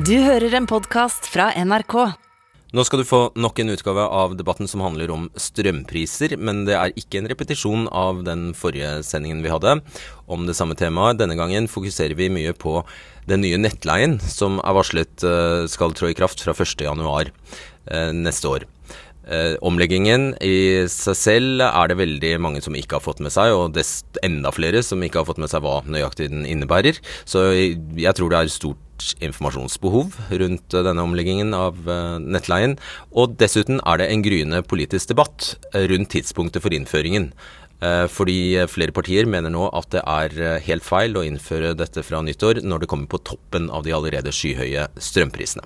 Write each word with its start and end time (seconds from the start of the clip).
Du 0.00 0.14
hører 0.22 0.54
en 0.56 0.64
podkast 0.70 1.26
fra 1.28 1.50
NRK. 1.60 1.94
Nå 2.72 2.84
skal 2.86 3.02
du 3.02 3.04
få 3.08 3.18
nok 3.36 3.58
en 3.60 3.72
utgave 3.74 4.06
av 4.06 4.32
debatten 4.38 4.70
som 4.70 4.80
handler 4.80 5.10
om 5.12 5.26
strømpriser, 5.36 6.38
men 6.40 6.62
det 6.64 6.76
er 6.78 6.94
ikke 6.96 7.18
en 7.20 7.28
repetisjon 7.28 7.84
av 7.92 8.22
den 8.24 8.54
forrige 8.56 9.02
sendingen 9.04 9.42
vi 9.44 9.52
hadde 9.52 9.74
om 10.30 10.46
det 10.48 10.56
samme 10.56 10.78
temaet. 10.78 11.18
Denne 11.20 11.36
gangen 11.36 11.68
fokuserer 11.68 12.16
vi 12.16 12.30
mye 12.32 12.54
på 12.56 12.78
den 13.28 13.44
nye 13.44 13.60
nettleien 13.60 14.16
som 14.24 14.56
er 14.62 14.78
varslet 14.78 15.26
eh, 15.26 15.68
skal 15.68 15.92
trå 15.92 16.14
i 16.14 16.16
kraft 16.16 16.46
fra 16.46 16.56
1.1 16.56 17.34
eh, 17.90 18.10
neste 18.16 18.54
år. 18.54 18.68
Eh, 19.30 19.58
omleggingen 19.60 20.30
i 20.40 20.88
seg 20.88 21.18
selv 21.18 21.66
er 21.66 21.90
det 21.90 22.00
veldig 22.00 22.36
mange 22.40 22.64
som 22.64 22.78
ikke 22.78 22.96
har 22.96 23.04
fått 23.04 23.20
med 23.20 23.34
seg, 23.34 23.52
og 23.52 23.76
enda 24.24 24.54
flere 24.54 24.80
som 24.86 25.02
ikke 25.04 25.20
har 25.20 25.28
fått 25.28 25.42
med 25.42 25.52
seg 25.52 25.66
hva 25.66 25.82
nøyaktig 25.84 26.30
den 26.32 26.48
innebærer. 26.48 27.02
Så 27.28 27.50
jeg 27.52 28.16
tror 28.16 28.32
det 28.32 28.40
er 28.40 28.54
stort 28.54 28.86
informasjonsbehov 29.24 30.16
rundt 30.42 30.74
eh, 30.74 30.84
denne 30.86 31.04
omleggingen 31.06 31.54
av 31.56 31.80
eh, 31.88 32.18
nettleien. 32.20 32.76
Og 33.10 33.36
dessuten 33.40 33.80
er 33.84 34.00
det 34.00 34.10
en 34.10 34.24
gryende 34.26 34.62
politisk 34.66 35.12
debatt 35.12 35.54
eh, 35.72 35.86
rundt 35.90 36.12
tidspunktet 36.16 36.64
for 36.64 36.74
innføringen. 36.74 37.32
Fordi 37.80 38.60
flere 38.68 38.92
partier 38.92 39.24
mener 39.24 39.48
nå 39.48 39.62
at 39.72 39.86
det 39.94 40.02
er 40.04 40.58
helt 40.66 40.84
feil 40.84 41.14
å 41.16 41.22
innføre 41.24 41.70
dette 41.72 42.02
fra 42.04 42.18
nyttår, 42.20 42.58
når 42.60 42.82
det 42.82 42.88
kommer 42.92 43.08
på 43.08 43.22
toppen 43.24 43.70
av 43.72 43.86
de 43.86 43.94
allerede 43.96 44.34
skyhøye 44.36 44.82
strømprisene. 45.00 45.64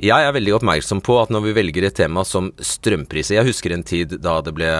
Jeg 0.00 0.24
er 0.24 0.32
veldig 0.32 0.54
oppmerksom 0.56 1.04
på 1.04 1.18
at 1.20 1.34
når 1.36 1.44
vi 1.50 1.54
velger 1.60 1.84
et 1.90 1.98
tema 2.00 2.24
som 2.24 2.48
strømpriser 2.56 3.36
Jeg 3.36 3.50
husker 3.50 3.76
en 3.76 3.84
tid 3.84 4.16
da 4.24 4.38
det 4.40 4.56
ble 4.56 4.72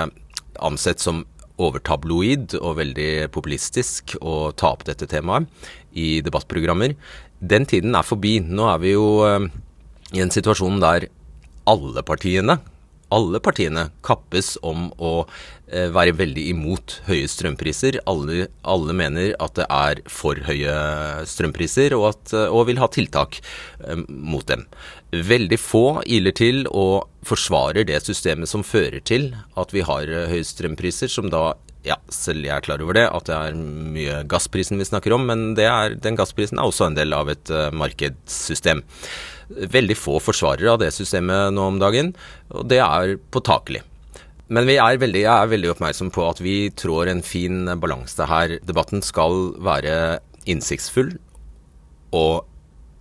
ansett 0.65 1.05
som 1.05 1.21
overtabloid 1.61 2.57
og 2.59 2.79
veldig 2.81 3.29
populistisk 3.35 4.17
å 4.25 4.51
ta 4.59 4.73
opp 4.75 4.83
dette 4.89 5.07
temaet 5.11 5.47
i 5.95 6.21
debattprogrammer. 6.25 6.97
Den 7.41 7.67
tiden 7.71 7.97
er 7.97 8.07
forbi. 8.07 8.39
Nå 8.45 8.69
er 8.73 8.83
vi 8.83 8.95
jo 8.95 9.09
uh, 9.25 9.49
i 10.15 10.23
en 10.25 10.33
situasjon 10.35 10.81
der 10.83 11.09
alle 11.71 12.05
partiene 12.07 12.59
alle 13.15 13.41
partiene 13.43 13.89
kappes 14.05 14.55
om 14.65 14.89
å 14.99 15.13
eh, 15.69 15.91
være 15.93 16.15
veldig 16.19 16.45
imot 16.51 16.99
høye 17.09 17.29
strømpriser. 17.31 18.01
Alle, 18.11 18.49
alle, 18.63 18.97
mener 18.97 19.35
at 19.43 19.57
det 19.59 19.67
er 19.69 20.03
for 20.11 20.41
høye 20.49 20.75
strømpriser, 21.29 21.95
og, 21.99 22.09
at, 22.15 22.35
og 22.49 22.69
vil 22.71 22.81
ha 22.83 22.91
tiltak 22.93 23.41
eh, 23.41 24.05
mot 24.09 24.47
dem. 24.51 24.67
Veldig 25.15 25.61
få 25.61 25.85
iler 26.07 26.35
til 26.35 26.65
og 26.71 27.07
forsvarer 27.25 27.87
det 27.89 28.03
systemet 28.05 28.51
som 28.51 28.67
fører 28.67 29.01
til 29.07 29.31
at 29.61 29.75
vi 29.77 29.85
har 29.87 30.11
eh, 30.11 30.31
høye 30.33 30.49
strømpriser, 30.49 31.13
som 31.13 31.31
da 31.33 31.53
ja, 31.85 31.99
selv 32.13 32.47
jeg 32.47 32.55
er 32.57 32.65
klar 32.65 32.83
over 32.83 32.97
det, 32.97 33.05
at 33.13 33.29
det 33.29 33.37
er 33.37 33.57
mye 33.95 34.23
gassprisen 34.29 34.81
vi 34.81 34.89
snakker 34.89 35.15
om, 35.17 35.27
men 35.29 35.53
er, 35.61 35.97
den 36.01 36.17
gassprisen 36.19 36.61
er 36.61 36.69
også 36.69 36.89
en 36.89 36.99
del 36.99 37.13
av 37.17 37.31
et 37.33 37.53
uh, 37.53 37.69
markedssystem 37.77 38.83
veldig 39.49 39.97
få 39.99 40.19
forsvarere 40.25 40.73
av 40.73 40.81
det 40.81 40.93
systemet 40.97 41.53
nå 41.53 41.67
om 41.75 41.81
dagen, 41.83 42.15
og 42.55 42.65
det 42.71 42.81
er 42.81 43.19
påtakelig. 43.35 43.83
Men 44.53 44.69
er 44.69 45.01
veldig, 45.01 45.23
jeg 45.25 45.33
er 45.33 45.51
veldig 45.51 45.71
oppmerksom 45.73 46.11
på 46.13 46.25
at 46.29 46.41
vi 46.45 46.57
trår 46.77 47.11
en 47.11 47.23
fin 47.25 47.65
balanse 47.81 48.27
her. 48.29 48.59
Debatten 48.65 49.01
skal 49.03 49.55
være 49.65 50.21
innsiktsfull 50.51 51.15
og 52.15 52.45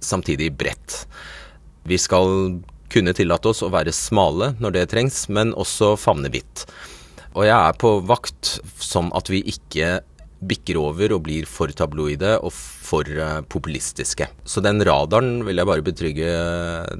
samtidig 0.03 0.53
bredt. 0.55 1.03
Vi 1.83 1.99
skal 1.99 2.61
kunne 2.93 3.15
tillate 3.17 3.51
oss 3.51 3.63
å 3.65 3.71
være 3.73 3.93
smale 3.95 4.53
når 4.63 4.77
det 4.77 4.89
trengs, 4.93 5.25
men 5.27 5.51
også 5.59 5.93
favne 5.99 6.31
vidt. 6.31 6.65
Og 7.33 7.47
jeg 7.47 7.55
er 7.55 7.77
på 7.81 7.95
vakt 8.05 8.57
som 8.81 9.09
at 9.17 9.29
vi 9.31 9.41
ikke 9.49 10.01
bikker 10.43 10.77
over 10.79 11.15
og 11.15 11.23
blir 11.25 11.47
for 11.49 11.71
tabloide 11.73 12.35
og 12.43 12.51
for 12.53 13.07
eh, 13.07 13.41
populistiske. 13.47 14.27
Så 14.43 14.63
den 14.63 14.83
radaren 14.85 15.45
vil 15.47 15.61
jeg 15.61 15.69
bare 15.69 15.85
betrygge 15.85 16.33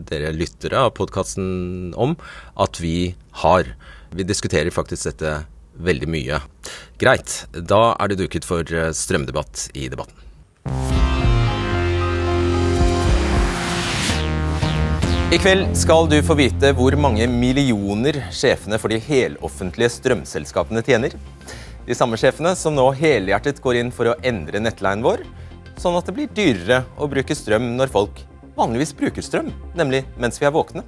dere 0.10 0.32
lyttere 0.36 0.86
av 0.88 0.94
podkasten 0.98 1.92
om 2.00 2.16
at 2.56 2.80
vi 2.82 3.14
har. 3.44 3.74
Vi 4.16 4.26
diskuterer 4.28 4.74
faktisk 4.74 5.12
dette 5.12 5.42
veldig 5.84 6.10
mye. 6.10 6.40
Greit, 7.02 7.44
da 7.54 7.96
er 7.98 8.14
det 8.14 8.22
duket 8.24 8.48
for 8.48 8.64
eh, 8.64 8.94
strømdebatt 8.96 9.70
i 9.78 9.90
debatten. 9.92 11.23
I 15.34 15.38
kveld 15.42 15.72
skal 15.74 16.06
du 16.06 16.20
få 16.22 16.36
vite 16.38 16.70
hvor 16.78 16.94
mange 16.94 17.26
millioner 17.26 18.20
sjefene 18.30 18.78
for 18.78 18.94
de 18.94 19.00
heloffentlige 19.02 19.96
strømselskapene 19.96 20.84
tjener. 20.86 21.16
De 21.88 21.96
samme 21.98 22.20
sjefene 22.22 22.52
som 22.54 22.76
nå 22.78 22.84
helhjertet 23.00 23.58
går 23.64 23.80
inn 23.80 23.90
for 23.90 24.12
å 24.12 24.14
endre 24.22 24.62
nettleien 24.62 25.02
vår, 25.02 25.24
sånn 25.82 25.98
at 25.98 26.06
det 26.06 26.14
blir 26.14 26.30
dyrere 26.38 26.84
å 27.02 27.08
bruke 27.10 27.34
strøm 27.34 27.72
når 27.80 27.90
folk 27.96 28.22
vanligvis 28.60 28.94
bruker 29.00 29.26
strøm, 29.26 29.50
nemlig 29.74 30.04
mens 30.22 30.38
vi 30.38 30.46
er 30.46 30.54
våkne. 30.54 30.86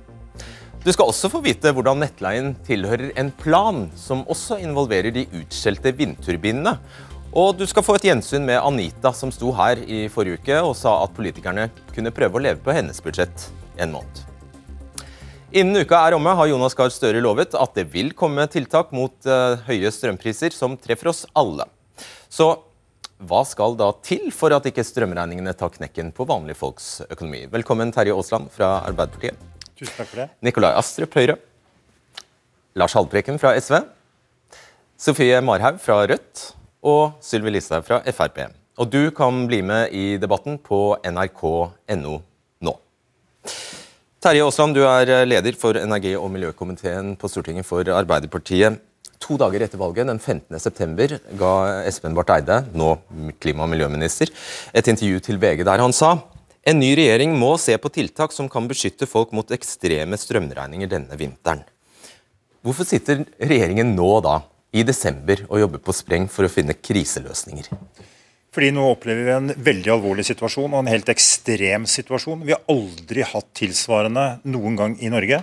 Du 0.86 0.92
skal 0.94 1.10
også 1.10 1.34
få 1.34 1.42
vite 1.48 1.74
hvordan 1.74 2.04
nettleien 2.06 2.54
tilhører 2.70 3.16
en 3.18 3.34
plan 3.42 3.88
som 3.98 4.22
også 4.30 4.60
involverer 4.62 5.10
de 5.16 5.26
utskjelte 5.42 5.96
vindturbinene. 5.98 6.76
Og 7.34 7.58
du 7.58 7.66
skal 7.66 7.88
få 7.88 7.98
et 7.98 8.12
gjensyn 8.12 8.46
med 8.46 8.62
Anita, 8.62 9.10
som 9.10 9.34
sto 9.34 9.50
her 9.58 9.82
i 9.90 10.06
forrige 10.06 10.38
uke 10.38 10.62
og 10.62 10.78
sa 10.78 11.00
at 11.02 11.18
politikerne 11.18 11.72
kunne 11.98 12.14
prøve 12.14 12.38
å 12.38 12.46
leve 12.52 12.62
på 12.62 12.78
hennes 12.78 13.02
budsjett 13.02 13.50
en 13.82 13.98
måned. 13.98 14.35
Innen 15.54 15.78
uka 15.86 16.00
er 16.02 16.16
omme, 16.18 16.32
har 16.34 16.48
Jonas 16.50 16.74
Gahr 16.74 16.90
Støre 16.90 17.22
lovet 17.22 17.54
at 17.54 17.76
det 17.78 17.86
vil 17.94 18.10
komme 18.18 18.48
tiltak 18.50 18.90
mot 18.96 19.14
uh, 19.30 19.62
høye 19.68 19.92
strømpriser 19.94 20.56
som 20.56 20.74
treffer 20.82 21.12
oss 21.12 21.26
alle. 21.38 21.68
Så 22.32 22.48
hva 23.22 23.44
skal 23.48 23.78
da 23.78 23.92
til 24.04 24.32
for 24.34 24.56
at 24.56 24.66
ikke 24.68 24.84
strømregningene 24.84 25.54
tar 25.56 25.72
knekken 25.78 26.10
på 26.18 26.26
vanlige 26.28 26.58
folks 26.60 26.90
økonomi? 27.06 27.46
Velkommen 27.54 27.94
Terje 27.94 28.16
Aasland 28.18 28.50
fra 28.52 28.82
Arbeiderpartiet. 28.90 29.38
Tusen 29.78 29.94
takk 29.94 30.10
for 30.10 30.24
det. 30.24 30.28
Nikolai 30.44 30.74
Astrup, 30.76 31.16
Høyre. 31.16 31.38
Lars 32.76 32.98
Haltbrekken 32.98 33.40
fra 33.40 33.54
SV. 33.56 33.80
Sofie 35.00 35.40
Marhaug 35.46 35.78
fra 35.84 36.02
Rødt. 36.10 36.50
Og 36.86 37.16
Sylvi 37.24 37.54
Listhaug 37.54 37.86
fra 37.88 38.02
Frp. 38.14 38.48
Og 38.82 38.90
du 38.92 39.08
kan 39.16 39.46
bli 39.48 39.62
med 39.66 39.94
i 39.96 40.16
debatten 40.22 40.58
på 40.62 40.98
nrk.no. 41.06 42.20
Terje 44.26 44.42
Aasland, 44.42 44.74
du 44.74 44.82
er 44.82 45.10
eh, 45.14 45.24
leder 45.28 45.54
for 45.54 45.78
energi- 45.78 46.16
og 46.18 46.32
miljøkomiteen 46.34 47.12
på 47.22 47.30
Stortinget 47.30 47.68
for 47.68 47.86
Arbeiderpartiet. 47.94 48.80
To 49.22 49.36
dager 49.38 49.62
etter 49.62 49.78
valget, 49.78 50.08
den 50.10 50.18
15.9, 50.18 51.20
ga 51.38 51.52
Espen 51.86 52.16
Barth 52.18 52.34
Eide, 52.34 52.58
nå 52.74 52.96
klima- 53.38 53.68
og 53.68 53.70
miljøminister, 53.70 54.32
et 54.74 54.90
intervju 54.90 55.22
til 55.28 55.38
VG 55.38 55.62
der 55.68 55.84
han 55.84 55.94
sa 55.94 56.16
en 56.66 56.82
ny 56.82 56.90
regjering 56.98 57.38
må 57.38 57.52
se 57.62 57.78
på 57.78 57.94
tiltak 57.94 58.34
som 58.34 58.50
kan 58.50 58.66
beskytte 58.66 59.06
folk 59.06 59.30
mot 59.30 59.54
ekstreme 59.54 60.18
strømregninger 60.18 60.90
denne 60.90 61.22
vinteren. 61.22 61.62
Hvorfor 62.66 62.90
sitter 62.90 63.28
regjeringen 63.38 63.94
nå 63.94 64.10
da, 64.26 64.40
i 64.74 64.82
desember, 64.82 65.46
og 65.52 65.62
jobber 65.62 65.86
på 65.86 65.94
spreng 65.94 66.26
for 66.34 66.50
å 66.50 66.52
finne 66.52 66.74
kriseløsninger? 66.74 67.70
Fordi 68.56 68.70
nå 68.72 68.86
opplever 68.88 69.26
vi 69.28 69.34
en 69.36 69.52
veldig 69.60 69.90
alvorlig 69.98 70.24
situasjon 70.30 70.72
og 70.72 70.80
en 70.80 70.88
helt 70.94 71.10
ekstrem 71.12 71.84
situasjon. 71.92 72.46
Vi 72.48 72.54
har 72.56 72.64
aldri 72.72 73.26
hatt 73.28 73.50
tilsvarende 73.60 74.38
noen 74.48 74.78
gang 74.80 74.96
i 75.04 75.12
Norge. 75.12 75.42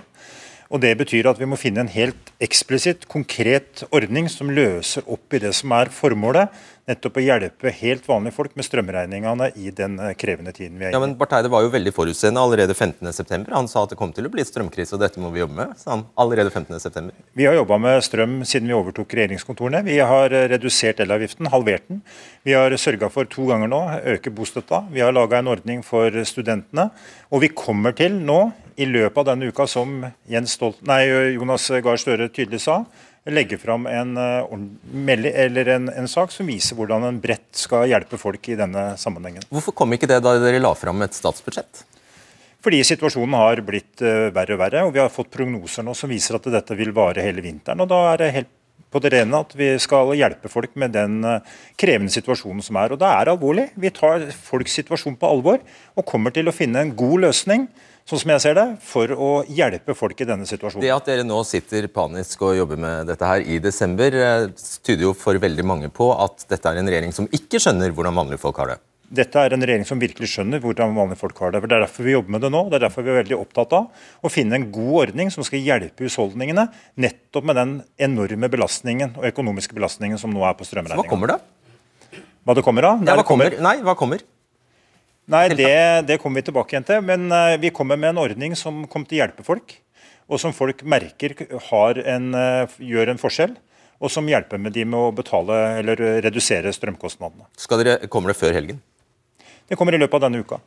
Og 0.73 0.81
Det 0.81 0.95
betyr 0.97 1.29
at 1.29 1.37
vi 1.37 1.45
må 1.45 1.59
finne 1.59 1.83
en 1.83 1.91
helt 1.93 2.31
eksplisitt, 2.41 3.05
konkret 3.05 3.83
ordning 3.93 4.25
som 4.31 4.49
løser 4.49 5.05
opp 5.05 5.35
i 5.37 5.41
det 5.43 5.51
som 5.53 5.75
er 5.77 5.91
formålet, 5.93 6.49
nettopp 6.89 7.17
å 7.19 7.23
hjelpe 7.23 7.71
helt 7.77 8.07
vanlige 8.07 8.35
folk 8.35 8.55
med 8.59 8.65
strømregningene 8.67 9.49
i 9.59 9.71
den 9.75 9.95
eh, 10.03 10.13
krevende 10.19 10.51
tiden 10.55 10.75
vi 10.79 10.87
er 10.87 10.91
i. 10.91 10.95
Ja, 10.95 10.99
men 11.03 11.15
Bartheide 11.19 11.51
var 11.51 11.63
jo 11.63 11.71
veldig 11.71 11.93
forutseende 11.95 12.43
allerede 12.43 12.75
15.9. 12.75 13.45
Han 13.53 13.69
sa 13.71 13.85
at 13.85 13.93
det 13.93 13.99
kom 13.99 14.11
til 14.15 14.27
å 14.27 14.31
bli 14.33 14.43
strømkrise, 14.47 14.97
og 14.97 15.03
dette 15.03 15.21
må 15.23 15.31
vi 15.33 15.43
jobbe 15.43 15.55
med. 15.61 15.77
sa 15.79 15.93
han 15.93 16.05
allerede 16.19 16.51
15.9. 16.51 17.13
Vi 17.39 17.47
har 17.47 17.55
jobba 17.55 17.79
med 17.85 18.03
strøm 18.03 18.35
siden 18.47 18.67
vi 18.71 18.75
overtok 18.77 19.15
regjeringskontorene. 19.15 19.83
Vi 19.87 19.99
har 20.03 20.35
eh, 20.35 20.49
redusert 20.51 20.99
elavgiften, 21.03 21.51
halvert 21.53 21.87
den. 21.87 22.03
Vi 22.43 22.57
har 22.57 22.75
sørga 22.79 23.11
for 23.13 23.29
to 23.31 23.47
ganger 23.47 23.71
nå 23.71 23.81
øke 24.15 24.33
bostøtta. 24.35 24.83
Vi 24.91 25.05
har 25.05 25.15
laga 25.15 25.39
en 25.39 25.51
ordning 25.53 25.85
for 25.87 26.11
studentene. 26.27 26.89
Og 27.31 27.45
vi 27.45 27.53
kommer 27.55 27.95
til 27.95 28.19
nå, 28.19 28.41
i 28.73 28.87
løpet 28.89 29.19
av 29.21 29.27
denne 29.27 29.51
uka, 29.53 29.67
som 29.69 29.99
Jens 30.25 30.55
Stolt, 30.57 30.79
nei, 30.89 31.03
Jonas 31.35 31.67
Gahr 31.85 31.99
Støre 32.01 32.25
tydelig 32.33 32.63
sa, 32.63 32.79
legge 33.31 33.57
fram 33.57 33.87
en, 33.87 34.17
eh, 34.17 35.67
en, 35.73 35.89
en, 35.89 36.07
sak 36.07 36.31
som 36.31 36.47
viser 36.47 36.75
hvordan 36.75 37.05
en 37.07 37.19
bredt 37.23 37.55
skal 37.55 37.87
hjelpe 37.87 38.19
folk 38.19 38.49
i 38.51 38.57
denne 38.59 38.93
sammenhengen. 38.99 39.45
Hvorfor 39.49 39.75
kom 39.75 39.95
ikke 39.95 40.09
det 40.11 40.19
da 40.25 40.35
dere 40.41 40.59
la 40.59 40.73
fram 40.75 41.01
et 41.05 41.15
statsbudsjett? 41.15 41.85
Fordi 42.63 42.79
situasjonen 42.87 43.35
har 43.35 43.59
blitt 43.67 44.01
uh, 44.03 44.31
verre 44.31 44.55
og 44.55 44.59
verre, 44.61 44.83
og 44.87 44.93
vi 44.95 45.01
har 45.01 45.11
fått 45.11 45.33
prognoser 45.33 45.83
nå 45.83 45.95
som 45.99 46.11
viser 46.11 46.37
at 46.37 46.45
dette 46.51 46.77
vil 46.79 46.93
vare 46.95 47.23
hele 47.25 47.43
vinteren. 47.43 47.83
og 47.83 47.89
Da 47.91 47.99
er 48.13 48.21
det 48.21 48.35
helt 48.37 48.53
på 48.93 49.01
det 49.03 49.09
rene 49.09 49.39
at 49.41 49.51
vi 49.57 49.71
skal 49.81 50.13
hjelpe 50.15 50.51
folk 50.51 50.77
med 50.79 50.93
den 50.95 51.25
uh, 51.27 51.41
krevende 51.79 52.13
situasjonen 52.13 52.63
som 52.63 52.79
er. 52.79 52.93
Og 52.93 53.01
det 53.01 53.09
er 53.09 53.31
alvorlig. 53.33 53.67
Vi 53.75 53.91
tar 53.91 54.29
folks 54.31 54.77
situasjon 54.79 55.17
på 55.19 55.31
alvor 55.31 55.59
og 55.59 56.07
kommer 56.07 56.31
til 56.31 56.47
å 56.47 56.55
finne 56.55 56.85
en 56.85 56.95
god 56.95 57.27
løsning 57.27 57.67
sånn 58.09 58.19
som 58.19 58.31
jeg 58.33 58.43
ser 58.43 58.55
det, 58.57 58.65
for 58.83 59.11
å 59.15 59.31
hjelpe 59.47 59.95
folk 59.95 60.19
i 60.21 60.27
denne 60.27 60.47
situasjonen. 60.49 60.83
Det 60.83 60.91
at 60.93 61.05
dere 61.07 61.23
nå 61.27 61.37
sitter 61.47 61.87
panisk 61.87 62.41
og 62.43 62.57
jobber 62.57 62.79
med 62.83 63.07
dette 63.07 63.27
her 63.27 63.43
i 63.45 63.59
desember, 63.63 64.13
eh, 64.13 64.47
tyder 64.83 65.07
jo 65.09 65.13
for 65.13 65.39
veldig 65.39 65.65
mange 65.65 65.89
på 65.93 66.09
at 66.19 66.45
dette 66.49 66.67
er 66.69 66.81
en 66.81 66.89
regjering 66.91 67.13
som 67.15 67.29
ikke 67.31 67.61
skjønner 67.63 67.93
hvordan 67.95 68.15
vanlige 68.19 68.39
folk 68.43 68.57
har 68.63 68.73
det. 68.75 68.79
dette 69.13 69.37
er 69.37 69.53
en 69.53 69.61
regjering 69.61 69.85
som 69.85 69.99
virkelig 70.01 70.25
skjønner 70.31 70.59
hvordan 70.59 70.95
vanlige 70.97 71.19
folk 71.19 71.37
har 71.37 71.51
det. 71.53 71.59
For 71.61 71.69
Det 71.69 71.75
er 71.75 71.83
derfor 71.85 72.03
vi 72.07 72.15
jobber 72.15 72.31
med 72.33 72.41
det 72.41 72.49
nå. 72.49 72.61
Det 72.71 72.79
er 72.79 72.83
derfor 72.87 73.03
vi 73.05 73.11
er 73.13 73.19
veldig 73.21 73.37
opptatt 73.37 73.73
av 73.77 74.07
å 74.25 74.31
finne 74.31 74.55
en 74.57 74.71
god 74.73 74.93
ordning 75.03 75.29
som 75.29 75.45
skal 75.45 75.61
hjelpe 75.61 76.01
husholdningene 76.07 76.65
nettopp 76.97 77.45
med 77.45 77.55
den 77.55 77.73
enorme 77.99 78.49
belastningen 78.49 79.13
og 79.19 79.27
økonomiske 79.29 79.75
belastningen 79.77 80.17
som 80.17 80.33
nå 80.33 80.41
er 80.47 80.55
på 80.57 80.65
strømregninga. 80.65 81.03
Hva 81.05 81.11
kommer 81.11 81.27
da? 81.29 81.37
Hva 82.43 82.55
det 82.57 82.63
kommer 82.65 82.83
av? 82.89 83.05
Ja, 83.05 83.13
hva 83.19 83.23
kommer? 83.27 83.53
Nei, 83.61 83.75
hva 83.85 83.93
kommer? 83.95 84.23
Nei, 85.31 85.45
det, 85.55 85.75
det 86.09 86.17
kommer 86.19 86.41
vi 86.41 86.47
tilbake 86.49 86.75
igjen 86.75 86.87
til. 86.87 87.03
Men 87.05 87.29
uh, 87.31 87.55
vi 87.61 87.71
kommer 87.75 87.99
med 87.99 88.13
en 88.13 88.23
ordning 88.25 88.57
som 88.59 88.83
kommer 88.91 89.07
til 89.07 89.19
å 89.19 89.23
hjelpe 89.23 89.45
folk. 89.47 89.77
Og 90.31 90.39
som 90.39 90.55
folk 90.55 90.81
merker 90.87 91.35
en, 91.45 92.33
uh, 92.35 92.79
gjør 92.79 93.13
en 93.13 93.21
forskjell 93.21 93.55
og 94.03 94.11
som 94.11 94.27
hjelper 94.27 94.59
med 94.59 94.73
de 94.75 94.83
med 94.83 94.99
å 94.99 95.11
betale 95.15 95.57
eller 95.79 95.99
redusere 96.25 96.73
strømkostnadene. 96.75 97.47
Dere, 97.79 97.97
kommer 98.11 98.33
det 98.33 98.39
før 98.39 98.55
helgen? 98.57 98.81
Det 99.69 99.77
kommer 99.79 99.95
i 99.95 100.01
løpet 100.01 100.17
av 100.19 100.25
denne 100.25 100.43
uka. 100.43 100.59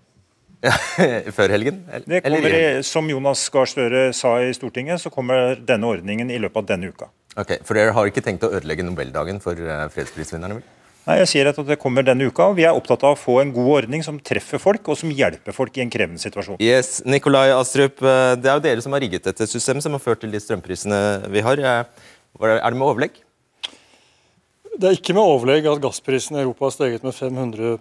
før 1.37 1.53
helgen? 1.53 1.83
Eller? 1.93 2.07
Det 2.09 2.23
kommer, 2.25 2.57
Som 2.87 3.11
Jonas 3.13 3.43
Gahr 3.53 3.69
Støre 3.69 4.07
sa 4.17 4.39
i 4.41 4.55
Stortinget, 4.57 5.03
så 5.05 5.13
kommer 5.13 5.61
denne 5.61 5.91
ordningen 5.91 6.33
i 6.33 6.41
løpet 6.41 6.63
av 6.63 6.71
denne 6.73 6.89
uka. 6.89 7.11
Ok, 7.37 7.59
For 7.69 7.77
dere 7.77 7.93
har 7.93 8.09
ikke 8.09 8.25
tenkt 8.25 8.47
å 8.49 8.51
ødelegge 8.57 8.87
Nobeldagen 8.87 9.43
for 9.45 9.61
eh, 9.61 9.85
fredsprisvinnerne? 9.93 10.57
vel? 10.57 10.65
Nei, 11.07 11.21
jeg 11.21 11.29
sier 11.31 11.47
at 11.47 11.59
det 11.69 11.77
kommer 11.79 12.03
denne 12.03 12.27
uka, 12.27 12.49
og 12.51 12.57
Vi 12.59 12.65
er 12.67 12.75
opptatt 12.75 13.05
av 13.07 13.15
å 13.15 13.19
få 13.19 13.39
en 13.39 13.53
god 13.55 13.69
ordning 13.77 14.03
som 14.03 14.19
treffer 14.19 14.59
folk, 14.59 14.89
og 14.91 14.99
som 14.99 15.13
hjelper 15.15 15.55
folk 15.55 15.77
i 15.79 15.85
en 15.85 15.93
krevende 15.93 16.19
situasjon. 16.19 16.59
Yes, 16.59 16.99
Nikolai 17.07 17.53
Astrup, 17.55 18.03
eh, 18.03 18.35
Det 18.35 18.51
er 18.51 18.59
jo 18.59 18.65
dere 18.65 18.83
som 18.83 18.93
har 18.93 19.01
rigget 19.01 19.23
dette 19.23 19.47
systemet 19.47 19.83
som 19.83 19.93
har 19.93 20.01
ført 20.03 20.21
til 20.21 20.33
de 20.33 20.41
strømprisene 20.43 21.31
vi 21.31 21.41
har. 21.41 21.59
Eh, 21.59 21.85
er 22.43 22.71
det 22.71 22.79
med 22.79 22.89
overlegg? 22.89 23.23
Det 24.77 24.85
er 24.85 24.99
ikke 24.99 25.15
med 25.15 25.25
overlegg 25.25 25.65
at 25.71 25.81
gassprisen 25.81 26.37
i 26.37 26.43
Europa 26.43 26.67
har 26.67 26.75
steget 26.75 27.05
med 27.05 27.15
500 27.15 27.79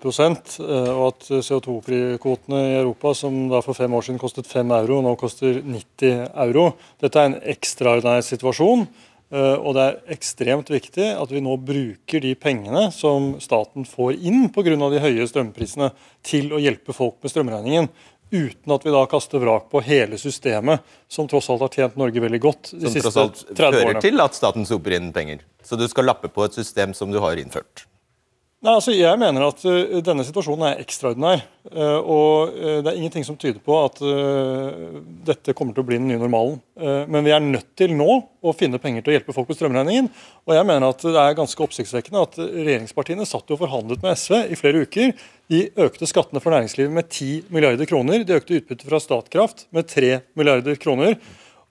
eh, 0.61 0.93
og 0.93 1.07
at 1.09 1.25
CO2-kvotene 1.27 2.61
i 2.61 2.77
Europa, 2.77 3.15
som 3.15 3.49
da 3.49 3.59
for 3.59 3.73
fem 3.73 3.91
år 3.91 4.05
siden 4.05 4.19
kostet 4.21 4.45
5 4.45 4.69
euro, 4.71 5.01
nå 5.01 5.17
koster 5.17 5.63
90 5.65 6.29
euro. 6.45 6.75
Dette 7.01 7.19
er 7.19 7.25
en 7.25 7.41
ekstraordinær 7.41 8.21
situasjon. 8.21 8.85
Eh, 9.33 9.55
og 9.57 9.73
det 9.77 9.85
er 9.85 10.15
ekstremt 10.15 10.69
viktig 10.69 11.07
at 11.17 11.31
vi 11.33 11.41
nå 11.43 11.55
bruker 11.57 12.21
de 12.21 12.33
pengene 12.37 12.87
som 12.93 13.33
staten 13.41 13.87
får 13.89 14.19
inn 14.21 14.49
pga. 14.53 14.75
de 14.75 15.01
høye 15.01 15.25
strømprisene, 15.29 15.91
til 16.21 16.53
å 16.53 16.61
hjelpe 16.61 16.93
folk 16.93 17.17
med 17.23 17.33
strømregningen 17.33 17.89
uten 18.35 18.73
at 18.73 18.85
vi 18.85 18.93
da 18.93 19.05
kaster 19.09 19.39
vrak 19.39 19.69
på 19.71 19.81
hele 19.85 20.17
systemet, 20.17 20.81
som 21.07 21.27
tross 21.29 21.49
alt 21.53 21.61
har 21.61 21.73
tjent 21.73 21.97
Norge 21.99 22.21
veldig 22.21 22.41
godt 22.41 22.71
de 22.73 22.87
som 22.87 22.95
siste 22.95 23.11
30 23.11 23.21
årene. 23.21 23.43
Som 23.45 23.55
tross 23.55 23.67
alt 23.69 23.81
fører 23.81 24.01
til 24.03 24.23
at 24.25 24.37
staten 24.37 24.69
soper 24.69 24.97
inn 24.97 25.11
penger. 25.15 25.43
Så 25.65 25.77
du 25.79 25.85
skal 25.89 26.09
lappe 26.09 26.29
på 26.29 26.45
et 26.45 26.57
system 26.57 26.93
som 26.97 27.13
du 27.13 27.21
har 27.23 27.37
innført. 27.41 27.85
Nei, 28.65 28.73
altså 28.79 28.93
Jeg 28.95 29.19
mener 29.21 29.43
at 29.45 29.59
uh, 29.69 29.97
denne 30.01 30.23
situasjonen 30.25 30.63
er 30.71 30.79
ekstraordinær. 30.81 31.43
Uh, 31.69 31.99
og 32.01 32.55
uh, 32.55 32.79
det 32.81 32.89
er 32.89 32.97
ingenting 32.97 33.25
som 33.27 33.37
tyder 33.37 33.59
på 33.61 33.75
at 33.77 34.01
dette 35.27 35.53
kommer 35.57 35.75
til 35.75 35.83
å 35.83 35.87
bli 35.87 35.99
den 35.99 36.09
nye 36.09 36.21
normalen. 36.21 36.57
men 36.75 37.23
vi 37.25 37.31
er 37.33 37.43
nødt 37.43 37.69
til 37.77 37.93
nå 37.95 38.17
å 38.41 38.53
finne 38.57 38.79
penger 38.81 39.03
til 39.03 39.13
å 39.13 39.15
hjelpe 39.15 39.33
folk 39.35 39.47
på 39.49 39.55
strømregningen. 39.57 40.09
Og 40.45 40.53
jeg 40.57 40.67
mener 40.67 40.87
at 40.89 41.05
det 41.05 41.21
er 41.21 41.37
ganske 41.37 41.63
oppsiktsvekkende 41.65 42.23
at 42.25 42.37
regjeringspartiene 42.41 43.27
satt 43.29 43.53
og 43.53 43.61
forhandlet 43.61 44.03
med 44.03 44.17
SV 44.17 44.35
i 44.51 44.59
flere 44.59 44.83
uker. 44.85 45.13
De 45.51 45.61
økte 45.85 46.09
skattene 46.09 46.41
for 46.43 46.55
næringslivet 46.55 46.93
med 46.93 47.09
10 47.09 47.53
milliarder 47.53 47.89
kroner. 47.89 48.25
De 48.25 48.37
økte 48.37 48.59
utbyttet 48.59 48.85
fra 48.89 49.01
Statkraft 49.01 49.65
med 49.75 49.89
3 49.91 50.11
milliarder 50.37 50.77
kroner. 50.81 51.17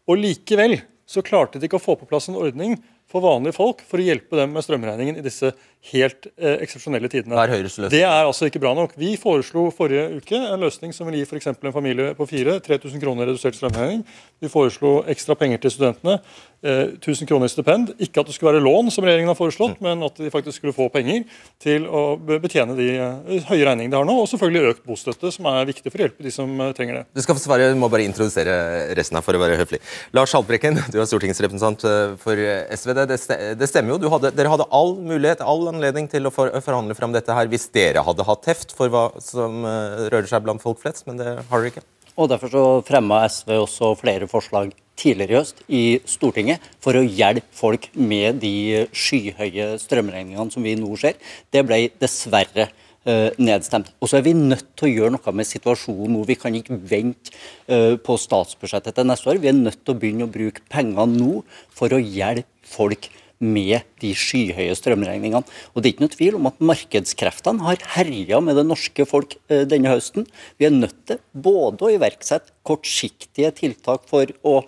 Og 0.09 0.21
likevel 0.21 0.79
så 1.07 1.23
klarte 1.25 1.61
de 1.61 1.69
ikke 1.69 1.79
å 1.79 1.85
få 1.85 1.99
på 2.01 2.09
plass 2.09 2.31
en 2.31 2.41
ordning 2.41 2.79
for 3.11 3.25
vanlige 3.25 3.57
folk 3.57 3.83
for 3.87 4.01
å 4.01 4.07
hjelpe 4.07 4.39
dem 4.39 4.55
med 4.55 4.65
strømregningen 4.65 5.21
i 5.21 5.25
disse 5.25 5.53
helt 5.93 6.29
eh, 6.39 6.57
eksepsjonelle 6.65 7.11
tidene. 7.13 7.37
Hva 7.37 7.45
er 7.45 7.91
Det 7.93 8.01
er 8.01 8.25
altså 8.25 8.49
ikke 8.49 8.63
bra 8.63 8.73
nok. 8.77 8.95
Vi 8.97 9.15
foreslo 9.21 9.67
forrige 9.75 10.17
uke 10.17 10.39
en 10.39 10.65
løsning 10.65 10.95
som 10.97 11.09
vil 11.09 11.21
gi 11.21 11.27
f.eks. 11.29 11.51
en 11.53 11.75
familie 11.75 12.15
på 12.17 12.27
fire 12.31 12.57
3000 12.65 13.03
kroner 13.03 13.29
redusert 13.29 13.59
strømregning. 13.59 14.05
Vi 14.41 14.49
foreslo 14.49 15.03
ekstra 15.11 15.37
penger 15.37 15.61
til 15.61 15.75
studentene. 15.77 16.21
1000 16.65 17.23
eh, 17.23 17.29
kroner 17.29 17.47
i 17.47 17.53
stipend. 17.53 17.93
Ikke 18.01 18.23
at 18.23 18.29
det 18.31 18.35
skulle 18.35 18.55
være 18.55 18.65
lån, 18.65 18.89
som 18.91 19.05
regjeringen 19.05 19.29
har 19.29 19.37
foreslått, 19.37 19.77
mm. 19.77 19.85
men 19.85 20.07
at 20.07 20.17
de 20.17 20.31
faktisk 20.33 20.63
skulle 20.63 20.73
få 20.77 20.89
penger 20.93 21.27
til 21.61 21.85
å 21.85 22.17
betjene 22.17 22.77
de 22.79 22.89
eh, 22.97 23.45
høye 23.51 23.67
regningene 23.69 23.93
de 23.93 23.99
har 24.01 24.09
nå. 24.09 24.17
Og 24.23 24.31
selvfølgelig 24.31 24.73
økt 24.73 24.87
bostøtte, 24.89 25.33
som 25.35 25.51
er 25.53 25.69
viktig 25.69 25.93
for 25.93 26.01
å 26.01 26.07
hjelpe 26.07 26.25
de 26.25 26.33
som 26.33 26.49
eh, 26.65 26.73
trenger 26.77 27.03
det. 27.03 27.05
Du 27.13 27.25
skal 27.25 27.37
få 27.37 27.45
svare, 27.45 27.69
må 27.77 27.91
bare 27.93 28.07
introdusere 28.09 28.57
resten 28.97 29.21
her 29.21 29.27
for 29.27 29.37
å 29.37 29.43
være 29.43 29.61
høflig. 29.61 29.83
Lars 30.17 30.33
Haltbrekken, 30.33 30.81
du 30.95 30.97
er 31.03 31.11
stortingsrepresentant 31.11 31.85
for 32.23 32.41
SV. 32.79 32.95
Det, 32.97 33.21
det 33.61 33.69
stemmer 33.69 33.99
jo. 33.99 34.15
Hadde, 34.15 34.33
dere 34.37 34.53
hadde 34.53 34.69
all 34.73 34.97
mulighet, 35.05 35.45
all 35.45 35.69
anledning 35.75 36.09
til 36.11 36.27
å 36.27 36.33
forhandle 36.33 36.97
fram 36.97 37.13
dette 37.15 37.35
her 37.37 37.51
hvis 37.51 37.69
dere 37.75 38.05
hadde 38.07 38.27
hatt 38.27 38.47
teft 38.47 38.73
for 38.77 38.93
hva 38.93 39.09
som 39.23 39.61
rører 39.65 40.31
seg 40.31 40.47
blant 40.47 40.63
folk 40.63 40.81
flest, 40.81 41.05
men 41.09 41.21
det 41.21 41.37
har 41.37 41.61
dere 41.61 41.75
ikke. 41.75 41.85
Og 42.15 42.31
Derfor 42.31 42.51
så 42.53 42.65
fremma 42.87 43.25
SV 43.27 43.57
også 43.59 43.91
flere 43.99 44.29
forslag 44.31 44.71
tidligere 44.99 45.33
i 45.33 45.39
høst 45.41 45.63
i 45.67 45.83
Stortinget 46.07 46.63
for 46.83 46.95
å 46.95 47.03
hjelpe 47.03 47.51
folk 47.59 47.89
med 47.99 48.39
de 48.45 48.85
skyhøye 48.95 49.75
strømregningene 49.83 50.55
som 50.55 50.63
vi 50.63 50.77
nå 50.79 50.95
ser. 51.01 51.19
Det 51.51 51.65
ble 51.67 51.81
dessverre 51.99 52.69
uh, 52.69 53.35
nedstemt. 53.43 53.91
Og 53.99 54.11
så 54.11 54.21
er 54.21 54.27
vi 54.29 54.37
nødt 54.39 54.69
til 54.79 54.89
å 54.89 54.93
gjøre 54.93 55.17
noe 55.17 55.35
med 55.35 55.51
situasjonen 55.51 56.15
nå. 56.15 56.23
Vi 56.31 56.39
kan 56.39 56.55
ikke 56.55 56.79
vente 56.79 57.35
uh, 57.67 57.99
på 57.99 58.19
statsbudsjettet 58.21 58.95
til 58.95 59.11
neste 59.11 59.33
år. 59.33 59.43
Vi 59.43 59.51
er 59.51 59.59
nødt 59.59 59.83
til 59.83 59.97
å 59.97 59.99
begynne 59.99 60.29
å 60.29 60.35
bruke 60.39 60.63
penger 60.71 61.11
nå 61.11 61.43
for 61.75 61.95
å 61.95 62.03
hjelpe 62.03 62.47
folk 62.65 63.11
med 63.43 63.83
de 64.03 64.13
skyhøye 64.17 64.77
strømregningene. 64.79 65.43
Og 65.75 65.83
Det 65.83 65.89
er 65.89 65.95
ikke 65.95 66.07
noe 66.07 66.15
tvil 66.15 66.39
om 66.39 66.49
at 66.51 66.63
markedskreftene 66.63 67.67
har 67.67 67.83
herja 67.97 68.41
med 68.45 68.59
det 68.61 68.67
norske 68.69 69.07
folk 69.09 69.37
eh, 69.49 69.65
denne 69.69 69.93
høsten. 69.93 70.29
Vi 70.59 70.69
er 70.69 70.75
nødt 70.75 71.01
til 71.09 71.21
både 71.33 71.87
å 71.87 71.93
iverksette 71.97 72.55
kortsiktige 72.67 73.53
tiltak 73.57 74.07
for 74.11 74.31
å 74.47 74.61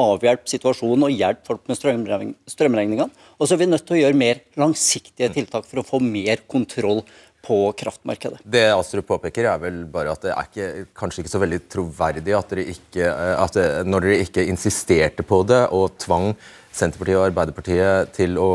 avhjelpe 0.00 0.50
situasjonen 0.50 1.06
og 1.06 1.14
hjelpe 1.14 1.46
folk 1.46 1.68
med 1.70 1.78
strømregningene, 1.78 3.10
og 3.38 3.46
så 3.46 3.54
er 3.54 3.60
vi 3.60 3.68
nødt 3.70 3.84
til 3.86 3.94
å 3.94 4.00
gjøre 4.00 4.18
mer 4.18 4.40
langsiktige 4.58 5.30
tiltak 5.36 5.68
for 5.68 5.80
å 5.80 5.86
få 5.86 6.00
mer 6.02 6.42
kontroll 6.50 7.04
på 7.44 7.58
kraftmarkedet. 7.76 8.40
Det 8.44 8.64
Astrup 8.72 9.06
påpeker 9.10 9.48
er 9.50 9.60
vel 9.60 9.82
bare 9.92 10.14
at 10.14 10.24
det 10.24 10.32
er 10.32 10.48
ikke, 10.48 10.86
kanskje 10.96 11.22
ikke 11.22 11.34
så 11.34 11.42
veldig 11.42 11.60
troverdig 11.72 12.36
at 12.38 12.52
dere 12.54 12.66
ikke, 12.72 13.10
at 13.36 13.58
det, 13.58 13.66
når 13.88 14.06
dere 14.06 14.24
ikke 14.24 14.46
insisterte 14.48 15.26
på 15.28 15.42
det 15.48 15.60
og 15.76 15.98
tvang 16.00 16.32
Senterpartiet 16.74 17.18
og 17.20 17.28
Arbeiderpartiet 17.28 18.10
til 18.16 18.34
å 18.40 18.48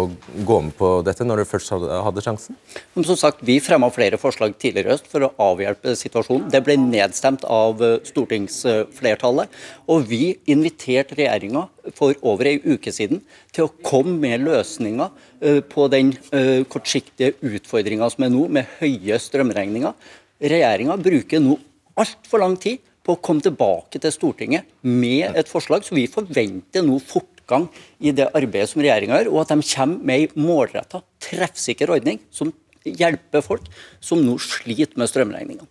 gå 0.46 0.58
med 0.66 0.76
på 0.76 0.90
dette 1.08 1.24
når 1.24 1.42
dere 1.42 1.48
først 1.48 1.72
hadde, 1.72 2.24
sjansen? 2.26 2.58
sjansen? 2.60 3.06
Som 3.08 3.18
sagt, 3.20 3.44
Vi 3.46 3.60
fremma 3.64 3.90
flere 3.96 4.20
forslag 4.20 4.58
tidligere 4.60 4.90
i 4.90 4.92
høst 4.94 5.08
for 5.08 5.24
å 5.24 5.32
avhjelpe 5.54 5.96
situasjonen. 5.96 6.50
Det 6.52 6.62
ble 6.66 6.76
nedstemt 6.82 7.46
av 7.48 7.80
eh, 7.82 8.00
stortingsflertallet. 8.04 9.56
Og 9.88 10.04
vi 10.10 10.36
inviterte 10.52 11.16
regjeringa 11.16 11.68
for 11.96 12.18
over 12.22 12.52
ei 12.52 12.60
uke 12.66 12.92
siden 12.92 13.24
til 13.56 13.68
å 13.68 13.74
komme 13.86 14.18
med 14.20 14.44
løsninger 14.44 15.10
eh, 15.40 15.62
på 15.64 15.88
den 15.88 16.12
eh, 16.36 16.68
kortsiktige 16.68 17.38
utfordringa 17.40 18.12
som 18.12 18.28
er 18.28 18.36
nå, 18.36 18.50
med 18.52 18.68
høye 18.82 19.20
strømregninger. 19.24 19.96
Regjeringa 20.44 21.00
bruker 21.00 21.40
nå 21.44 21.56
altfor 22.00 22.44
lang 22.44 22.60
tid 22.60 22.84
på 23.04 23.16
å 23.16 23.24
komme 23.24 23.44
tilbake 23.44 24.00
til 24.02 24.12
Stortinget 24.14 24.68
med 24.86 25.38
et 25.40 25.50
forslag, 25.50 25.88
så 25.88 25.96
vi 25.96 26.10
forventer 26.12 26.84
nå 26.86 27.00
fort 27.02 27.39
fortgang 27.50 27.70
i 28.00 28.12
det 28.12 28.30
arbeidet 28.34 28.70
som 28.70 28.82
regjeringa 28.82 29.20
gjør, 29.20 29.32
og 29.34 29.42
at 29.42 29.54
de 29.54 29.66
kommer 29.74 30.04
med 30.06 30.20
ei 30.20 30.30
målretta, 30.36 31.02
treffsikker 31.20 31.90
ordning 31.90 32.20
som 32.32 32.54
hjelper 32.86 33.44
folk 33.44 33.66
som 34.00 34.22
nå 34.24 34.38
sliter 34.40 34.98
med 34.98 35.10
strømregningene. 35.10 35.68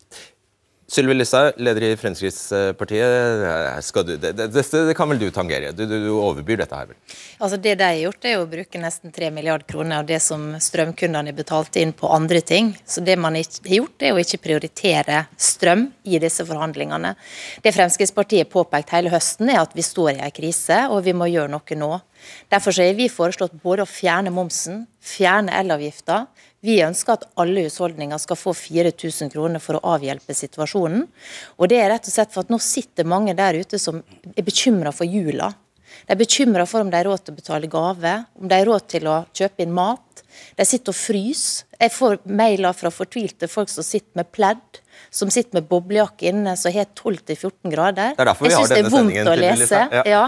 Sylvi 0.88 1.12
Listhaug, 1.14 1.52
leder 1.60 1.84
i 1.84 1.96
Fremskrittspartiet. 2.00 3.92
Du, 3.92 4.16
det, 4.16 4.30
det, 4.32 4.62
det, 4.72 4.94
kan 4.96 5.10
vel 5.10 5.18
du 5.20 5.26
tangere? 5.30 5.74
Du, 5.76 5.82
du, 5.84 6.06
overbyr 6.16 6.62
dette 6.62 6.78
her, 6.78 6.88
vel? 6.88 6.96
Altså 7.36 7.58
Det 7.60 7.74
de 7.76 7.84
har 7.84 7.98
gjort, 8.00 8.24
er 8.24 8.40
å 8.40 8.46
bruke 8.48 8.80
nesten 8.80 9.12
3 9.12 9.28
milliarder 9.36 9.68
kroner 9.68 10.00
av 10.00 10.08
det 10.08 10.22
som 10.24 10.54
strømkundene 10.56 11.34
betalte 11.36 11.82
inn 11.84 11.92
på 11.92 12.08
andre 12.08 12.40
ting. 12.40 12.72
Så 12.88 13.04
det 13.04 13.18
man 13.20 13.36
har 13.36 13.44
gjort, 13.68 14.00
er 14.00 14.16
å 14.16 14.22
ikke 14.22 14.40
prioritere 14.46 15.26
strøm 15.36 15.90
i 16.08 16.22
disse 16.24 16.48
forhandlingene. 16.48 17.12
Det 17.60 17.74
Fremskrittspartiet 17.76 18.48
påpekt 18.48 18.96
hele 18.96 19.12
høsten, 19.12 19.52
er 19.52 19.60
at 19.66 19.76
vi 19.76 19.84
står 19.84 20.14
i 20.14 20.22
en 20.24 20.32
krise, 20.32 20.86
og 20.88 21.04
vi 21.04 21.12
må 21.12 21.28
gjøre 21.28 21.52
noe 21.52 21.82
nå. 21.84 21.92
Derfor 22.48 22.72
har 22.80 22.96
vi 22.96 23.12
foreslått 23.12 23.60
både 23.60 23.84
å 23.84 23.92
fjerne 23.92 24.32
momsen, 24.32 24.86
fjerne 25.04 25.52
elavgifta, 25.60 26.24
vi 26.64 26.80
ønsker 26.82 27.14
at 27.14 27.26
alle 27.38 27.62
husholdninger 27.68 28.18
skal 28.18 28.38
få 28.38 28.52
4000 28.56 29.30
kroner 29.30 29.62
for 29.62 29.78
å 29.78 29.94
avhjelpe 29.94 30.34
situasjonen. 30.34 31.04
Og 31.58 31.70
det 31.70 31.78
er 31.78 31.92
rett 31.92 32.08
og 32.08 32.14
slett 32.14 32.34
for 32.34 32.42
at 32.42 32.50
nå 32.50 32.58
sitter 32.62 33.06
mange 33.06 33.34
der 33.38 33.60
ute 33.60 33.78
som 33.78 34.00
er 34.34 34.46
bekymra 34.46 34.92
for 34.94 35.06
jula. 35.06 35.52
De 36.06 36.14
er 36.14 36.20
bekymra 36.20 36.66
for 36.68 36.82
om 36.82 36.90
de 36.90 36.98
har 36.98 37.06
råd 37.06 37.24
til 37.24 37.36
å 37.36 37.38
betale 37.38 37.70
gave, 37.70 38.14
om 38.38 38.50
de 38.50 38.58
har 38.58 38.66
råd 38.68 38.88
til 38.90 39.06
å 39.10 39.20
kjøpe 39.36 39.64
inn 39.64 39.74
mat. 39.76 40.24
De 40.58 40.66
sitter 40.66 40.94
og 40.94 40.98
fryser. 40.98 41.64
Jeg 41.78 41.94
får 41.94 42.18
mailer 42.26 42.74
fra 42.74 42.90
fortvilte 42.90 43.46
folk 43.48 43.70
som 43.70 43.86
sitter 43.86 44.10
med 44.18 44.32
pledd 44.34 44.80
som 45.10 45.30
sitter 45.30 45.58
med 45.58 45.68
boblejakke 45.68 46.28
inne 46.28 46.54
som 46.58 46.72
har 46.74 46.88
12-14 46.96 47.72
grader. 47.72 48.14
Det 48.16 48.24
er 48.24 48.28
derfor 48.30 48.46
vi 48.46 48.52
jeg 48.52 48.58
syns 48.58 48.72
det 48.74 48.80
er 48.82 48.90
vondt 48.92 49.30
å 49.32 49.36
lese. 49.38 49.82
Ja. 49.98 50.02
Ja. 50.08 50.24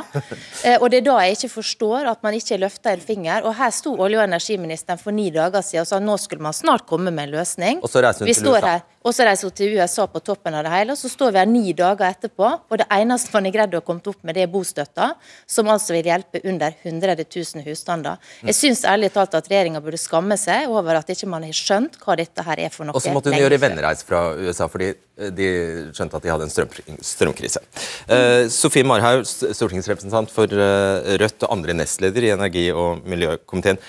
Eh, 0.64 0.76
Og 0.81 0.90
det 0.93 1.00
er 1.00 1.07
da 1.07 1.17
jeg 1.25 1.37
ikke 1.38 1.50
forstår 1.57 2.09
at 2.11 2.23
man 2.25 2.37
ikke 2.37 2.59
løfter 2.61 2.95
en 2.95 3.05
finger. 3.05 3.45
Og 3.49 3.55
her 3.59 3.71
sto 3.75 3.95
olje- 3.97 4.21
og 4.21 4.25
energiministeren 4.29 5.00
for 5.00 5.12
ni 5.17 5.31
dager 5.35 5.64
siden 5.64 5.85
og 5.85 5.90
sa 5.90 6.00
nå 6.00 6.17
skulle 6.21 6.45
man 6.45 6.57
snart 6.57 6.87
komme 6.88 7.11
med 7.11 7.29
en 7.29 7.35
løsning. 7.38 7.83
Og 7.85 7.90
så 7.93 8.02
reiser 8.05 8.25
hun 8.25 8.31
Vi 8.31 8.35
til 8.35 8.49
USA. 8.50 8.67
her, 8.67 8.83
og 9.05 9.14
så 9.17 9.26
reiser 9.29 9.49
hun 9.49 9.57
til 9.57 9.76
USA 9.79 10.07
på 10.07 10.23
toppen 10.25 10.55
av 10.55 10.64
det 10.64 10.73
hele, 10.73 10.93
og 10.93 10.99
så 11.00 11.11
står 11.12 11.33
vi 11.33 11.38
her 11.43 11.50
ni 11.50 11.73
dager 11.73 12.07
etterpå, 12.09 12.49
og 12.71 12.79
det 12.79 12.87
eneste 12.90 13.33
man 13.33 13.49
har 13.49 13.52
greid 13.57 13.76
å 13.79 13.83
komme 13.85 14.00
opp 14.07 14.25
med, 14.25 14.35
det 14.35 14.43
er 14.43 14.52
bostøtta, 14.52 15.11
som 15.47 15.69
altså 15.73 15.97
vil 15.97 16.09
hjelpe 16.11 16.40
under 16.45 16.75
100 16.85 17.17
000 17.25 17.64
husstander. 17.69 18.17
Jeg 18.45 18.55
syns 18.59 18.85
ærlig 18.85 19.12
talt 19.12 19.35
at 19.35 19.49
regjeringa 19.49 19.81
burde 19.85 20.00
skamme 20.00 20.37
seg 20.40 20.71
over 20.73 20.99
at 20.99 21.12
ikke 21.12 21.28
man 21.30 21.45
har 21.47 21.57
skjønt 21.57 21.99
hva 22.02 22.16
dette 22.19 22.45
her 22.47 22.64
er 22.66 22.75
for 22.75 22.88
noe. 22.88 22.97
Og 22.97 23.04
så 23.04 23.12
måtte 23.14 23.33
hun 23.33 23.40
gjøre 23.40 23.61
vennereis 23.62 24.04
fra 24.07 24.30
USA 24.40 24.69
fordi 24.73 24.90
eh, 24.92 25.33
de 25.37 25.49
skjønte 25.97 26.19
at 26.19 26.26
de 26.26 26.33
hadde 26.33 26.49
en 26.49 26.52
strøm, 26.52 27.00
strømkrise. 27.12 27.62
Uh, 28.11 28.49
Sofie 28.52 28.87
Marhaug, 28.87 29.26
stortingsrepresentant 29.28 30.33
for 30.35 30.50
uh, 30.50 31.16
Rødt 31.21 31.47
og 31.47 31.59
andre 31.59 31.76
nestleder 31.83 32.28
i 32.28 32.33
energi- 32.37 32.71
og 32.75 33.04
miljøkomiteen. 33.09 33.80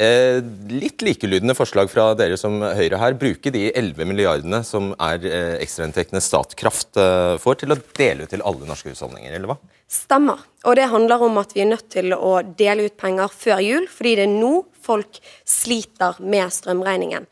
Eh, 0.00 0.38
litt 0.72 1.02
likelydende 1.04 1.52
forslag 1.52 1.90
fra 1.92 2.06
dere 2.16 2.38
som 2.40 2.54
Høyre 2.62 2.96
her. 3.02 3.16
Bruke 3.20 3.50
de 3.52 3.66
11 3.68 4.06
milliardene 4.08 4.62
som 4.64 4.94
er 4.96 5.26
eh, 5.28 5.56
ekstrainntektene 5.60 6.22
Statkraft 6.24 6.96
eh, 6.96 7.34
får, 7.42 7.58
til 7.60 7.74
å 7.74 7.78
dele 7.98 8.24
ut 8.24 8.32
til 8.32 8.44
alle 8.46 8.68
norske 8.68 8.94
husholdninger, 8.94 9.34
eller 9.36 9.52
hva? 9.52 9.58
Stemmer. 9.90 10.40
Og 10.64 10.78
det 10.78 10.88
handler 10.92 11.26
om 11.26 11.36
at 11.42 11.52
vi 11.52 11.64
er 11.66 11.72
nødt 11.74 11.90
til 11.92 12.14
å 12.16 12.38
dele 12.56 12.88
ut 12.88 12.96
penger 13.00 13.34
før 13.34 13.60
jul, 13.66 13.90
fordi 13.92 14.14
det 14.22 14.24
er 14.28 14.32
nå 14.32 14.54
folk 14.80 15.20
sliter 15.50 16.18
med 16.22 16.50
strømregningen. 16.54 17.26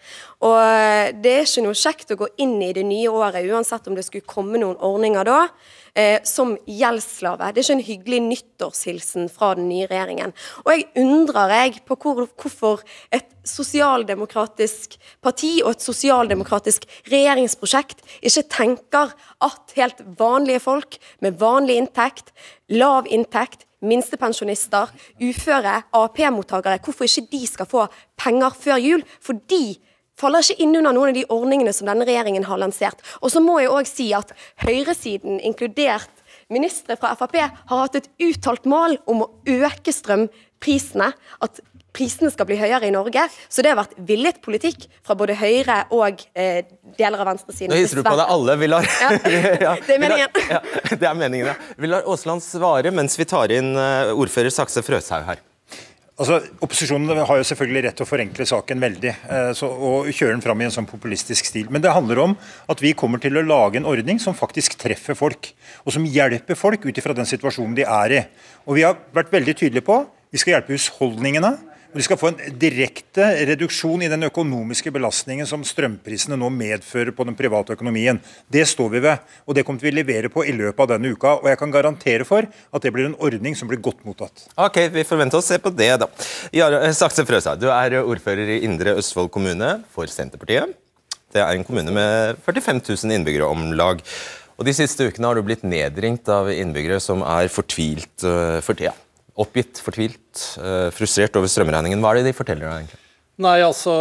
Og 0.46 0.56
eh, 0.58 1.10
det 1.14 1.34
er 1.34 1.46
ikke 1.46 1.64
noe 1.66 1.78
kjekt 1.78 2.14
å 2.14 2.18
gå 2.20 2.28
inn 2.42 2.56
i 2.62 2.72
det 2.76 2.84
nye 2.86 3.10
året, 3.10 3.46
uansett 3.46 3.86
om 3.90 3.96
det 3.98 4.06
skulle 4.06 4.28
komme 4.28 4.60
noen 4.60 4.78
ordninger 4.84 5.26
da, 5.26 5.38
eh, 5.98 6.18
som 6.26 6.56
gjeldsslave. 6.66 7.52
Det 7.52 7.62
er 7.62 7.66
ikke 7.66 7.76
en 7.78 7.88
hyggelig 7.88 8.20
nyttårshilsen 8.26 9.30
fra 9.34 9.52
den 9.58 9.68
nye 9.70 9.88
regjeringen. 9.90 10.34
Og 10.64 10.72
jeg 10.74 10.88
undrer 11.02 11.54
jeg 11.56 11.82
på 11.88 11.98
hvor, 11.98 12.26
hvorfor 12.38 12.84
et 13.14 13.30
sosialdemokratisk 13.48 14.98
parti 15.24 15.58
og 15.64 15.72
et 15.74 15.86
sosialdemokratisk 15.86 16.84
regjeringsprosjekt 17.08 18.04
ikke 18.20 18.44
tenker 18.52 19.14
at 19.44 19.78
helt 19.78 20.04
vanlige 20.18 20.62
folk 20.66 21.00
med 21.24 21.40
vanlig 21.40 21.78
inntekt, 21.80 22.34
lav 22.68 23.08
inntekt, 23.10 23.64
minstepensjonister, 23.84 24.90
uføre, 25.22 25.82
Ap-mottakere, 25.94 26.80
hvorfor 26.82 27.06
ikke 27.06 27.28
de 27.30 27.46
skal 27.46 27.68
få 27.70 27.86
penger 28.20 28.56
før 28.58 28.80
jul? 28.82 29.04
For 29.24 29.38
de 29.50 29.76
faller 30.18 30.42
ikke 30.42 30.58
inn 30.64 30.74
under 30.80 30.92
noen 30.96 31.12
av 31.12 31.16
de 31.18 31.26
ordningene 31.30 31.72
som 31.76 31.86
denne 31.86 32.06
regjeringen 32.08 32.46
har 32.48 32.58
lansert. 32.58 32.98
Og 33.22 33.30
så 33.30 33.38
må 33.44 33.60
jeg 33.62 33.70
òg 33.70 33.86
si 33.86 34.08
at 34.18 34.32
høyresiden, 34.64 35.38
inkludert 35.46 36.10
ministre 36.50 36.96
fra 36.98 37.12
Frp, 37.18 37.36
har 37.44 37.82
hatt 37.84 37.98
et 38.00 38.08
uttalt 38.24 38.64
mål 38.66 38.96
om 39.06 39.22
å 39.26 39.30
øke 39.52 39.92
strømprisene. 39.94 41.10
At 41.44 41.60
prisene 41.98 42.30
skal 42.30 42.46
bli 42.46 42.58
høyere 42.60 42.86
i 42.88 42.92
Norge. 42.94 43.24
Så 43.50 43.62
det 43.64 43.72
har 43.72 43.78
vært 43.80 43.94
villet 44.06 44.40
politikk 44.44 44.84
fra 45.06 45.16
både 45.18 45.34
Høyre 45.38 45.80
og 45.96 46.20
eh, 46.38 46.60
deler 46.98 47.22
av 47.24 47.30
venstresiden. 47.32 47.72
Nå 47.72 47.78
hilser 47.80 48.00
du 48.00 48.04
på 48.06 48.16
deg 48.18 48.32
alle, 48.34 48.54
Villar. 48.60 48.86
Ja, 49.00 49.10
det 49.86 49.94
er 49.96 50.02
meningen. 50.02 50.34
Villar- 50.34 50.56
Ja, 50.58 50.60
det 51.00 51.08
er 51.10 51.18
meningen, 51.18 51.50
ja. 51.52 51.56
Villar 51.80 52.06
Aasland 52.10 52.44
svare 52.44 52.92
mens 52.94 53.16
vi 53.18 53.26
tar 53.28 53.54
inn 53.54 53.72
eh, 53.78 54.12
ordfører 54.14 54.52
Sakse 54.54 54.82
Frøshaug 54.86 55.26
her. 55.30 55.42
Altså, 56.18 56.40
Opposisjonen 56.66 57.20
har 57.22 57.38
jo 57.38 57.46
selvfølgelig 57.46 57.82
rett 57.84 57.96
til 58.00 58.02
å 58.02 58.08
forenkle 58.10 58.46
saken 58.50 58.80
veldig 58.82 59.10
eh, 59.14 59.50
så, 59.54 59.68
og 59.70 60.08
kjøre 60.10 60.34
den 60.34 60.42
fram 60.42 60.58
i 60.58 60.66
en 60.66 60.74
sånn 60.74 60.88
populistisk 60.90 61.46
stil. 61.46 61.68
Men 61.70 61.84
det 61.84 61.94
handler 61.94 62.18
om 62.24 62.34
at 62.74 62.82
vi 62.82 62.90
kommer 62.98 63.22
til 63.22 63.38
å 63.38 63.44
lage 63.46 63.78
en 63.78 63.86
ordning 63.86 64.18
som 64.22 64.34
faktisk 64.34 64.74
treffer 64.82 65.14
folk. 65.18 65.52
Og 65.86 65.94
som 65.94 66.06
hjelper 66.06 66.58
folk 66.58 66.88
ut 66.88 66.98
ifra 66.98 67.14
den 67.14 67.28
situasjonen 67.28 67.78
de 67.78 67.86
er 67.86 68.16
i. 68.18 68.22
Og 68.66 68.80
vi 68.80 68.86
har 68.88 68.98
vært 69.14 69.30
veldig 69.36 69.54
tydelige 69.62 69.86
på 69.86 70.02
vi 70.28 70.40
skal 70.40 70.58
hjelpe 70.58 70.74
husholdningene. 70.74 71.54
De 71.88 72.04
skal 72.04 72.18
få 72.20 72.28
en 72.28 72.58
direkte 72.60 73.24
reduksjon 73.48 74.02
i 74.04 74.10
den 74.12 74.26
økonomiske 74.26 74.90
belastningen 74.92 75.48
som 75.48 75.62
strømprisene 75.64 76.36
nå 76.36 76.50
medfører 76.52 77.14
på 77.16 77.24
den 77.24 77.36
private 77.38 77.72
økonomien. 77.78 78.20
Det 78.52 78.66
står 78.68 78.90
vi 78.92 79.00
ved, 79.06 79.22
og 79.48 79.56
det 79.56 79.64
kommer 79.64 79.80
vi 79.80 79.88
til 79.88 79.96
å 79.96 80.00
levere 80.02 80.30
på 80.32 80.44
i 80.44 80.52
løpet 80.52 80.82
av 80.84 80.90
denne 80.92 81.14
uka. 81.14 81.38
Og 81.40 81.48
jeg 81.48 81.60
kan 81.62 81.72
garantere 81.72 82.26
for 82.28 82.44
at 82.44 82.84
det 82.84 82.92
blir 82.92 83.08
en 83.08 83.16
ordning 83.24 83.56
som 83.56 83.70
blir 83.70 83.80
godt 83.80 84.04
mottatt. 84.04 84.44
Ok, 84.60 84.82
vi 84.92 85.06
forventer 85.08 85.40
oss 85.40 85.48
se 85.48 85.56
på 85.64 85.72
det, 85.72 85.94
da. 86.04 86.10
Eh, 86.52 86.90
Sakse 86.98 87.24
Frøsa, 87.28 87.56
du 87.56 87.70
er 87.72 88.02
ordfører 88.02 88.58
i 88.58 88.60
Indre 88.68 88.98
Østfold 89.00 89.32
kommune 89.32 89.78
for 89.94 90.12
Senterpartiet. 90.12 90.76
Det 91.32 91.40
er 91.40 91.56
en 91.56 91.64
kommune 91.64 91.92
med 91.92 92.36
45 92.44 92.84
000 92.84 93.16
innbyggere 93.16 93.48
om 93.48 93.72
lag. 93.72 94.04
Og 94.58 94.66
De 94.66 94.76
siste 94.76 95.08
ukene 95.08 95.28
har 95.30 95.38
du 95.38 95.46
blitt 95.46 95.64
nedringt 95.64 96.28
av 96.28 96.52
innbyggere 96.52 97.00
som 97.00 97.24
er 97.24 97.48
fortvilt 97.52 98.26
uh, 98.26 98.58
for 98.64 98.76
tida. 98.76 98.92
Oppgitt, 99.38 99.78
fortvilt, 99.78 100.40
eh, 100.58 100.88
frustrert 100.94 101.36
over 101.38 101.50
strømregningen. 101.50 102.00
Hva 102.02 102.10
er 102.10 102.18
det 102.18 102.32
de 102.32 102.38
forteller 102.38 102.66
deg 102.66 102.80
egentlig? 102.80 103.04
Nei, 103.38 103.60
altså, 103.62 103.92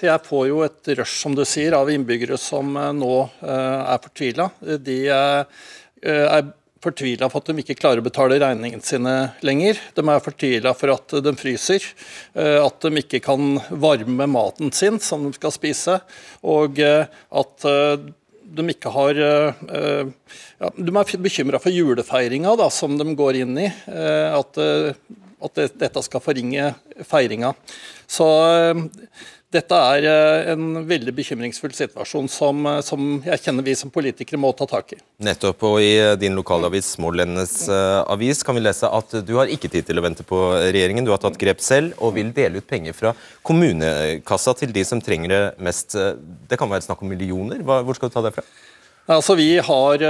Jeg 0.00 0.22
får 0.22 0.44
jo 0.46 0.60
et 0.62 0.92
rush 1.00 1.16
som 1.24 1.34
du 1.34 1.42
sier, 1.44 1.74
av 1.74 1.90
innbyggere 1.90 2.38
som 2.38 2.76
eh, 2.76 2.92
nå 2.94 3.16
eh, 3.42 3.80
er 3.82 4.04
fortvila. 4.04 4.46
De 4.78 4.98
er 5.10 6.52
fortvila 6.86 7.26
for 7.32 7.42
at 7.42 7.50
de 7.50 7.64
ikke 7.64 7.74
klarer 7.80 7.98
å 7.98 8.06
betale 8.06 8.38
regningene 8.38 8.84
sine 8.84 9.14
lenger. 9.42 9.80
De 9.96 10.04
er 10.06 10.22
fortvila 10.22 10.70
for 10.78 10.94
at 10.94 11.16
de 11.24 11.32
fryser, 11.34 11.82
at 12.36 12.84
de 12.84 13.00
ikke 13.00 13.18
kan 13.24 13.56
varme 13.70 14.28
maten 14.30 14.70
sin 14.76 15.00
som 15.02 15.24
de 15.24 15.32
skal 15.34 15.54
spise, 15.56 15.96
og 16.46 16.78
at 16.78 17.66
de 18.46 18.64
ikke 18.70 18.92
har 18.94 19.18
eh, 19.18 19.62
eh, 19.74 20.10
ja, 20.62 20.70
De 20.76 20.92
er 20.92 21.22
bekymra 21.24 21.60
for 21.62 21.74
julefeiringa 21.74 22.54
da, 22.58 22.68
som 22.72 22.96
de 22.98 23.06
går 23.18 23.42
inn 23.42 23.58
i. 23.58 23.68
eh, 23.90 24.36
At, 24.36 24.56
at 24.56 25.58
det, 25.58 25.70
dette 25.80 26.02
skal 26.06 26.22
forringe 26.24 26.70
feiringa. 27.04 27.54
Så 28.06 28.26
dette 29.56 29.78
er 29.96 30.06
eh, 30.10 30.50
en 30.52 30.82
veldig 30.86 31.12
bekymringsfull 31.16 31.72
situasjon 31.76 32.28
som, 32.30 32.66
eh, 32.70 32.80
som 32.84 33.18
jeg 33.24 33.42
kjenner 33.42 33.66
vi 33.66 33.74
som 33.78 33.92
politikere 33.92 34.40
må 34.40 34.52
ta 34.56 34.68
tak 34.70 34.94
i. 34.96 35.00
Nettopp, 35.26 35.64
og 35.68 35.80
I 35.82 35.92
eh, 36.02 36.12
din 36.20 36.36
lokalavis 36.38 36.92
Smålendenes 36.96 37.56
avis 37.70 38.44
kan 38.46 38.56
vi 38.56 38.64
lese 38.64 38.90
at 38.92 39.16
du 39.26 39.34
har 39.38 39.50
ikke 39.52 39.70
tid 39.72 39.88
til 39.88 40.00
å 40.00 40.04
vente 40.04 40.26
på 40.26 40.38
regjeringen. 40.60 41.06
Du 41.06 41.12
har 41.14 41.20
tatt 41.22 41.38
grep 41.40 41.62
selv 41.64 41.96
og 41.98 42.14
vil 42.18 42.30
dele 42.36 42.60
ut 42.60 42.68
penger 42.68 42.96
fra 42.96 43.12
kommunekassa 43.46 44.54
til 44.60 44.72
de 44.76 44.84
som 44.86 45.02
trenger 45.02 45.32
det 45.32 45.42
mest. 45.62 45.96
Det 45.96 46.60
kan 46.60 46.70
være 46.70 46.86
snakk 46.86 47.02
om 47.02 47.12
millioner. 47.12 47.62
Hvor 47.64 47.98
skal 47.98 48.12
du 48.12 48.16
ta 48.16 48.24
det 48.26 48.34
fra? 48.36 48.46
Altså, 49.06 49.36
vi, 49.38 49.52
har, 49.62 50.02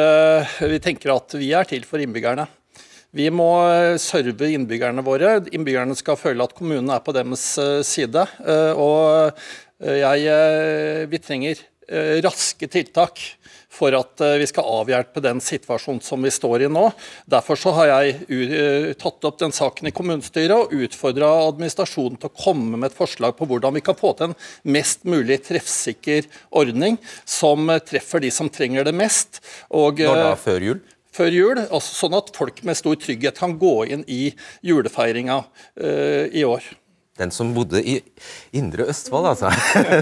vi 0.73 0.79
tenker 0.81 1.13
at 1.17 1.37
vi 1.37 1.51
er 1.57 1.69
til 1.69 1.85
for 1.89 2.01
innbyggerne. 2.01 2.47
Vi 3.17 3.31
må 3.33 3.49
eh, 3.65 3.97
serve 4.03 4.51
innbyggerne 4.53 5.05
våre. 5.05 5.39
Innbyggerne 5.55 5.97
skal 5.97 6.19
føle 6.21 6.45
at 6.45 6.57
kommunen 6.57 6.93
er 6.93 7.05
på 7.05 7.15
deres 7.17 7.47
eh, 7.63 7.81
side. 7.87 8.27
Eh, 8.45 8.73
Og 8.77 9.47
jeg, 9.77 10.37
vi 11.13 11.19
trenger 11.21 11.59
raske 12.25 12.65
tiltak 12.73 13.21
for 13.69 13.93
at 13.93 14.23
vi 14.41 14.47
skal 14.49 14.71
avhjelpe 14.79 15.21
den 15.21 15.43
situasjonen 15.45 16.01
som 16.01 16.25
vi 16.25 16.33
står 16.33 16.65
i 16.65 16.71
nå. 16.73 16.87
Derfor 17.29 17.61
så 17.61 17.75
har 17.77 17.91
jeg 17.91 18.97
tatt 18.97 19.29
opp 19.29 19.37
den 19.43 19.53
saken 19.53 19.91
i 19.91 19.93
kommunestyret 19.95 20.57
og 20.57 20.73
utfordra 20.73 21.29
administrasjonen 21.45 22.17
til 22.23 22.33
å 22.33 22.41
komme 22.41 22.81
med 22.81 22.89
et 22.89 22.97
forslag 22.97 23.37
på 23.37 23.51
hvordan 23.53 23.77
vi 23.77 23.85
kan 23.85 24.01
få 24.01 24.15
til 24.17 24.33
en 24.33 24.39
mest 24.65 25.05
mulig 25.05 25.43
treffsikker 25.45 26.25
ordning 26.57 26.97
som 27.29 27.69
treffer 27.85 28.25
de 28.25 28.33
som 28.33 28.49
trenger 28.49 28.89
det 28.89 28.97
mest. 28.97 29.45
Og, 29.69 30.01
Når 30.01 30.23
da? 30.25 30.37
Før 30.41 30.71
jul? 30.73 30.81
Før 31.17 31.35
jul, 31.35 31.61
altså 31.67 32.01
sånn 32.05 32.17
at 32.19 32.33
folk 32.37 32.63
med 32.67 32.79
stor 32.79 32.99
trygghet 33.01 33.39
kan 33.41 33.57
gå 33.61 33.77
inn 33.93 34.05
i 34.07 34.35
julefeiringa 34.67 35.43
uh, 35.47 36.27
i 36.29 36.45
år. 36.47 36.67
Den 37.17 37.33
som 37.33 37.55
bodde 37.57 37.81
i 37.81 37.97
Indre 38.57 38.91
Østfold, 38.93 39.31
altså. 39.31 39.49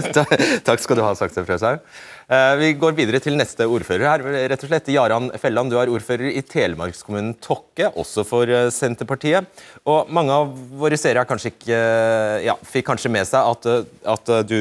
Takk 0.67 0.81
skal 0.83 0.99
du 0.99 1.03
ha, 1.05 1.13
Sakse 1.15 1.45
Frøshaug. 1.47 1.85
Eh, 2.27 2.55
Vi 2.59 2.71
går 2.75 2.97
videre 2.97 3.21
til 3.23 3.37
neste 3.39 3.67
ordfører 3.71 4.09
her. 4.09 4.25
rett 4.51 4.65
og 4.65 4.71
slett. 4.71 4.91
Jaran 4.91 5.29
Felland, 5.39 5.71
du 5.71 5.79
er 5.79 5.91
ordfører 5.93 6.27
i 6.33 6.43
telemarkskommunen 6.43 7.37
Tokke, 7.39 7.87
også 7.95 8.25
for 8.27 8.51
eh, 8.51 8.67
Senterpartiet. 8.67 9.47
Og 9.87 10.11
mange 10.11 10.35
av 10.35 10.51
våre 10.75 10.99
seere 10.99 11.23
kanskje 11.29 11.53
ikke 11.53 11.79
ja, 12.49 12.59
fikk 12.67 12.89
kanskje 12.91 13.13
med 13.15 13.31
seg 13.31 13.47
at, 13.47 13.71
at 14.17 14.35
du 14.49 14.59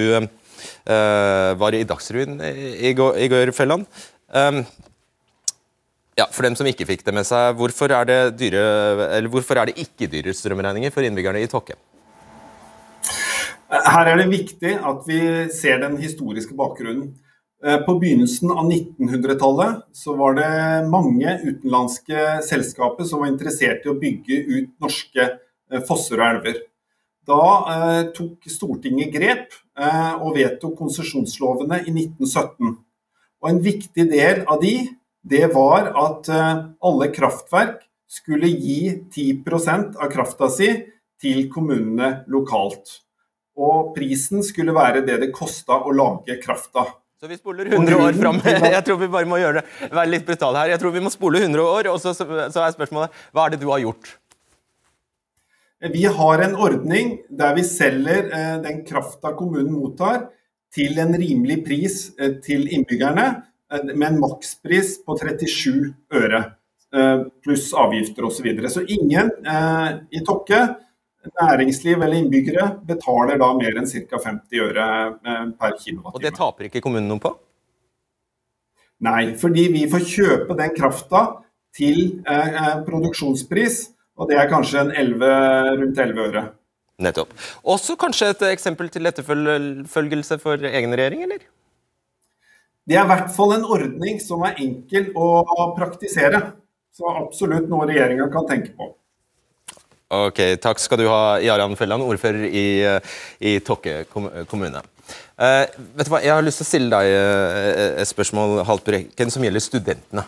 var 0.87 1.75
i 1.77 1.83
Dagsrevyen 1.85 2.39
i 2.41 2.95
går, 2.97 3.19
i 3.21 3.27
går 3.29 3.51
Felland. 3.57 3.85
Um, 4.33 4.63
ja, 6.19 6.29
For 6.31 6.47
dem 6.47 6.55
som 6.59 6.69
ikke 6.71 6.87
fikk 6.89 7.03
det 7.07 7.15
med 7.17 7.27
seg, 7.27 7.57
hvorfor 7.59 7.93
er 7.97 8.07
det, 8.09 8.21
dyre, 8.39 8.63
hvorfor 9.33 9.61
er 9.61 9.71
det 9.71 9.81
ikke 9.83 10.11
dyre 10.13 10.35
strømregninger 10.37 10.95
for 10.95 11.07
innbyggerne 11.07 11.43
i 11.43 11.51
Tokke? 11.51 11.77
Her 13.75 14.11
er 14.13 14.21
det 14.21 14.31
viktig 14.31 14.75
at 14.87 15.07
vi 15.09 15.21
ser 15.55 15.81
den 15.83 15.97
historiske 15.99 16.55
bakgrunnen. 16.55 17.15
Eh, 17.65 17.81
På 17.87 17.97
begynnelsen 17.99 18.53
av 18.53 18.69
1900-tallet 18.69 19.83
så 19.97 20.15
var 20.19 20.37
det 20.39 20.51
mange 20.93 21.39
utenlandske 21.43 22.43
selskaper 22.47 23.09
som 23.09 23.25
var 23.25 23.33
interessert 23.33 23.87
i 23.87 23.91
å 23.91 23.99
bygge 23.99 24.41
ut 24.53 24.71
norske 24.85 25.27
eh, 25.27 25.83
fosser 25.89 26.21
og 26.21 26.29
elver. 26.29 26.61
Da 27.25 27.45
eh, 27.73 28.01
tok 28.17 28.51
Stortinget 28.53 29.15
grep 29.15 29.55
eh, 29.81 30.13
og 30.21 30.37
vedtok 30.37 30.77
konsesjonslovene 30.79 31.81
i 31.87 31.95
1917. 31.95 32.75
Og 33.45 33.51
En 33.51 33.63
viktig 33.65 34.07
del 34.13 34.45
av 34.45 34.61
de, 34.61 34.77
det 35.25 35.47
var 35.55 35.89
at 35.97 36.29
alle 36.29 37.09
kraftverk 37.15 37.81
skulle 38.11 38.51
gi 38.53 38.93
10% 39.09 39.97
av 39.97 40.11
krafta 40.13 40.51
si 40.53 40.69
til 41.23 41.47
kommunene 41.53 42.27
lokalt. 42.31 43.01
Og 43.55 43.95
prisen 43.95 44.43
skulle 44.45 44.75
være 44.75 45.05
det 45.07 45.21
det 45.23 45.31
kosta 45.35 45.79
å 45.81 45.95
lage 45.95 46.37
krafta. 46.43 46.87
Så 47.21 47.31
vi 47.31 47.39
spoler 47.39 47.71
100 47.73 47.97
år 47.97 48.13
fram. 48.19 48.41
Jeg 48.75 48.85
tror 48.85 48.99
vi 49.01 49.09
bare 49.09 49.29
må 49.31 49.39
gjøre 49.41 49.63
det, 49.63 49.91
være 49.95 50.11
litt 50.11 50.27
brutale 50.27 50.61
her. 50.61 50.75
Jeg 50.75 50.83
tror 50.83 50.93
vi 50.93 51.01
må 51.01 51.13
spole 51.13 51.41
100 51.41 51.63
år, 51.63 51.89
og 51.89 52.03
så, 52.03 52.13
er 52.13 52.75
spørsmålet 52.75 53.23
hva 53.33 53.47
er 53.47 53.55
det 53.55 53.61
du 53.63 53.71
har 53.71 53.81
gjort? 53.81 54.11
Vi 55.95 56.05
har 56.19 56.43
en 56.45 56.55
ordning 56.67 57.15
der 57.33 57.57
vi 57.57 57.65
selger 57.65 58.29
eh, 58.29 58.53
den 58.65 58.83
krafta 58.89 59.35
kommunen 59.39 59.73
mottar 59.73 60.27
til 60.75 61.01
en 61.01 61.17
rimelig 61.17 61.63
pris 61.65 61.97
eh, 62.19 62.37
til 62.45 62.67
innbyggerne, 62.73 63.27
eh, 63.31 63.43
med 63.91 64.07
en 64.09 64.21
makspris 64.23 64.97
på 65.05 65.17
37 65.19 65.93
øre. 66.15 66.45
Pluss 67.43 67.73
avgifter 67.75 68.27
osv. 68.27 68.37
Så, 68.37 68.45
videre. 68.47 68.71
så 68.71 68.85
ingen 68.87 69.33
i 70.15 70.21
Tokke 70.27 70.61
næringsliv 71.33 72.03
eller 72.03 72.21
innbyggere 72.21 72.67
betaler 72.87 73.39
da 73.41 73.51
mer 73.57 73.79
enn 73.81 73.89
ca. 73.89 74.21
50 74.21 74.65
øre 74.67 74.89
eh, 75.15 75.47
per 75.59 75.79
kilowattime. 75.79 76.13
Og 76.15 76.23
det 76.23 76.35
taper 76.37 76.69
ikke 76.69 76.83
kommunen 76.85 77.09
noe 77.11 77.23
på? 77.23 77.33
Nei, 79.05 79.35
fordi 79.39 79.67
vi 79.73 79.87
får 79.91 80.05
kjøpe 80.09 80.59
den 80.59 80.77
krafta 80.77 81.25
til 81.75 82.21
eh, 82.29 82.61
eh 82.61 82.77
produksjonspris, 82.87 83.81
og 84.19 84.31
det 84.31 84.39
er 84.39 84.53
kanskje 84.53 84.87
11, 84.93 85.33
rundt 85.81 85.99
11 85.99 86.29
øre. 86.29 86.45
Nettopp. 87.03 87.33
Også 87.67 87.97
kanskje 87.99 88.31
et 88.31 88.45
eksempel 88.53 88.89
til 88.89 89.11
etterfølgelse 89.11 90.39
for 90.39 90.63
egen 90.63 90.95
regjering, 90.95 91.25
eller? 91.27 91.43
Det 92.85 92.99
er 92.99 93.07
i 93.07 93.09
hvert 93.09 93.31
fall 93.33 93.55
en 93.57 93.65
ordning 93.65 94.19
som 94.21 94.43
er 94.45 94.59
enkel 94.61 95.09
å 95.17 95.45
praktisere. 95.77 96.43
Så 96.95 97.09
absolutt 97.11 97.67
noe 97.71 97.89
regjeringa 97.91 98.29
kan 98.31 98.47
tenke 98.47 98.75
på. 98.77 98.93
Ok, 100.15 100.41
Takk 100.63 100.79
skal 100.79 101.01
du 101.01 101.09
ha, 101.09 101.41
Jarand 101.43 101.75
Felland, 101.81 102.05
ordfører 102.07 102.45
i, 102.47 102.67
i 103.43 103.57
Tokke 103.65 104.05
kommune. 104.13 104.85
Uh, 105.35 105.67
vet 105.99 106.07
du 106.07 106.13
hva, 106.13 106.21
Jeg 106.23 106.31
har 106.31 106.45
lyst 106.45 106.61
til 106.61 106.65
å 106.65 106.69
stille 106.69 106.93
deg 106.93 107.11
uh, 107.11 108.03
et 108.03 108.09
spørsmål 108.09 108.63
Haltbrekken, 108.69 109.33
som 109.33 109.43
gjelder 109.45 109.65
studentene. 109.65 110.25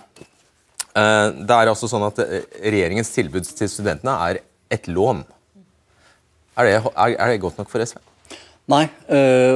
Uh, 0.96 1.30
det 1.38 1.54
er 1.54 1.70
altså 1.70 1.88
sånn 1.90 2.08
at 2.08 2.18
Regjeringens 2.64 3.12
tilbud 3.14 3.46
til 3.46 3.70
studentene 3.70 4.16
er 4.26 4.42
et 4.72 4.90
lån. 4.90 5.22
Er 6.56 6.66
det, 6.66 6.76
er, 6.80 7.14
er 7.14 7.30
det 7.30 7.42
godt 7.44 7.60
nok 7.60 7.70
for 7.70 7.84
SV? 7.84 8.00
Nei, 8.66 8.82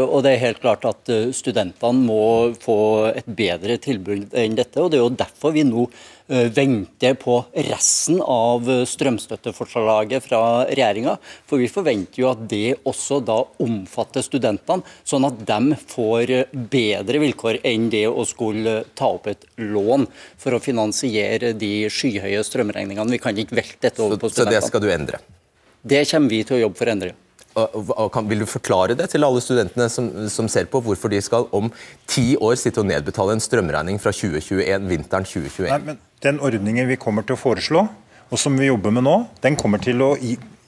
og 0.07 0.21
det 0.23 0.37
er 0.37 0.43
helt 0.45 0.61
klart 0.63 0.85
at 0.87 1.09
studentene 1.35 2.05
må 2.07 2.55
få 2.63 2.77
et 3.11 3.27
bedre 3.27 3.75
tilbud 3.83 4.37
enn 4.39 4.55
dette. 4.55 4.79
og 4.79 4.93
Det 4.93 5.01
er 5.01 5.03
jo 5.03 5.17
derfor 5.19 5.57
vi 5.57 5.65
nå 5.67 5.89
Eh, 6.31 6.47
venter 6.47 7.15
på 7.15 7.45
resten 7.55 8.21
av 8.23 8.69
strømstøtteforslaget 8.87 10.23
fra 10.23 10.43
regjeringa. 10.69 11.17
For 11.51 11.59
vi 11.59 11.67
forventer 11.67 12.23
jo 12.23 12.29
at 12.31 12.45
det 12.47 12.77
også 12.87 13.19
da 13.27 13.41
omfatter 13.65 14.23
studentene, 14.23 14.87
sånn 15.03 15.27
at 15.27 15.41
de 15.49 15.79
får 15.91 16.31
bedre 16.71 17.23
vilkår 17.25 17.59
enn 17.67 17.89
det 17.91 18.05
å 18.07 18.23
skulle 18.31 18.77
ta 18.95 19.09
opp 19.17 19.27
et 19.33 19.43
lån 19.59 20.07
for 20.39 20.55
å 20.55 20.63
finansiere 20.63 21.51
de 21.59 21.89
skyhøye 21.91 22.45
strømregningene. 22.47 23.11
Vi 23.11 23.23
kan 23.27 23.35
ikke 23.35 23.59
velte 23.59 23.89
dette 23.89 24.07
over 24.07 24.23
på 24.23 24.31
studentene. 24.31 24.61
Så 24.61 24.69
det 24.69 24.71
skal 24.71 24.87
du 24.87 24.89
endre? 24.95 25.23
Det 25.83 26.05
kommer 26.13 26.31
vi 26.31 26.45
til 26.47 26.61
å 26.61 26.63
jobbe 26.69 26.79
for 26.79 26.93
å 26.93 26.95
endre. 26.95 27.17
Vil 27.55 28.45
du 28.45 28.47
forklare 28.47 28.95
det 28.95 29.09
til 29.11 29.27
alle 29.27 29.41
studentene 29.43 29.89
som, 29.91 30.11
som, 30.31 30.49
ser 30.49 30.69
på, 30.71 30.83
hvorfor 30.85 31.11
de 31.11 31.19
skal 31.25 31.49
om 31.57 31.71
ti 32.11 32.37
år 32.39 32.55
sitte 32.61 32.83
og 32.83 32.87
nedbetale 32.87 33.35
en 33.35 33.43
strømregning 33.43 33.99
fra 34.03 34.13
2021, 34.15 34.87
vinteren 34.91 35.27
2021? 35.27 35.67
Nei, 35.71 35.81
men 35.91 35.99
Den 36.23 36.39
ordningen 36.45 36.89
vi 36.91 37.01
kommer 37.01 37.27
til 37.27 37.35
å 37.35 37.41
foreslå, 37.41 37.87
og 38.31 38.39
som 38.39 38.55
vi 38.59 38.69
jobber 38.69 38.95
med 38.95 39.07
nå, 39.07 39.17
den 39.43 39.57
kommer 39.59 39.83
til 39.83 40.03
å 40.05 40.13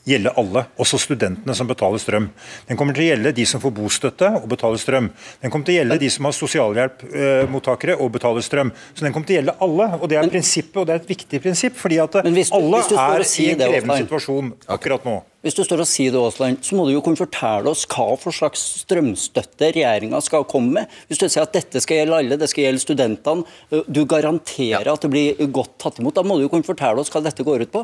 gjelde 0.09 0.33
alle, 0.41 0.65
også 0.83 0.99
studentene 1.01 1.55
som 1.55 1.69
betaler 1.71 2.01
strøm. 2.03 2.29
Den 2.69 2.79
kommer 2.79 2.97
til 2.97 3.05
å 3.05 3.09
gjelde 3.13 3.35
de 3.37 3.47
som 3.47 3.63
får 3.63 3.75
bostøtte 3.77 4.31
og 4.41 4.49
betaler 4.51 4.81
strøm. 4.83 5.11
Den 5.43 5.53
kommer 5.53 5.69
til 5.69 5.77
å 5.77 5.81
gjelde 5.81 5.99
de 6.03 6.11
som 6.11 6.27
har 6.27 6.37
sosialhjelpmottakere 6.37 7.99
og 8.03 8.15
betaler 8.17 8.47
strøm. 8.47 8.73
Så 8.95 9.07
den 9.07 9.15
kommer 9.15 9.31
til 9.31 9.39
å 9.39 9.41
gjelde 9.41 9.59
alle. 9.67 9.91
og 10.01 10.09
Det 10.11 10.19
er 10.19 10.27
men, 10.27 10.35
prinsippet, 10.35 10.79
og 10.83 10.89
det 10.89 10.97
er 10.97 11.05
et 11.05 11.13
viktig 11.15 11.43
prinsipp. 11.45 11.77
fordi 11.79 12.01
at 12.03 12.19
hvis 12.27 12.51
alle 12.55 12.83
hvis 12.83 12.97
er 12.99 13.27
si 13.29 13.47
i 13.47 13.53
en 13.55 13.63
krevende 13.63 14.01
situasjon 14.03 14.57
akkurat 14.75 15.07
nå. 15.07 15.21
Hvis 15.43 15.57
du 15.59 15.65
står 15.67 15.81
og 15.83 15.89
sier 15.91 16.13
det, 16.15 16.21
Aasland, 16.23 16.61
så 16.63 16.77
må 16.79 16.85
du 16.87 16.93
jo 16.93 17.01
kunne 17.03 17.19
fortelle 17.19 17.67
oss 17.67 17.83
hva 17.91 18.13
for 18.21 18.35
slags 18.35 18.61
strømstøtte 18.85 19.73
regjeringa 19.75 20.21
skal 20.23 20.47
komme 20.47 20.77
med. 20.77 20.93
Hvis 21.11 21.19
du 21.19 21.27
sier 21.27 21.43
at 21.43 21.57
dette 21.57 21.83
skal 21.83 21.99
gjelde 21.99 22.21
alle, 22.21 22.39
det 22.39 22.47
skal 22.51 22.69
gjelde 22.69 22.85
studentene, 22.85 23.83
du 23.91 24.05
garanterer 24.07 24.87
ja. 24.87 24.95
at 24.95 25.03
det 25.03 25.11
blir 25.11 25.51
godt 25.51 25.75
tatt 25.83 25.99
imot, 25.99 26.15
da 26.15 26.23
må 26.23 26.39
du 26.39 26.47
jo 26.47 26.53
kunne 26.53 26.67
fortelle 26.67 27.03
oss 27.03 27.11
hva 27.11 27.25
dette 27.27 27.47
går 27.47 27.67
ut 27.67 27.75
på. 27.75 27.83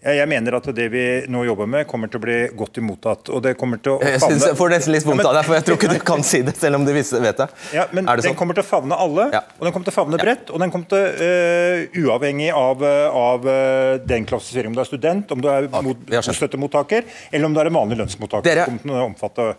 Jeg 0.00 0.28
mener 0.32 0.54
at 0.56 0.64
det 0.72 0.86
vi 0.88 1.02
nå 1.28 1.42
jobber 1.44 1.66
med, 1.68 1.84
kommer 1.88 2.08
til 2.08 2.16
å 2.16 2.22
bli 2.24 2.36
godt 2.56 2.78
imottatt. 2.80 3.28
og 3.28 3.42
det 3.44 3.52
kommer 3.60 3.82
til 3.84 3.92
å 3.92 3.96
favne... 3.98 4.14
Jeg 4.14 4.22
synes 4.22 4.44
jeg 4.48 4.56
får 4.56 4.72
nesten 4.72 4.94
litt 4.94 5.04
vondt 5.04 5.26
av 5.28 5.34
deg, 5.36 5.44
for 5.44 5.56
jeg 5.58 5.66
tror 5.66 5.76
ikke 5.76 5.90
du 5.92 6.04
kan 6.08 6.22
si 6.24 6.40
det, 6.46 6.54
selv 6.56 6.78
om 6.78 6.86
du 6.86 6.92
vet 6.94 7.10
det. 7.42 7.48
Ja, 7.76 7.84
men 7.92 8.06
det 8.08 8.14
Den 8.22 8.30
sånn? 8.30 8.38
kommer 8.38 8.56
til 8.56 8.64
å 8.64 8.68
favne 8.70 8.96
alle, 8.96 9.26
ja. 9.34 9.42
og 9.58 9.66
den 9.66 9.74
kommer 9.74 9.90
til 9.90 9.92
å 9.92 9.96
favne 9.98 10.20
bredt. 10.22 10.52
Og 10.54 10.62
den 10.62 10.72
kommer 10.72 10.88
til, 10.88 11.04
uh, 11.20 11.98
uavhengig 12.00 12.48
av, 12.56 12.84
av 13.20 13.44
uh, 13.44 13.98
den 14.00 14.24
klassifiseringen 14.30 14.72
om 14.72 14.78
du 14.78 14.80
er 14.80 14.88
student, 14.88 15.34
om 15.36 15.42
du 15.44 15.50
er 15.52 15.68
mot, 15.68 16.08
støttemottaker, 16.30 17.04
eller 17.28 17.50
om 17.50 17.56
du 17.56 17.60
er 17.60 17.68
en 17.68 17.76
vanlig 17.76 17.98
lønnsmottaker. 18.00 18.46
Dere... 18.48 18.70
kommer 18.70 18.86
til 18.86 18.94
å 18.96 19.02
omfatte... 19.10 19.50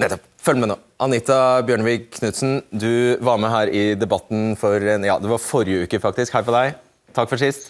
Nettopp. 0.00 0.24
Følg 0.40 0.62
med 0.62 0.70
nå. 0.70 0.78
Anita 1.04 1.36
Bjørnevik 1.68 2.08
Knutsen, 2.14 2.62
du 2.72 3.20
var 3.20 3.36
med 3.42 3.52
her 3.52 3.74
i 3.76 3.82
debatten 4.00 4.54
for 4.56 4.80
ja, 4.80 5.18
det 5.20 5.28
var 5.28 5.44
forrige 5.44 5.84
uke, 5.84 6.00
faktisk. 6.00 6.32
Hei 6.38 6.40
på 6.46 6.56
deg. 6.56 6.80
Takk 7.12 7.28
for 7.28 7.42
sist. 7.42 7.68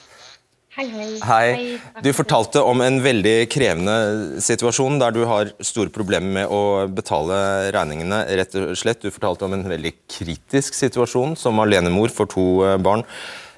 Hei, 0.70 0.84
hei. 0.86 1.06
Hei. 1.26 1.78
Du 1.98 2.12
fortalte 2.14 2.60
om 2.62 2.78
en 2.84 3.00
veldig 3.02 3.48
krevende 3.50 3.94
situasjon 4.38 5.00
der 5.00 5.14
du 5.16 5.24
har 5.26 5.48
store 5.66 5.90
problemer 5.90 6.30
med 6.36 6.52
å 6.54 6.86
betale 6.86 7.34
regningene. 7.74 8.20
rett 8.38 8.54
og 8.54 8.76
slett. 8.78 9.02
Du 9.02 9.10
fortalte 9.10 9.48
om 9.48 9.56
en 9.56 9.66
veldig 9.66 9.90
kritisk 10.06 10.78
situasjon 10.78 11.34
som 11.34 11.58
alenemor 11.58 12.14
for 12.14 12.30
to 12.30 12.44
eh, 12.68 12.76
barn. 12.78 13.02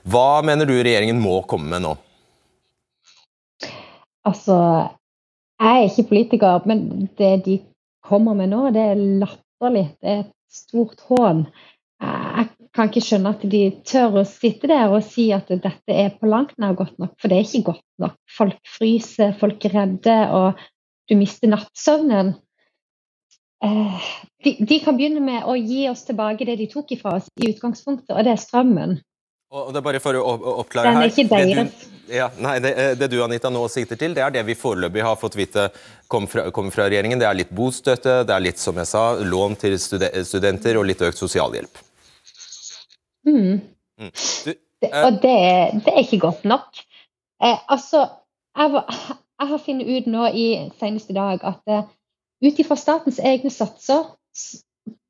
Hva 0.08 0.40
mener 0.40 0.64
du 0.64 0.72
regjeringen 0.72 1.20
må 1.20 1.42
komme 1.44 1.68
med 1.74 1.84
nå? 1.84 1.92
Altså, 4.24 4.56
jeg 5.60 5.82
er 5.82 5.90
ikke 5.90 6.08
politiker, 6.14 6.64
men 6.64 7.10
det 7.20 7.32
de 7.44 7.58
kommer 8.08 8.40
med 8.40 8.54
nå, 8.54 8.70
det 8.72 8.88
er 8.94 9.06
latterlig. 9.20 9.84
Det 10.00 10.16
er 10.16 10.24
et 10.24 10.34
stort 10.48 11.04
hån. 11.12 11.44
Jeg 12.00 12.48
kan 12.72 12.88
ikke 12.88 13.04
skjønne 13.04 13.34
at 13.34 13.42
de 13.52 13.62
tør 13.84 14.22
å 14.22 14.28
sitte 14.28 14.70
der 14.70 14.92
og 14.92 15.04
si 15.04 15.28
at 15.34 15.50
dette 15.52 15.92
er 15.92 16.14
på 16.16 16.30
langt 16.30 16.54
nær 16.60 16.76
godt 16.78 16.96
nok, 17.02 17.12
for 17.20 17.28
det 17.28 17.38
er 17.38 17.48
ikke 17.48 17.72
godt 17.72 17.84
nok. 18.00 18.16
Folk 18.32 18.72
fryser, 18.78 19.34
folk 19.40 19.64
er 19.68 19.76
redde, 19.76 20.16
og 20.32 20.62
du 21.10 21.18
mister 21.20 21.52
nattsøvnen. 21.52 22.32
Eh, 23.62 24.10
de, 24.44 24.56
de, 24.58 24.78
kan 24.82 24.96
begynne 24.96 25.22
med 25.22 25.44
å 25.46 25.54
gi 25.54 25.84
oss 25.90 26.06
tilbake 26.08 26.48
det 26.48 26.56
de 26.58 26.70
tok 26.72 26.96
ifra 26.96 27.18
oss 27.20 27.28
i 27.38 27.52
utgangspunktet, 27.52 28.14
og 28.16 28.24
det 28.24 28.34
er 28.34 28.40
strømmen. 28.40 28.96
Og 29.52 29.68
det 29.68 29.82
er 29.82 29.84
bare 29.84 30.00
for 30.00 30.16
å 30.16 30.32
oppklare 30.62 30.94
her. 30.96 31.04
Er 31.04 31.12
ikke 31.12 31.28
deres. 31.28 31.86
Ja, 32.12 32.30
nei, 32.40 32.56
det, 32.64 32.72
eh, 32.72 32.94
det, 32.98 33.12
du 33.12 33.20
Anita 33.22 33.52
nå 33.52 33.66
sikter 33.70 34.00
til, 34.00 34.16
det 34.16 34.24
er 34.24 34.32
det 34.32 34.42
vi 34.48 34.56
foreløpig 34.58 35.04
har 35.04 35.20
fått 35.20 35.36
vite 35.38 35.68
kommer 36.10 36.32
fra, 36.32 36.48
kom 36.56 36.72
fra, 36.72 36.88
regjeringen. 36.88 37.20
Det 37.20 37.28
er 37.28 37.36
litt 37.44 37.52
bostøtte, 37.52 38.22
det 38.26 38.34
er 38.34 38.48
litt 38.48 38.60
som 38.60 38.80
jeg 38.80 38.88
sa, 38.88 39.04
lån 39.20 39.60
til 39.60 39.76
studenter 39.78 40.80
og 40.80 40.88
litt 40.88 41.04
økt 41.04 41.20
sosialhjelp. 41.20 41.84
Mm. 43.26 43.60
Mm. 44.00 44.12
Du, 44.44 44.52
det, 44.82 44.90
eh, 44.90 45.04
og 45.06 45.12
det, 45.22 45.36
det, 45.84 45.92
er 45.92 45.98
ikke 45.98 46.18
godt 46.18 46.44
nok. 46.44 46.82
Eh, 47.42 47.58
altså, 47.68 48.06
jeg, 48.58 48.72
var, 48.72 48.94
jeg, 49.40 49.48
har 49.48 49.62
funnet 49.66 49.90
ut 49.96 50.08
nå 50.10 50.26
i 50.34 50.46
seneste 50.80 51.14
dag 51.14 51.44
at 51.44 51.62
uh, 51.70 51.84
ut 52.42 52.58
ifra 52.58 52.76
statens 52.76 53.20
egne 53.22 53.50
satser 53.50 54.10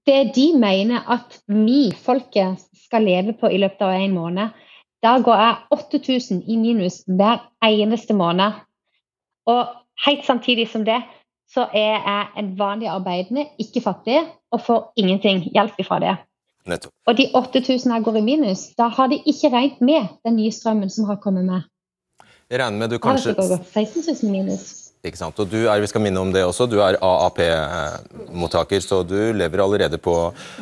Det 0.06 0.32
de 0.34 0.48
mener 0.58 1.04
at 1.10 1.38
vi, 1.46 1.92
folket, 1.94 2.58
skal 2.86 3.04
leve 3.06 3.32
på 3.38 3.48
i 3.48 3.60
løpet 3.62 3.84
av 3.86 3.94
en 3.94 4.14
måned, 4.14 4.48
da 5.02 5.12
går 5.22 5.38
jeg 5.38 5.78
8000 5.78 6.42
i 6.50 6.56
minus 6.58 7.02
hver 7.06 7.38
eneste 7.64 8.14
måned. 8.14 8.58
Og 9.46 9.70
helt 10.06 10.26
samtidig 10.26 10.68
som 10.68 10.84
det, 10.84 10.98
så 11.54 11.68
er 11.72 12.02
jeg 12.02 12.26
en 12.38 12.50
vanlig 12.58 12.88
arbeidende, 12.88 13.46
ikke 13.58 13.80
fattig, 13.80 14.18
og 14.52 14.60
får 14.60 14.92
ingenting 14.96 15.42
hjelp 15.54 15.78
ifra 15.78 15.98
det. 16.02 16.16
Nettopp. 16.68 16.92
Og 17.10 17.18
de 17.18 17.26
8000 17.34 17.92
her 17.92 18.04
går 18.06 18.20
i 18.20 18.24
minus. 18.26 18.68
Da 18.78 18.86
har 18.92 19.10
de 19.10 19.18
ikke 19.26 19.50
regnet 19.50 19.80
med 19.82 20.12
den 20.26 20.38
nye 20.38 20.52
strømmen 20.54 20.90
som 20.90 21.08
har 21.10 21.18
kommet 21.22 21.44
med. 21.48 21.66
Jeg 22.50 22.60
regner 22.60 22.78
med 22.78 22.92
du 22.92 22.98
kanskje... 23.02 23.34
Da 23.34 23.42
har 23.42 23.58
det 23.58 23.66
16 23.72 24.22
000 24.22 24.32
minus. 24.32 24.64
Ikke 25.02 25.18
sant. 25.18 25.38
Og 25.42 25.48
du 25.50 25.64
er, 25.64 25.80
vi 25.82 25.88
skal 25.90 26.04
minne 26.04 26.20
om 26.22 26.30
det 26.30 26.44
også, 26.46 26.68
du 26.70 26.76
er 26.84 26.94
AAP-mottaker, 27.02 28.82
så 28.84 29.00
du 29.02 29.16
lever 29.34 29.62
allerede 29.64 29.98
på, 29.98 30.14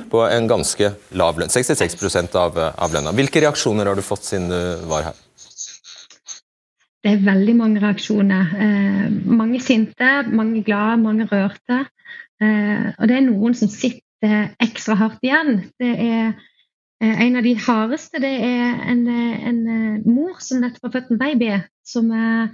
på 0.08 0.22
en 0.24 0.48
ganske 0.48 0.94
lav 1.20 1.40
lønn. 1.40 1.52
66 1.52 2.16
av, 2.40 2.56
av 2.56 2.94
lønna. 2.94 3.12
Hvilke 3.12 3.42
reaksjoner 3.44 3.90
har 3.90 3.98
du 3.98 4.04
fått 4.06 4.24
siden 4.24 4.48
du 4.48 4.86
var 4.88 5.10
her? 5.10 5.18
Det 7.04 7.12
er 7.14 7.24
veldig 7.24 7.56
mange 7.56 7.82
reaksjoner. 7.84 8.56
Eh, 8.64 9.06
mange 9.28 9.60
sinte, 9.64 10.08
mange 10.32 10.64
glade, 10.64 10.96
mange 11.04 11.28
rørte. 11.28 11.84
Eh, 12.40 12.88
og 12.96 13.08
det 13.08 13.18
er 13.18 13.26
noen 13.28 13.56
som 13.56 13.68
sitter 13.72 14.04
ekstra 14.22 14.96
hardt 15.00 15.26
igjen. 15.26 15.66
Det 15.80 15.96
er 15.96 16.38
En 17.00 17.38
av 17.38 17.46
de 17.46 17.54
hardeste 17.56 18.20
det 18.20 18.28
er 18.44 18.80
en, 18.92 19.06
en 19.08 19.60
mor 20.04 20.34
som 20.44 20.58
nettopp 20.60 20.90
har 20.90 20.92
født 20.98 21.14
en 21.14 21.20
baby. 21.22 21.54
som 21.88 22.10
er 22.12 22.50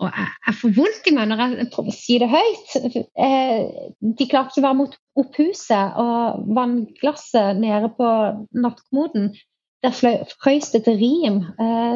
og 0.00 0.08
jeg 0.08 0.56
får 0.60 0.72
vondt 0.76 1.08
i 1.10 1.12
meg 1.12 1.28
når 1.28 1.42
jeg 1.42 1.66
prøver 1.74 1.92
å 1.92 1.96
si 1.96 2.16
det 2.22 2.28
høyt. 2.32 2.76
De 4.00 4.28
klarte 4.30 4.54
ikke 4.54 4.62
å 4.62 4.64
varme 4.64 4.86
opp 5.20 5.36
huset, 5.36 5.98
og 6.00 6.46
vannglasset 6.56 7.60
nede 7.60 7.90
på 7.98 8.08
nattkommoden 8.56 9.28
der 9.84 9.92
frøys 9.96 10.70
det 10.72 10.84
til 10.86 10.96
rim. 11.00 11.42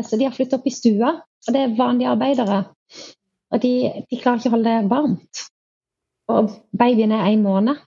Så 0.04 0.18
de 0.20 0.28
har 0.28 0.36
flyttet 0.36 0.58
opp 0.58 0.68
i 0.68 0.74
stua. 0.74 1.14
Og 1.44 1.56
det 1.56 1.62
er 1.62 1.74
vanlige 1.78 2.12
arbeidere. 2.12 2.60
Og 3.52 3.60
de, 3.62 3.72
de 4.10 4.20
klarer 4.20 4.40
ikke 4.40 4.52
å 4.52 4.56
holde 4.56 4.76
det 4.76 4.92
varmt. 4.92 5.42
Og 6.32 6.54
babyen 6.76 7.12
er 7.12 7.28
én 7.32 7.44
måned. 7.44 7.80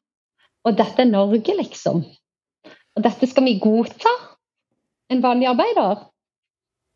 Og 0.67 0.75
dette 0.75 1.03
er 1.03 1.07
Norge, 1.07 1.53
liksom. 1.55 2.01
Og 2.97 3.05
dette 3.05 3.29
skal 3.29 3.45
vi 3.47 3.55
godta? 3.61 4.11
En 5.13 5.21
vanlig 5.23 5.47
arbeider? 5.47 6.01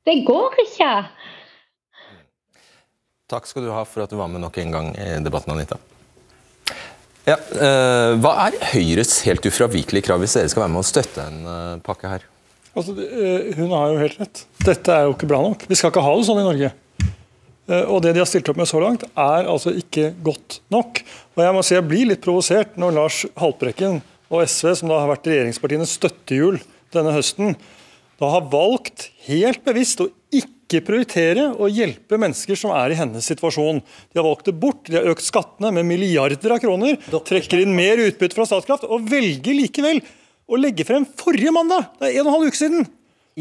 Det 0.04 0.18
går 0.28 0.58
ikke! 0.66 0.90
Takk 3.32 3.48
skal 3.48 3.64
du 3.64 3.72
ha 3.72 3.86
for 3.88 4.04
at 4.04 4.12
du 4.12 4.18
var 4.20 4.28
med 4.28 4.44
nok 4.44 4.58
en 4.60 4.76
gang 4.76 4.92
i 5.00 5.14
debatten, 5.24 5.54
Anita. 5.56 5.78
Ja, 7.24 7.38
eh, 7.38 8.18
hva 8.20 8.34
er 8.48 8.58
Høyres 8.74 9.22
helt 9.28 9.46
ufravikelige 9.48 10.10
krav 10.10 10.20
hvis 10.24 10.36
dere 10.36 10.52
skal 10.52 10.66
være 10.66 10.74
med 10.74 10.82
å 10.82 10.90
støtte 10.90 11.28
en 11.30 11.44
uh, 11.46 11.80
pakke 11.86 12.12
her? 12.12 12.26
Altså, 12.74 12.96
eh, 12.98 13.52
hun 13.56 13.72
har 13.72 13.94
jo 13.94 14.02
helt 14.02 14.20
rett. 14.20 14.44
Dette 14.66 14.96
er 14.96 15.08
jo 15.08 15.14
ikke 15.16 15.30
bra 15.30 15.40
nok. 15.46 15.64
Vi 15.70 15.78
skal 15.78 15.94
ikke 15.94 16.04
ha 16.04 16.16
det 16.18 16.28
sånn 16.28 16.42
i 16.42 16.48
Norge. 16.50 16.74
Eh, 17.72 17.88
og 17.88 18.04
det 18.04 18.16
de 18.16 18.22
har 18.24 18.30
stilt 18.30 18.50
opp 18.52 18.60
med 18.60 18.70
så 18.70 18.82
langt, 18.84 19.06
er 19.16 19.50
altså 19.50 19.74
ikke 19.78 20.12
godt 20.26 20.60
nok. 20.74 21.04
Og 21.36 21.44
jeg 21.46 21.56
må 21.56 21.66
si 21.66 21.78
jeg 21.78 21.88
blir 21.88 22.10
litt 22.12 22.24
provosert 22.24 22.78
når 22.82 22.98
Lars 22.98 23.22
Haltbrekken 23.40 24.02
og 24.32 24.44
SV, 24.48 24.74
som 24.80 24.92
da 24.92 25.02
har 25.02 25.12
vært 25.12 25.30
regjeringspartienes 25.32 25.98
støttehjul 26.00 26.60
denne 26.92 27.14
høsten, 27.16 27.56
da 28.22 28.30
har 28.36 28.50
valgt 28.52 29.10
helt 29.26 29.64
bevisst 29.66 30.04
å 30.04 30.12
ikke 30.32 30.84
prioritere 30.88 31.50
å 31.60 31.68
hjelpe 31.72 32.20
mennesker 32.22 32.60
som 32.60 32.72
er 32.76 32.94
i 32.94 33.00
hennes 33.00 33.26
situasjon. 33.28 33.82
De 33.82 34.20
har 34.20 34.28
valgt 34.28 34.48
det 34.48 34.56
bort, 34.62 34.86
de 34.88 35.00
har 35.00 35.10
økt 35.12 35.26
skattene 35.26 35.72
med 35.76 35.88
milliarder 35.90 36.56
av 36.56 36.62
kroner, 36.64 37.00
trekker 37.12 37.64
inn 37.64 37.76
mer 37.76 38.00
utbytte 38.04 38.38
fra 38.38 38.48
Statkraft 38.48 38.86
og 38.88 39.08
velger 39.10 39.58
likevel 39.58 40.00
å 40.52 40.60
legge 40.60 40.86
frem 40.88 41.08
forrige 41.18 41.54
mandag, 41.56 41.88
det 42.00 42.12
er 42.12 42.20
en 42.20 42.28
og 42.28 42.32
en 42.32 42.38
halv 42.38 42.52
uke 42.52 42.60
siden, 42.60 42.88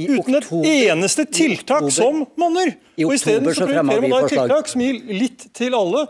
uten 0.08 0.38
et 0.38 0.48
eneste 0.70 1.26
tiltak 1.28 1.90
som 1.94 2.24
monner. 2.40 2.74
Og 3.04 3.14
Isteden 3.16 3.46
prioriterer 3.46 3.84
man 3.86 4.08
da 4.08 4.24
et 4.24 4.34
tiltak 4.34 4.72
som 4.72 4.82
gir 4.84 4.98
litt 5.12 5.46
til 5.56 5.76
alle 5.76 6.06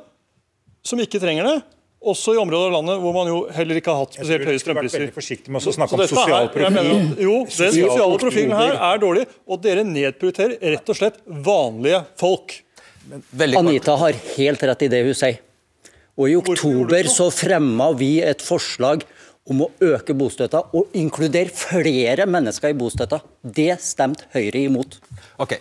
som 0.87 1.01
ikke 1.03 1.21
trenger 1.23 1.49
det. 1.49 1.59
Også 2.01 2.33
i 2.33 2.39
områder 2.41 2.71
av 2.71 2.79
landet 2.79 3.03
hvor 3.03 3.13
man 3.13 3.29
jo 3.29 3.41
heller 3.53 3.77
ikke 3.77 3.93
har 3.93 4.07
hatt 4.07 4.15
spesielt 4.17 4.47
høye 4.49 4.61
strømpriser. 4.63 5.05
Forsiktig 5.13 5.53
med 5.53 5.61
å 5.61 5.75
snakke 5.77 5.99
om 5.99 6.05
sosial 6.09 6.49
profil. 6.55 6.89
jo, 7.27 7.35
den 7.45 7.75
sosiale 7.77 8.21
profilen 8.23 8.57
her 8.57 8.79
er 8.89 9.03
dårlig, 9.03 9.27
og 9.45 9.61
dere 9.67 9.85
nedprioriterer 9.85 10.57
rett 10.77 10.89
og 10.95 10.97
slett 10.97 11.21
vanlige 11.29 12.01
folk. 12.21 12.57
Anita 13.59 13.99
har 14.01 14.17
helt 14.39 14.65
rett 14.71 14.87
i 14.87 14.91
det 14.93 15.03
hun 15.05 15.19
sier. 15.19 15.43
Og 16.21 16.29
I 16.29 16.37
oktober 16.41 17.09
så 17.09 17.29
fremma 17.33 17.91
vi 17.97 18.15
et 18.25 18.43
forslag 18.45 19.05
om 19.51 19.65
å 19.65 19.69
øke 19.83 20.15
bostøtta 20.17 20.63
og 20.77 20.97
inkludere 20.97 21.53
flere 21.53 22.27
mennesker 22.29 22.73
i 22.73 22.77
bostøtta. 22.81 23.21
Det 23.41 23.73
stemte 23.81 24.27
Høyre 24.35 24.61
imot. 24.67 24.99
Ok, 25.41 25.55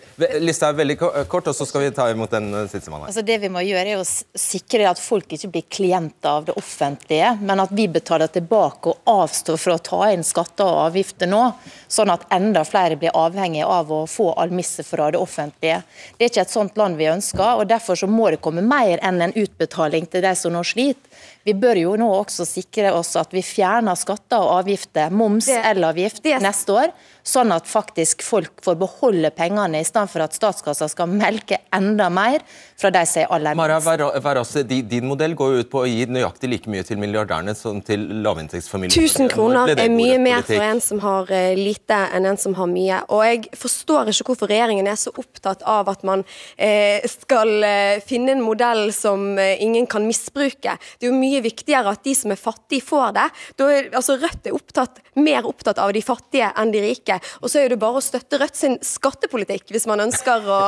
Lista 0.43 0.67
er 0.67 0.75
veldig 0.75 0.97
kort, 0.99 1.47
og 1.47 1.55
så 1.55 1.63
skal 1.63 1.85
vi 1.85 1.91
ta 1.95 2.09
imot 2.11 2.33
den 2.33 2.49
eh, 2.51 2.65
siste 2.67 2.91
mannen. 2.91 3.07
Altså 3.07 3.23
det 3.23 3.37
vi 3.39 3.51
må 3.51 3.61
gjøre 3.63 3.93
er 3.93 4.01
å 4.01 4.07
sikre 4.35 4.89
at 4.89 4.99
folk 4.99 5.31
ikke 5.31 5.47
blir 5.53 5.67
klienter 5.71 6.27
av 6.27 6.49
det 6.49 6.57
offentlige, 6.59 7.29
men 7.39 7.63
at 7.63 7.71
vi 7.71 7.85
betaler 7.87 8.27
tilbake 8.33 8.91
og 8.91 9.13
avstår 9.23 9.61
fra 9.63 9.77
å 9.77 9.83
ta 9.89 10.01
inn 10.11 10.27
skatter 10.27 10.67
og 10.67 10.89
avgifter 10.89 11.31
nå, 11.31 11.39
sånn 11.87 12.11
at 12.11 12.25
enda 12.35 12.65
flere 12.67 12.99
blir 12.99 13.15
avhengig 13.15 13.63
av 13.63 13.93
å 13.95 14.01
få 14.11 14.33
almisser 14.43 14.83
fra 14.83 15.07
det 15.15 15.21
offentlige. 15.23 15.79
Det 16.17 16.27
er 16.27 16.33
ikke 16.33 16.43
et 16.43 16.57
sånt 16.57 16.79
land 16.79 16.99
vi 16.99 17.07
ønsker, 17.07 17.61
og 17.61 17.69
derfor 17.71 17.95
så 17.95 18.11
må 18.11 18.27
det 18.33 18.41
komme 18.43 18.65
mer 18.65 18.99
enn 18.99 19.23
en 19.23 19.37
utbetaling 19.39 20.11
til 20.11 20.27
de 20.27 20.35
som 20.35 20.51
nå 20.51 20.65
sliter. 20.67 21.07
Vi 21.47 21.55
bør 21.55 21.79
jo 21.79 21.93
nå 21.97 22.07
også 22.11 22.43
sikre 22.45 22.91
oss 22.93 23.15
at 23.17 23.31
vi 23.33 23.41
fjerner 23.45 23.95
skatter 23.97 24.43
og 24.43 24.59
avgifter, 24.59 25.07
moms, 25.15 25.47
elavgift, 25.47 26.19
neste 26.43 26.75
år 26.75 26.91
sånn 27.29 27.53
at 27.53 27.69
faktisk 27.69 28.23
folk 28.25 28.63
får 28.65 28.77
beholde 28.81 29.31
pengene, 29.35 29.81
i 29.81 29.87
stedet 29.87 30.09
for 30.11 30.25
at 30.25 30.35
statskassa 30.35 30.89
skal 30.91 31.09
melke 31.11 31.59
enda 31.75 32.09
mer 32.13 32.43
fra 32.79 32.91
de 32.93 33.03
som 33.07 33.23
er 33.23 33.33
aller 33.35 33.57
minst. 33.57 33.85
Mara 33.85 34.09
Varas, 34.23 34.53
din 34.65 35.07
modell 35.09 35.35
går 35.37 35.53
jo 35.53 35.63
ut 35.63 35.71
på 35.71 35.83
å 35.83 35.87
gi 35.89 36.05
nøyaktig 36.09 36.49
like 36.51 36.71
mye 36.71 36.85
til 36.87 36.99
milliardærene 37.01 37.55
som 37.57 37.81
til 37.85 38.05
lavinntektsfamilier. 38.23 38.95
1000 38.95 39.31
kroner 39.33 39.73
er 39.75 39.91
mye 39.93 40.17
mer 40.21 40.45
for 40.47 40.63
en 40.63 40.81
som 40.83 41.01
har 41.03 41.31
eh, 41.35 41.57
lite 41.59 41.97
enn 42.15 42.27
en 42.29 42.39
som 42.39 42.55
har 42.57 42.69
mye. 42.71 43.01
Og 43.13 43.23
jeg 43.27 43.59
forstår 43.59 44.11
ikke 44.13 44.31
hvorfor 44.31 44.51
regjeringen 44.51 44.89
er 44.89 44.99
så 44.99 45.13
opptatt 45.19 45.65
av 45.69 45.91
at 45.91 46.05
man 46.07 46.23
eh, 46.55 47.05
skal 47.09 47.53
eh, 47.67 47.99
finne 48.05 48.35
en 48.37 48.45
modell 48.45 48.89
som 48.95 49.27
ingen 49.39 49.87
kan 49.89 50.05
misbruke. 50.07 50.75
Det 50.97 51.07
er 51.07 51.11
jo 51.11 51.19
mye 51.19 51.43
viktigere 51.45 51.93
at 51.93 52.03
de 52.05 52.15
som 52.17 52.33
er 52.33 52.39
fattige, 52.39 52.85
får 52.85 53.13
det. 53.17 53.27
Er, 53.59 53.89
altså 53.97 54.15
Rødt 54.19 54.47
er 54.47 54.55
opptatt, 54.55 55.01
mer 55.19 55.47
opptatt 55.47 55.79
av 55.81 55.91
de 55.93 56.01
fattige 56.03 56.49
enn 56.59 56.71
de 56.73 56.81
rike. 56.83 57.18
Og 57.41 57.51
så 57.51 57.63
er 57.63 57.73
det 57.73 57.79
bare 57.81 57.99
å 57.99 58.03
støtte 58.03 58.39
Rødt 58.39 58.55
sin 58.55 58.77
skattepolitikk 58.85 59.73
hvis 59.73 59.87
man 59.89 60.03
ønsker 60.05 60.45
å 60.47 60.59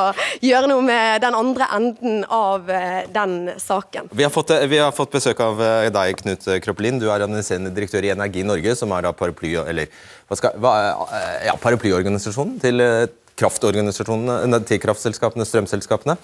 gjøre 0.44 0.70
noe 0.72 0.84
med 0.86 1.22
den 1.24 1.38
andre 1.38 1.68
enden 1.76 2.26
av 2.28 2.70
eh, 2.72 3.06
den 3.14 3.54
saken. 3.62 4.10
Vi 4.12 4.26
har 4.26 4.34
fått, 4.34 4.54
vi 4.72 4.82
har 4.82 4.92
fått 4.96 5.14
besøk 5.16 5.40
av 5.44 5.62
eh, 5.64 5.88
deg, 5.94 6.18
Knut 6.22 6.48
Kroppelin. 6.66 7.00
Du 7.02 7.08
er 7.10 7.24
administrerende 7.24 7.74
direktør 7.76 8.08
i 8.08 8.14
Energi 8.16 8.44
Norge, 8.48 8.76
som 8.80 8.92
er 8.96 9.08
da 9.08 9.14
paraply, 9.16 9.54
eller, 9.62 9.92
hva 10.28 10.40
skal, 10.40 10.58
hva, 10.62 10.76
eh, 11.16 11.48
ja, 11.50 11.56
paraplyorganisasjonen 11.62 12.60
til 12.64 12.84
kraftorganisasjonene, 13.42 14.60
til 14.68 14.82
kraftselskapene, 14.84 15.48
strømselskapene. 15.48 16.18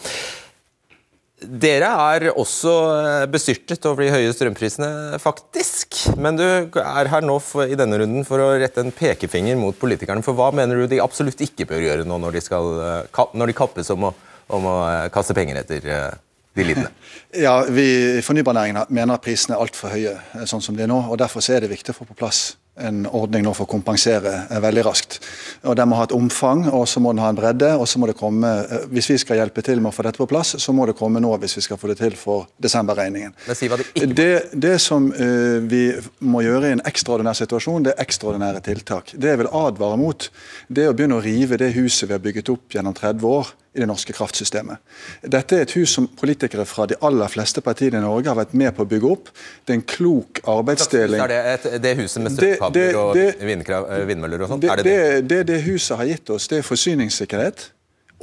Dere 1.38 1.90
er 2.18 2.32
også 2.32 2.72
eh, 2.98 3.24
bestyrtet 3.30 3.84
over 3.86 4.02
de 4.02 4.10
høye 4.10 4.32
strømprisene, 4.34 5.20
faktisk. 5.22 6.00
Men 6.18 6.40
du 6.40 6.44
er 6.82 7.10
her 7.12 7.26
nå 7.26 7.36
for, 7.46 7.70
i 7.70 7.78
denne 7.78 8.00
runden 8.02 8.26
for 8.26 8.42
å 8.42 8.56
rette 8.58 8.82
en 8.82 8.90
pekefinger 8.90 9.60
mot 9.60 9.78
politikerne. 9.78 10.26
For 10.26 10.34
hva 10.38 10.50
mener 10.56 10.82
du 10.82 10.88
de 10.90 11.02
absolutt 11.04 11.44
ikke 11.46 11.68
bør 11.70 11.86
gjøre 11.86 12.08
nå 12.10 12.18
når 12.24 12.40
de, 12.40 12.42
skal, 12.42 12.72
eh, 12.82 13.22
når 13.38 13.52
de 13.52 13.58
kappes 13.60 13.94
om 13.94 14.10
å, 14.10 14.14
om 14.58 14.66
å 14.66 14.78
eh, 14.88 15.04
kaste 15.14 15.38
penger 15.38 15.62
etter 15.62 15.86
de 15.86 16.66
lidende? 16.66 16.90
Ja, 17.38 17.60
vi 17.70 17.86
i 18.18 18.24
Fornybarnæringen 18.26 18.90
mener 18.98 19.22
prisene 19.22 19.60
er 19.60 19.62
altfor 19.62 19.94
høye 19.94 20.16
sånn 20.50 20.64
som 20.64 20.78
de 20.78 20.88
er 20.88 20.90
nå. 20.90 21.04
og 21.06 21.20
Derfor 21.22 21.44
er 21.54 21.62
det 21.62 21.70
viktig 21.70 21.94
å 21.94 22.00
få 22.00 22.08
på 22.10 22.18
plass 22.18 22.56
en 22.80 23.06
ordning 23.10 23.46
nå 23.46 23.54
for 23.58 23.68
å 23.68 23.72
kompensere 23.72 24.34
eh, 24.48 24.60
veldig 24.64 24.84
raskt. 24.86 25.20
Og 25.68 25.76
Den 25.78 25.90
må 25.90 26.00
ha 26.00 26.08
et 26.08 26.16
omfang 26.16 26.66
og 26.70 26.86
så 26.90 27.02
må 27.04 27.14
den 27.14 27.24
ha 27.24 27.32
en 27.32 27.40
bredde. 27.40 27.74
og 27.76 27.88
så 27.88 28.00
må 28.00 28.10
det 28.10 28.18
komme, 28.20 28.48
eh, 28.66 28.88
Hvis 28.92 29.10
vi 29.12 29.18
skal 29.18 29.42
hjelpe 29.42 29.64
til 29.66 29.82
med 29.82 29.92
å 29.92 29.96
få 29.96 30.06
dette 30.08 30.22
på 30.22 30.30
plass, 30.30 30.56
så 30.62 30.74
må 30.74 30.86
det 30.88 30.98
komme 30.98 31.22
nå 31.24 31.34
hvis 31.42 31.58
vi 31.58 31.66
skal 31.66 31.78
få 31.78 31.92
det 31.92 32.00
til 32.02 32.16
for 32.16 32.48
desemberregningen. 32.62 33.36
Det, 33.48 34.10
det, 34.16 34.32
det 34.54 34.76
som 34.82 35.12
uh, 35.12 35.60
vi 35.62 35.92
må 36.20 36.42
gjøre 36.46 36.70
i 36.70 36.76
en 36.78 36.84
ekstraordinær 36.88 37.38
situasjon, 37.38 37.88
det 37.88 37.94
er 37.96 38.04
ekstraordinære 38.04 38.64
tiltak. 38.66 39.14
Det 39.14 39.32
jeg 39.34 39.42
vil 39.42 39.52
advare 39.52 39.98
mot, 40.00 40.30
det 40.68 40.86
er 40.86 40.92
å 40.92 40.98
begynne 40.98 41.20
å 41.20 41.24
rive 41.24 41.60
det 41.60 41.74
huset 41.76 42.08
vi 42.08 42.16
har 42.16 42.24
bygget 42.24 42.52
opp 42.54 42.78
gjennom 42.78 42.96
30 42.98 43.28
år 43.30 43.54
i 43.78 43.84
det 43.84 43.88
norske 43.90 44.14
kraftsystemet. 44.18 44.82
Dette 45.22 45.56
er 45.60 45.68
et 45.68 45.76
hus 45.78 45.94
som 45.94 46.10
politikere 46.20 46.66
fra 46.66 46.88
de 46.90 46.98
aller 47.06 47.30
fleste 47.32 47.62
partiene 47.62 48.02
i 48.02 48.04
Norge 48.04 48.32
har 48.32 48.40
vært 48.40 48.56
med 48.58 48.74
på 48.76 48.84
å 48.84 48.90
bygge 48.90 49.12
opp. 49.14 49.32
Det 49.64 49.76
er 49.76 49.80
en 49.80 49.88
klok 49.94 50.42
arbeidsdeling. 50.50 51.22
Er 51.28 51.32
det, 51.32 51.40
et, 51.54 51.68
det 51.84 51.96
huset 52.02 52.26
med 52.26 52.36
strømkabler 52.36 53.00
og 53.04 53.22
eh, 53.22 54.04
vindmøller 54.10 54.46
og 54.46 54.54
sånt? 54.54 54.66
Det, 54.66 54.78
det, 54.88 55.00
det, 55.30 55.42
det 55.52 55.64
huset 55.70 56.00
har 56.02 56.10
gitt 56.10 56.34
oss, 56.34 56.50
det 56.50 56.64
er 56.64 56.68
forsyningssikkerhet. 56.68 57.72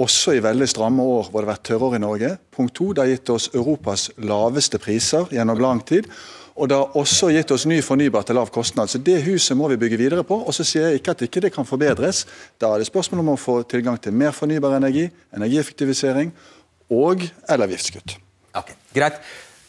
Også 0.02 0.34
i 0.34 0.42
veldig 0.42 0.66
stramme 0.66 1.04
år 1.06 1.28
hvor 1.30 1.44
det 1.44 1.46
har 1.46 1.54
vært 1.54 1.68
tørrår 1.68 1.98
i 1.98 2.02
Norge. 2.02 2.30
Punkt 2.54 2.74
to, 2.74 2.90
Det 2.92 3.04
har 3.04 3.12
gitt 3.12 3.30
oss 3.30 3.50
Europas 3.54 4.08
laveste 4.18 4.80
priser 4.82 5.30
gjennom 5.30 5.62
lang 5.62 5.84
tid. 5.86 6.10
Og 6.54 6.68
det 6.70 6.76
har 6.78 6.94
også 6.94 7.32
gitt 7.34 7.50
oss 7.50 7.64
ny 7.66 7.80
fornybar 7.82 8.22
til 8.26 8.38
lav 8.38 8.50
kostnad. 8.54 8.90
Så 8.90 8.98
Det 9.02 9.22
huset 9.26 9.56
må 9.58 9.68
vi 9.68 9.76
bygge 9.76 9.98
videre 9.98 10.22
på. 10.22 10.38
Og 10.46 10.54
så 10.54 10.64
sier 10.64 10.88
jeg 10.88 11.00
ikke 11.00 11.10
at 11.10 11.22
ikke 11.26 11.40
det 11.42 11.52
kan 11.54 11.66
forbedres. 11.66 12.26
Da 12.60 12.70
er 12.70 12.78
det 12.78 12.86
spørsmål 12.86 13.24
om 13.24 13.32
å 13.34 13.40
få 13.40 13.62
tilgang 13.66 13.98
til 14.00 14.14
mer 14.14 14.30
fornybar 14.30 14.76
energi, 14.76 15.08
energieffektivisering 15.34 16.30
og 16.90 17.26
elavgiftskutt. 17.50 18.18
Okay, 18.54 18.78
greit. 18.94 19.18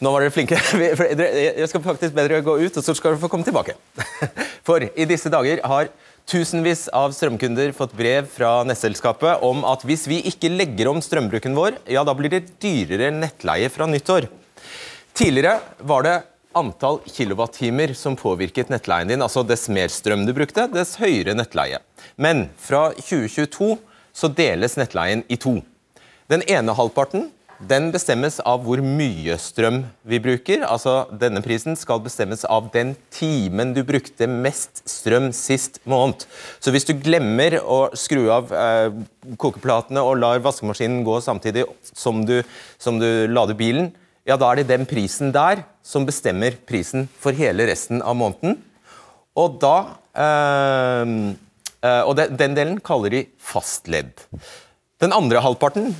Nå 0.03 0.11
var 0.11 0.21
dere 0.21 0.33
flinke. 0.35 0.59
Jeg 1.61 1.69
skal 1.71 1.81
faktisk 1.81 2.13
bedre 2.13 2.43
gå 2.45 2.57
ut, 2.59 2.77
og 2.77 2.83
så 2.83 2.93
skal 2.93 3.15
dere 3.15 3.21
få 3.23 3.31
komme 3.33 3.47
tilbake. 3.47 3.73
For 4.67 4.85
i 4.85 5.07
disse 5.09 5.31
dager 5.33 5.63
har 5.65 5.89
tusenvis 6.29 6.87
av 6.93 7.13
strømkunder 7.15 7.73
fått 7.77 7.93
brev 7.97 8.29
fra 8.29 8.59
nettselskapet 8.65 9.43
om 9.45 9.61
at 9.69 9.85
hvis 9.85 10.07
vi 10.09 10.23
ikke 10.29 10.49
legger 10.53 10.89
om 10.89 11.01
strømbruken 11.01 11.57
vår, 11.57 11.79
ja 11.89 12.01
da 12.05 12.15
blir 12.17 12.33
det 12.33 12.47
dyrere 12.61 13.11
nettleie 13.13 13.69
fra 13.73 13.87
nyttår. 13.89 14.27
Tidligere 15.15 15.59
var 15.85 16.05
det 16.05 16.15
antall 16.55 17.01
kilowattimer 17.05 17.93
som 17.97 18.17
påvirket 18.19 18.71
nettleien 18.73 19.11
din. 19.11 19.23
Altså 19.25 19.43
dess 19.47 19.67
mer 19.69 19.91
strøm 19.93 20.25
du 20.27 20.33
brukte, 20.35 20.67
dess 20.73 20.97
høyere 21.01 21.35
nettleie. 21.37 21.81
Men 22.15 22.47
fra 22.61 22.89
2022 22.97 23.75
så 24.15 24.31
deles 24.31 24.77
nettleien 24.79 25.25
i 25.27 25.39
to. 25.41 25.59
Den 26.31 26.41
ene 26.49 26.73
halvparten 26.73 27.29
den 27.63 27.87
bestemmes 27.93 28.41
av 28.43 28.65
hvor 28.65 28.81
mye 28.83 29.37
strøm 29.39 29.83
vi 30.07 30.19
bruker. 30.19 30.65
Altså, 30.67 31.05
Denne 31.15 31.39
prisen 31.45 31.77
skal 31.79 32.01
bestemmes 32.03 32.43
av 32.51 32.67
den 32.73 32.95
timen 33.15 33.71
du 33.75 33.81
brukte 33.87 34.27
mest 34.27 34.83
strøm 34.89 35.29
sist 35.35 35.79
måned. 35.87 36.25
Så 36.59 36.73
hvis 36.75 36.87
du 36.87 36.95
glemmer 36.99 37.57
å 37.61 37.85
skru 37.95 38.27
av 38.33 38.51
eh, 38.51 38.97
kokeplatene 39.39 40.03
og 40.03 40.19
lar 40.19 40.43
vaskemaskinen 40.43 41.05
gå 41.07 41.21
samtidig 41.23 41.63
som 41.93 42.25
du, 42.27 42.41
som 42.77 42.99
du 42.99 43.07
lader 43.31 43.55
bilen, 43.55 43.93
ja, 44.25 44.37
da 44.37 44.49
er 44.51 44.61
det 44.61 44.69
den 44.71 44.87
prisen 44.89 45.31
der 45.35 45.63
som 45.85 46.05
bestemmer 46.07 46.57
prisen 46.65 47.07
for 47.21 47.35
hele 47.37 47.67
resten 47.69 48.01
av 48.01 48.17
måneden. 48.17 48.57
Og 49.37 49.59
da 49.61 49.75
eh, 50.15 51.15
eh 51.85 52.03
Og 52.07 52.15
den, 52.17 52.35
den 52.37 52.55
delen 52.55 52.79
kaller 52.79 53.09
de 53.09 53.25
fastledd. 53.37 54.25
Den 54.99 55.13
andre 55.13 55.41
halvparten 55.43 55.93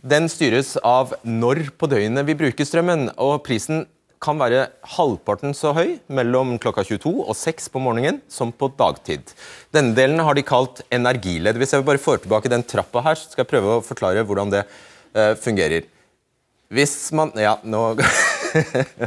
den 0.00 0.28
styres 0.32 0.78
av 0.80 1.12
når 1.24 1.70
på 1.76 1.88
døgnet 1.88 2.24
vi 2.24 2.34
bruker 2.34 2.64
strømmen. 2.64 3.10
og 3.20 3.42
Prisen 3.44 3.86
kan 4.20 4.38
være 4.40 4.68
halvparten 4.96 5.54
så 5.56 5.72
høy 5.76 5.98
mellom 6.08 6.58
klokka 6.60 6.84
22 6.84 7.12
og 7.24 7.36
6 7.36 7.68
på 7.72 7.80
morgenen 7.80 8.20
som 8.28 8.52
på 8.52 8.68
dagtid. 8.76 9.32
Denne 9.72 9.94
delen 9.96 10.20
har 10.20 10.36
de 10.36 10.44
kalt 10.44 10.82
energiledd. 10.92 11.56
Hvis 11.56 11.72
jeg 11.72 11.84
bare 11.84 12.00
får 12.00 12.24
tilbake 12.24 12.52
den 12.52 12.64
trappa 12.64 13.04
her, 13.04 13.16
så 13.16 13.32
skal 13.32 13.44
jeg 13.44 13.52
prøve 13.52 13.78
å 13.78 13.84
forklare 13.84 14.24
hvordan 14.24 14.52
det 14.52 14.66
uh, 15.16 15.34
fungerer. 15.40 15.88
Hvis 16.70 17.12
man 17.16 17.32
Ja, 17.38 17.58
nå 17.62 17.96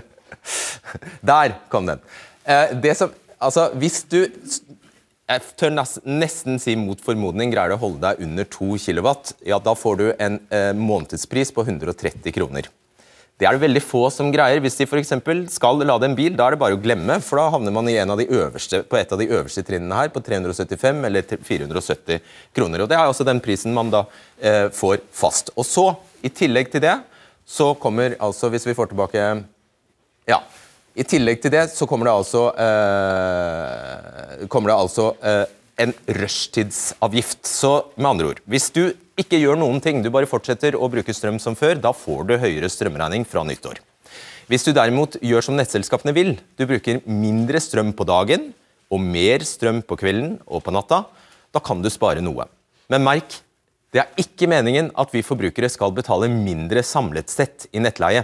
Der 1.32 1.56
kom 1.72 1.88
den. 1.88 2.02
Uh, 2.44 2.76
det 2.84 2.98
som, 3.00 3.14
altså, 3.40 3.70
hvis 3.80 4.04
du 4.12 4.26
jeg 5.24 5.40
tør 5.56 5.72
nesten 5.72 6.60
si 6.60 6.76
mot 6.76 7.00
formodning 7.00 7.54
greier 7.54 7.72
du 7.72 7.78
å 7.78 7.84
holde 7.86 8.04
deg 8.04 8.24
under 8.26 8.48
2 8.52 8.76
kW, 8.84 9.10
ja, 9.48 9.58
da 9.64 9.74
får 9.80 10.00
du 10.02 10.08
en 10.12 10.36
eh, 10.52 10.74
månedspris 10.76 11.54
på 11.56 11.64
130 11.64 12.28
kroner. 12.36 12.68
Det 13.40 13.48
er 13.48 13.56
det 13.56 13.64
veldig 13.64 13.82
få 13.82 14.02
som 14.14 14.30
greier. 14.36 14.60
Hvis 14.62 14.76
de 14.78 14.86
f.eks. 14.86 15.14
skal 15.56 15.80
lade 15.88 16.10
en 16.10 16.18
bil, 16.18 16.36
da 16.38 16.46
er 16.46 16.54
det 16.54 16.62
bare 16.62 16.76
å 16.76 16.82
glemme, 16.84 17.18
for 17.24 17.40
da 17.40 17.48
havner 17.56 17.74
man 17.74 17.88
av 17.88 18.22
øverste, 18.22 18.84
på 18.84 19.00
et 19.00 19.16
av 19.16 19.24
de 19.24 19.30
øverste 19.32 19.64
trinnene 19.66 19.98
her, 19.98 20.12
på 20.14 20.22
375 20.22 21.02
eller 21.08 21.26
470 21.48 22.22
kroner. 22.54 22.84
Og 22.84 22.92
Det 22.92 23.00
er 23.00 23.08
også 23.08 23.26
den 23.26 23.42
prisen 23.44 23.74
man 23.74 23.90
da 23.96 24.04
eh, 24.44 24.68
får 24.76 25.02
fast. 25.12 25.56
Og 25.56 25.66
så, 25.66 25.88
i 26.22 26.30
tillegg 26.30 26.70
til 26.76 26.84
det, 26.84 27.00
så 27.46 27.74
kommer 27.80 28.16
altså, 28.20 28.50
hvis 28.54 28.68
vi 28.68 28.76
får 28.78 28.92
tilbake 28.92 29.44
Ja. 30.30 30.42
I 30.94 31.04
tillegg 31.04 31.42
til 31.42 31.52
det 31.52 31.72
så 31.74 31.88
kommer 31.90 32.06
det 32.06 32.14
altså, 32.14 32.42
eh, 32.54 34.46
kommer 34.48 34.70
det 34.70 34.76
altså 34.78 35.08
eh, 35.26 35.46
en 35.82 35.94
rushtidsavgift. 36.20 37.48
Så 37.50 37.72
med 37.98 38.12
andre 38.12 38.28
ord, 38.30 38.42
hvis 38.46 38.70
du 38.70 38.94
ikke 39.18 39.40
gjør 39.42 39.58
noen 39.58 39.82
ting, 39.82 40.04
du 40.04 40.12
bare 40.14 40.30
fortsetter 40.30 40.78
å 40.78 40.90
bruke 40.94 41.14
strøm 41.14 41.40
som 41.42 41.58
før, 41.58 41.82
da 41.82 41.94
får 41.98 42.28
du 42.30 42.36
høyere 42.38 42.70
strømregning 42.70 43.26
fra 43.26 43.42
nyttår. 43.46 43.82
Hvis 44.52 44.66
du 44.68 44.74
derimot 44.76 45.18
gjør 45.24 45.46
som 45.46 45.58
nettselskapene 45.58 46.14
vil, 46.16 46.36
du 46.60 46.66
bruker 46.70 47.02
mindre 47.10 47.62
strøm 47.64 47.94
på 47.96 48.06
dagen 48.06 48.52
og 48.94 49.02
mer 49.02 49.46
strøm 49.48 49.82
på 49.82 49.98
kvelden 49.98 50.38
og 50.46 50.62
på 50.66 50.74
natta, 50.76 51.04
da 51.54 51.62
kan 51.64 51.82
du 51.82 51.90
spare 51.94 52.22
noe. 52.22 52.46
Men 52.92 53.06
merk, 53.06 53.40
det 53.94 54.02
er 54.02 54.24
ikke 54.24 54.50
meningen 54.50 54.90
at 54.98 55.12
vi 55.14 55.22
forbrukere 55.26 55.70
skal 55.70 55.94
betale 55.94 56.30
mindre 56.32 56.82
samlet 56.86 57.30
sett 57.30 57.68
i 57.72 57.82
nettleie. 57.84 58.24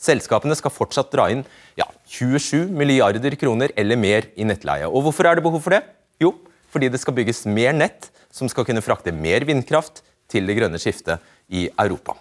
Selskapene 0.00 0.54
skal 0.56 0.72
fortsatt 0.72 1.10
dra 1.12 1.26
inn 1.32 1.42
ja, 1.76 1.84
27 2.08 2.70
milliarder 2.72 3.34
kroner 3.36 3.74
eller 3.76 3.98
mer 4.00 4.30
i 4.38 4.46
nettleie. 4.48 4.88
Og 4.88 5.04
Hvorfor 5.04 5.28
er 5.28 5.36
det 5.36 5.44
behov 5.44 5.60
for 5.64 5.76
det? 5.76 5.82
Jo, 6.22 6.32
fordi 6.72 6.88
det 6.92 7.02
skal 7.02 7.16
bygges 7.18 7.44
mer 7.50 7.76
nett 7.76 8.08
som 8.32 8.48
skal 8.48 8.64
kunne 8.68 8.84
frakte 8.84 9.12
mer 9.12 9.44
vindkraft 9.48 10.00
til 10.30 10.48
det 10.48 10.56
grønne 10.56 10.80
skiftet 10.80 11.20
i 11.48 11.66
Europa. 11.68 12.16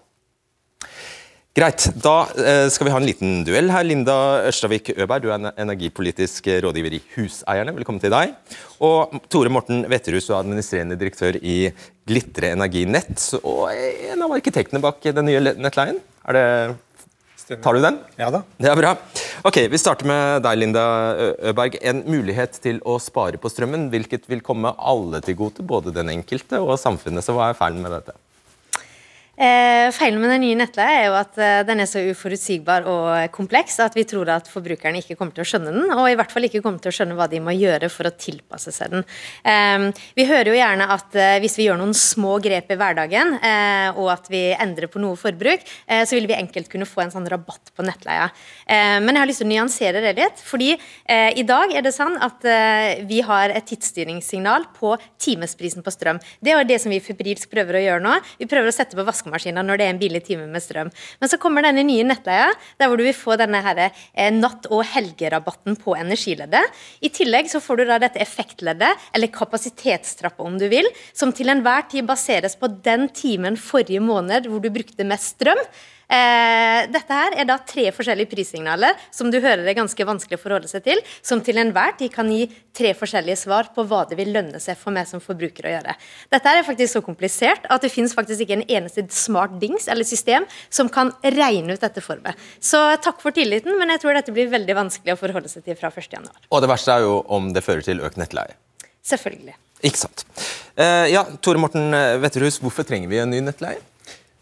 Greit, 1.57 1.87
da 1.97 2.27
eh, 2.37 2.67
skal 2.69 2.85
vi 2.85 2.91
ha 2.93 2.99
en 3.01 3.07
liten 3.07 3.39
duell 3.41 3.71
her. 3.73 3.85
Linda 3.87 4.13
Ørstavik 4.45 4.91
Øberg, 4.93 5.23
du 5.23 5.31
er 5.33 5.47
energipolitisk 5.57 6.51
rådgiver 6.61 6.93
i 6.93 6.99
Huseierne. 7.15 7.73
Velkommen 7.73 7.97
til 8.03 8.13
deg. 8.13 8.35
Og 8.85 9.15
Tore 9.25 9.49
Morten 9.49 9.81
Vetterhus, 9.89 10.27
du 10.27 10.35
er 10.35 10.43
administrerende 10.43 10.99
direktør 11.01 11.39
i 11.41 11.71
Glitre 12.05 12.51
Energi 12.53 12.83
Nett, 12.85 13.23
og 13.41 13.71
en 13.73 14.21
av 14.21 14.35
arkitektene 14.37 14.83
bak 14.85 15.01
den 15.01 15.25
nye 15.31 15.55
nettleien. 15.57 15.97
Er 16.29 16.37
det 16.37 16.45
Tar 17.63 17.73
du 17.73 17.81
den? 17.81 17.97
Ja 18.19 18.29
da. 18.29 18.43
Det 18.59 18.69
er 18.69 18.77
bra. 18.77 18.93
Ok, 19.47 19.61
Vi 19.71 19.81
starter 19.81 20.05
med 20.05 20.43
deg, 20.45 20.61
Linda 20.61 20.85
Øberg. 21.47 21.79
En 21.81 22.03
mulighet 22.05 22.61
til 22.61 22.83
å 22.85 22.99
spare 23.01 23.41
på 23.41 23.49
strømmen, 23.49 23.89
hvilket 23.89 24.29
vil 24.29 24.45
komme 24.45 24.75
alle 24.77 25.25
til 25.25 25.39
gode, 25.41 25.65
både 25.65 25.95
den 25.95 26.13
enkelte 26.19 26.61
og 26.61 26.75
samfunnet. 26.77 27.25
Så 27.25 27.33
hva 27.33 27.49
er 27.49 27.57
feilen 27.57 27.81
med 27.81 27.97
dette? 27.97 28.19
Eh, 29.37 29.91
feilen 29.93 30.17
med 30.17 30.31
den 30.33 30.41
nye 30.41 30.57
nettleia 30.57 30.93
er 30.97 31.03
jo 31.11 31.15
at 31.19 31.35
eh, 31.37 31.59
den 31.67 31.83
er 31.83 31.85
så 31.85 32.01
uforutsigbar 32.09 32.87
og 32.89 33.29
kompleks 33.35 33.75
at 33.83 33.93
vi 33.93 34.01
tror 34.09 34.31
at 34.33 34.47
forbrukerne 34.49 35.03
ikke 35.03 35.13
kommer 35.19 35.35
til 35.35 35.43
å 35.43 35.49
skjønne 35.51 35.73
den, 35.75 35.91
og 35.93 36.07
i 36.09 36.15
hvert 36.17 36.31
fall 36.33 36.47
ikke 36.47 36.63
kommer 36.65 36.81
til 36.81 36.89
å 36.89 36.95
skjønne 36.97 37.17
hva 37.19 37.27
de 37.29 37.41
må 37.45 37.53
gjøre 37.53 37.85
for 37.93 38.09
å 38.09 38.13
tilpasse 38.17 38.73
seg 38.73 38.95
den. 38.95 39.05
Eh, 39.45 39.85
vi 40.17 40.25
hører 40.25 40.49
jo 40.49 40.55
gjerne 40.57 40.87
at 40.95 41.17
eh, 41.21 41.35
hvis 41.43 41.57
vi 41.59 41.67
gjør 41.67 41.77
noen 41.83 41.93
små 41.93 42.39
grep 42.41 42.73
i 42.73 42.79
hverdagen, 42.81 43.35
eh, 43.37 43.91
og 43.93 44.09
at 44.15 44.25
vi 44.33 44.41
endrer 44.57 44.89
på 44.89 45.03
noe 45.03 45.19
forbruk, 45.21 45.69
eh, 45.85 46.01
så 46.01 46.17
vil 46.17 46.31
vi 46.31 46.39
enkelt 46.39 46.73
kunne 46.73 46.89
få 46.89 47.05
en 47.05 47.13
sånn 47.13 47.29
rabatt 47.29 47.69
på 47.77 47.85
nettleia. 47.85 48.31
men 48.67 49.13
jeg 49.13 49.21
har 49.21 49.29
lyst 49.29 49.41
til 49.41 49.47
å 49.47 49.51
nyansere 49.51 50.01
det 50.01 50.13
litt, 50.17 50.41
fordi 50.43 50.71
i 50.73 51.43
dag 51.47 51.71
er 51.75 51.83
det 51.85 51.93
sånn 51.95 52.15
at 52.23 52.43
vi 53.07 53.19
har 53.25 53.51
et 53.53 53.65
tidsstyringssignal 53.69 54.65
på 54.75 54.95
timesprisen 55.21 55.85
på 55.85 55.93
strøm. 55.93 56.19
Det 56.43 56.53
er 56.53 56.67
det 56.67 56.79
som 56.81 56.91
vi 56.91 56.99
febrilsk 57.03 57.51
prøver 57.51 57.79
å 57.79 57.83
gjøre 57.83 58.03
nå. 58.03 58.15
Vi 58.41 58.49
prøver 58.49 58.71
å 58.71 58.75
sette 58.75 58.97
på 58.97 59.05
vaskemaskin 59.07 59.26
vaskemaskiner 59.27 59.65
når 59.65 59.77
det 59.77 59.85
er 59.85 59.93
en 59.93 60.01
billig 60.01 60.23
time 60.25 60.47
med 60.47 60.63
strøm. 60.63 60.91
Men 61.19 61.29
så 61.29 61.37
kommer 61.37 61.65
denne 61.65 61.83
nye 61.87 62.05
nettleia, 62.07 62.49
der 62.79 62.87
hvor 62.87 62.97
du 62.97 63.03
vil 63.03 63.15
få 63.15 63.37
denne 63.37 63.61
her, 63.61 63.91
eh, 64.13 64.31
natt- 64.31 64.69
og 64.71 64.85
helgerabatten 64.85 65.77
på 65.77 65.95
energileddet. 65.95 66.63
I 67.01 67.09
tillegg 67.09 67.49
så 67.49 67.59
får 67.59 67.77
du 67.77 67.85
da 67.85 67.99
dette 67.99 68.19
effektleddet, 68.19 68.95
eller 69.13 69.27
kapasitetstrappa 69.27 70.43
om 70.43 70.57
du 70.57 70.67
vil, 70.69 70.87
som 71.13 71.31
til 71.31 71.49
enhver 71.49 71.89
tid 71.89 72.05
baseres 72.05 72.55
på 72.55 72.67
den 72.83 73.09
timen 73.09 73.57
forrige 73.57 74.01
måned 74.01 74.47
hvor 74.47 74.61
du 74.61 74.69
brukte 74.69 75.05
mest 75.07 75.35
strøm. 75.37 75.59
Eh, 76.07 76.85
dette 76.87 77.11
her 77.11 77.33
er 77.35 77.47
da 77.49 77.57
tre 77.67 77.89
forskjellige 77.91 78.29
prissignaler 78.31 78.95
som 79.11 79.27
du 79.31 79.41
hører 79.43 79.65
er 79.67 79.75
ganske 79.75 80.05
vanskelig 80.07 80.37
å 80.37 80.41
forholde 80.41 80.69
seg 80.71 80.85
til, 80.85 81.01
som 81.19 81.41
til 81.43 81.59
enhver 81.59 81.97
tid 81.99 82.13
kan 82.13 82.29
gi 82.31 82.45
tre 82.77 82.93
forskjellige 82.95 83.41
svar 83.41 83.67
på 83.75 83.83
hva 83.89 84.05
det 84.07 84.15
vil 84.19 84.31
lønne 84.31 84.61
seg 84.63 84.79
for 84.79 84.95
meg 84.95 85.09
som 85.09 85.19
forbruker 85.23 85.67
å 85.67 85.73
gjøre. 85.73 85.97
Dette 86.31 86.47
her 86.53 86.61
er 86.61 86.67
faktisk 86.67 86.95
så 86.95 87.03
komplisert 87.03 87.67
at 87.67 87.83
det 87.83 87.91
finnes 87.91 88.15
faktisk 88.15 88.45
ikke 88.45 88.59
en 88.61 88.67
eneste 88.69 89.03
smart 89.11 89.57
dings 89.59 89.89
eller 89.91 90.07
system 90.07 90.47
som 90.69 90.87
kan 90.93 91.11
regne 91.25 91.75
ut 91.75 91.83
dette 91.83 92.03
for 92.05 92.23
meg. 92.23 92.39
Så 92.63 92.79
takk 93.03 93.19
for 93.23 93.35
tilliten, 93.35 93.75
men 93.79 93.91
jeg 93.91 94.05
tror 94.05 94.15
dette 94.15 94.35
blir 94.35 94.47
veldig 94.53 94.79
vanskelig 94.79 95.17
å 95.17 95.19
forholde 95.19 95.51
seg 95.51 95.67
til 95.67 95.75
fra 95.79 95.91
1.1. 95.91 96.31
Og 96.47 96.63
det 96.63 96.71
verste 96.71 96.95
er 96.95 97.03
jo 97.03 97.19
om 97.27 97.51
det 97.51 97.65
fører 97.67 97.83
til 97.83 97.99
økt 98.07 98.21
nettleie. 98.21 98.55
Selvfølgelig. 99.07 99.59
Ikke 99.87 99.99
sant. 99.99 100.23
Eh, 100.79 101.11
ja, 101.11 101.27
Tore 101.43 101.59
Morten 101.59 101.91
Wetterhus, 102.23 102.61
hvorfor 102.63 102.87
trenger 102.87 103.11
vi 103.11 103.19
en 103.19 103.31
ny 103.35 103.43
nettleie? 103.43 103.83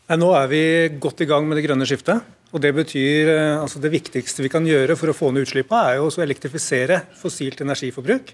Nå 0.06 0.28
er 0.38 0.50
vi 0.52 0.60
godt 1.02 1.24
i 1.24 1.26
gang 1.26 1.48
med 1.50 1.58
det 1.58 1.64
grønne 1.66 1.86
skiftet. 1.90 2.22
og 2.54 2.62
Det 2.62 2.70
betyr 2.78 3.30
eh, 3.32 3.58
altså 3.58 3.80
det 3.82 3.90
viktigste 3.90 4.44
vi 4.46 4.52
kan 4.54 4.62
gjøre 4.62 4.94
for 4.94 5.10
å 5.10 5.16
få 5.18 5.32
ned 5.34 5.48
utslippene, 5.48 5.82
er 5.82 5.98
jo 5.98 6.12
å 6.12 6.22
elektrifisere 6.22 7.00
fossilt 7.18 7.64
energiforbruk. 7.66 8.30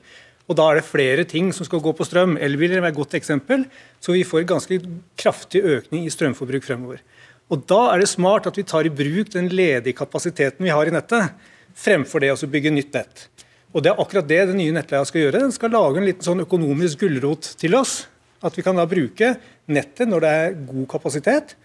Og 0.52 0.58
Da 0.58 0.66
er 0.68 0.76
det 0.82 0.90
flere 0.90 1.24
ting 1.24 1.54
som 1.56 1.64
skal 1.64 1.80
gå 1.80 1.94
på 1.96 2.04
strøm. 2.04 2.36
Elbiler 2.36 2.82
er 2.82 2.90
et 2.90 2.98
godt 2.98 3.16
eksempel. 3.16 3.64
Så 4.04 4.12
vi 4.12 4.28
får 4.28 4.50
ganske 4.52 4.82
kraftig 5.16 5.64
økning 5.64 6.04
i 6.04 6.12
strømforbruk 6.12 6.68
fremover. 6.68 7.00
Og 7.48 7.64
Da 7.64 7.94
er 7.94 8.04
det 8.04 8.12
smart 8.12 8.52
at 8.52 8.60
vi 8.60 8.68
tar 8.68 8.84
i 8.84 8.92
bruk 8.92 9.32
den 9.32 9.48
ledige 9.48 9.96
kapasiteten 9.96 10.68
vi 10.68 10.76
har 10.76 10.86
i 10.86 10.92
nettet, 10.92 11.32
fremfor 11.72 12.20
det 12.20 12.36
å 12.36 12.52
bygge 12.52 12.76
nytt 12.76 12.92
nett. 13.00 13.30
Og 13.72 13.80
Det 13.80 13.94
er 13.94 14.02
akkurat 14.04 14.28
det 14.28 14.46
den 14.52 14.60
nye 14.60 14.76
nettleia 14.76 15.08
skal 15.08 15.24
gjøre. 15.24 15.40
Den 15.48 15.56
skal 15.56 15.72
lage 15.72 16.04
en 16.04 16.10
liten 16.10 16.28
sånn 16.28 16.44
økonomisk 16.44 17.08
gulrot 17.08 17.56
til 17.56 17.80
oss. 17.80 18.10
At 18.42 18.58
vi 18.58 18.64
kan 18.66 18.78
da 18.78 18.88
bruke 18.90 19.36
nettet 19.72 20.10
når 20.10 20.24
det 20.24 20.32
er 20.42 20.56
god 20.70 20.88
kapasitet, 20.90 21.56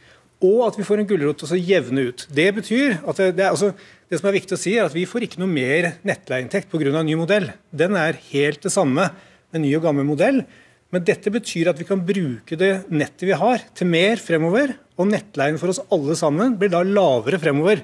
og 0.45 0.67
at 0.67 0.77
vi 0.77 0.85
får 0.85 1.01
en 1.01 1.09
gulrot 1.09 1.41
til 1.41 1.55
å 1.57 1.59
jevne 1.59 2.09
ut. 2.11 2.27
Det 2.29 2.51
betyr 2.59 2.99
at 3.09 3.21
det, 3.23 3.31
det, 3.39 3.47
altså, 3.49 3.71
det, 4.11 4.19
som 4.21 4.29
er 4.29 4.37
viktig 4.37 4.57
å 4.57 4.61
si 4.61 4.75
er 4.77 4.89
at 4.89 4.97
vi 4.97 5.07
får 5.09 5.25
ikke 5.25 5.41
noe 5.41 5.49
mer 5.49 5.95
nettleieinntekt 6.07 6.69
pga. 6.73 7.01
ny 7.01 7.17
modell. 7.17 7.49
Den 7.73 7.97
er 7.97 8.21
helt 8.29 8.61
det 8.67 8.73
samme 8.75 9.09
med 9.53 9.65
ny 9.65 9.73
og 9.79 9.87
gammel 9.89 10.05
modell. 10.09 10.43
Men 10.93 11.05
dette 11.09 11.33
betyr 11.33 11.73
at 11.73 11.81
vi 11.81 11.89
kan 11.89 12.05
bruke 12.05 12.59
det 12.59 12.87
nettet 12.93 13.27
vi 13.27 13.37
har, 13.37 13.65
til 13.75 13.89
mer 13.91 14.21
fremover. 14.23 14.77
Og 15.01 15.09
nettleien 15.09 15.59
for 15.61 15.73
oss 15.73 15.83
alle 15.93 16.15
sammen 16.19 16.55
blir 16.61 16.71
da 16.73 16.85
lavere 16.85 17.41
fremover 17.41 17.81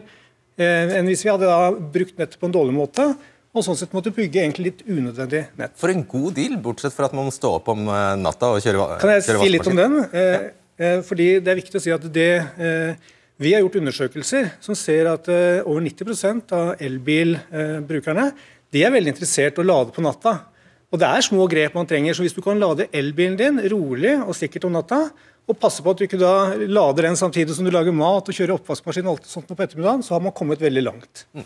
eh, 0.57 0.93
enn 0.99 1.09
hvis 1.09 1.25
vi 1.25 1.33
hadde 1.33 1.49
brukt 1.93 2.21
nettet 2.21 2.39
på 2.41 2.49
en 2.49 2.55
dårlig 2.55 2.77
måte. 2.77 3.15
Og 3.53 3.65
sånn 3.67 3.77
sett 3.77 3.93
måtte 3.93 4.15
bygge 4.15 4.41
egentlig 4.41 4.71
litt 4.71 4.83
unødvendig 4.89 5.43
nett. 5.61 5.75
For 5.77 5.93
en 5.93 6.07
god 6.09 6.35
deal, 6.39 6.57
bortsett 6.63 6.95
fra 6.97 7.11
at 7.11 7.13
man 7.17 7.29
må 7.29 7.35
stå 7.35 7.59
opp 7.59 7.69
om 7.69 7.85
eh, 7.85 8.17
natta 8.17 8.55
og 8.55 8.65
kjøre 8.65 8.97
Kan 9.03 9.13
jeg 9.13 9.27
si 9.29 9.53
litt 9.53 9.69
om 9.69 9.77
den? 9.77 9.99
Eh, 10.09 10.51
Eh, 10.83 11.01
fordi 11.05 11.41
Det 11.41 11.51
er 11.53 11.61
viktig 11.61 11.79
å 11.79 11.83
si 11.83 11.93
at 11.93 12.05
det, 12.13 12.31
eh, 12.59 12.95
vi 13.39 13.53
har 13.53 13.63
gjort 13.63 13.81
undersøkelser 13.81 14.53
som 14.61 14.75
ser 14.75 15.07
at 15.07 15.29
eh, 15.29 15.63
over 15.67 15.81
90% 15.81 16.53
av 16.53 16.77
elbilbrukerne 16.81 18.33
de 18.73 18.83
er 18.83 18.91
veldig 18.91 19.13
interessert 19.13 19.59
i 19.59 19.63
å 19.63 19.67
lade 19.69 19.93
på 19.93 20.03
natta. 20.03 20.47
Og 20.93 20.99
Det 20.99 21.09
er 21.09 21.21
små 21.25 21.49
grep 21.49 21.75
man 21.75 21.87
trenger. 21.87 22.15
så 22.15 22.23
Hvis 22.23 22.35
du 22.35 22.43
kan 22.43 22.59
lade 22.59 22.89
elbilen 22.93 23.37
din 23.37 23.59
rolig 23.71 24.17
og 24.21 24.35
sikkert 24.35 24.65
om 24.65 24.73
natta, 24.73 25.11
og 25.49 25.59
passe 25.59 25.83
på 25.83 25.91
at 25.91 25.99
du 25.99 26.07
ikke 26.07 26.21
da 26.21 26.55
lader 26.55 27.03
den 27.03 27.17
samtidig 27.17 27.51
som 27.55 27.65
du 27.65 27.71
lager 27.71 27.93
mat 27.93 28.29
og 28.29 28.33
kjører 28.33 28.55
oppvaskmaskin 28.55 29.05
og 29.05 29.19
alt 29.19 29.27
sånt 29.27 29.49
på 29.49 29.59
ettermiddagen, 29.59 30.03
så 30.03 30.15
har 30.15 30.21
man 30.21 30.33
kommet 30.33 30.61
veldig 30.61 30.85
langt. 30.85 31.27
Mm. 31.35 31.45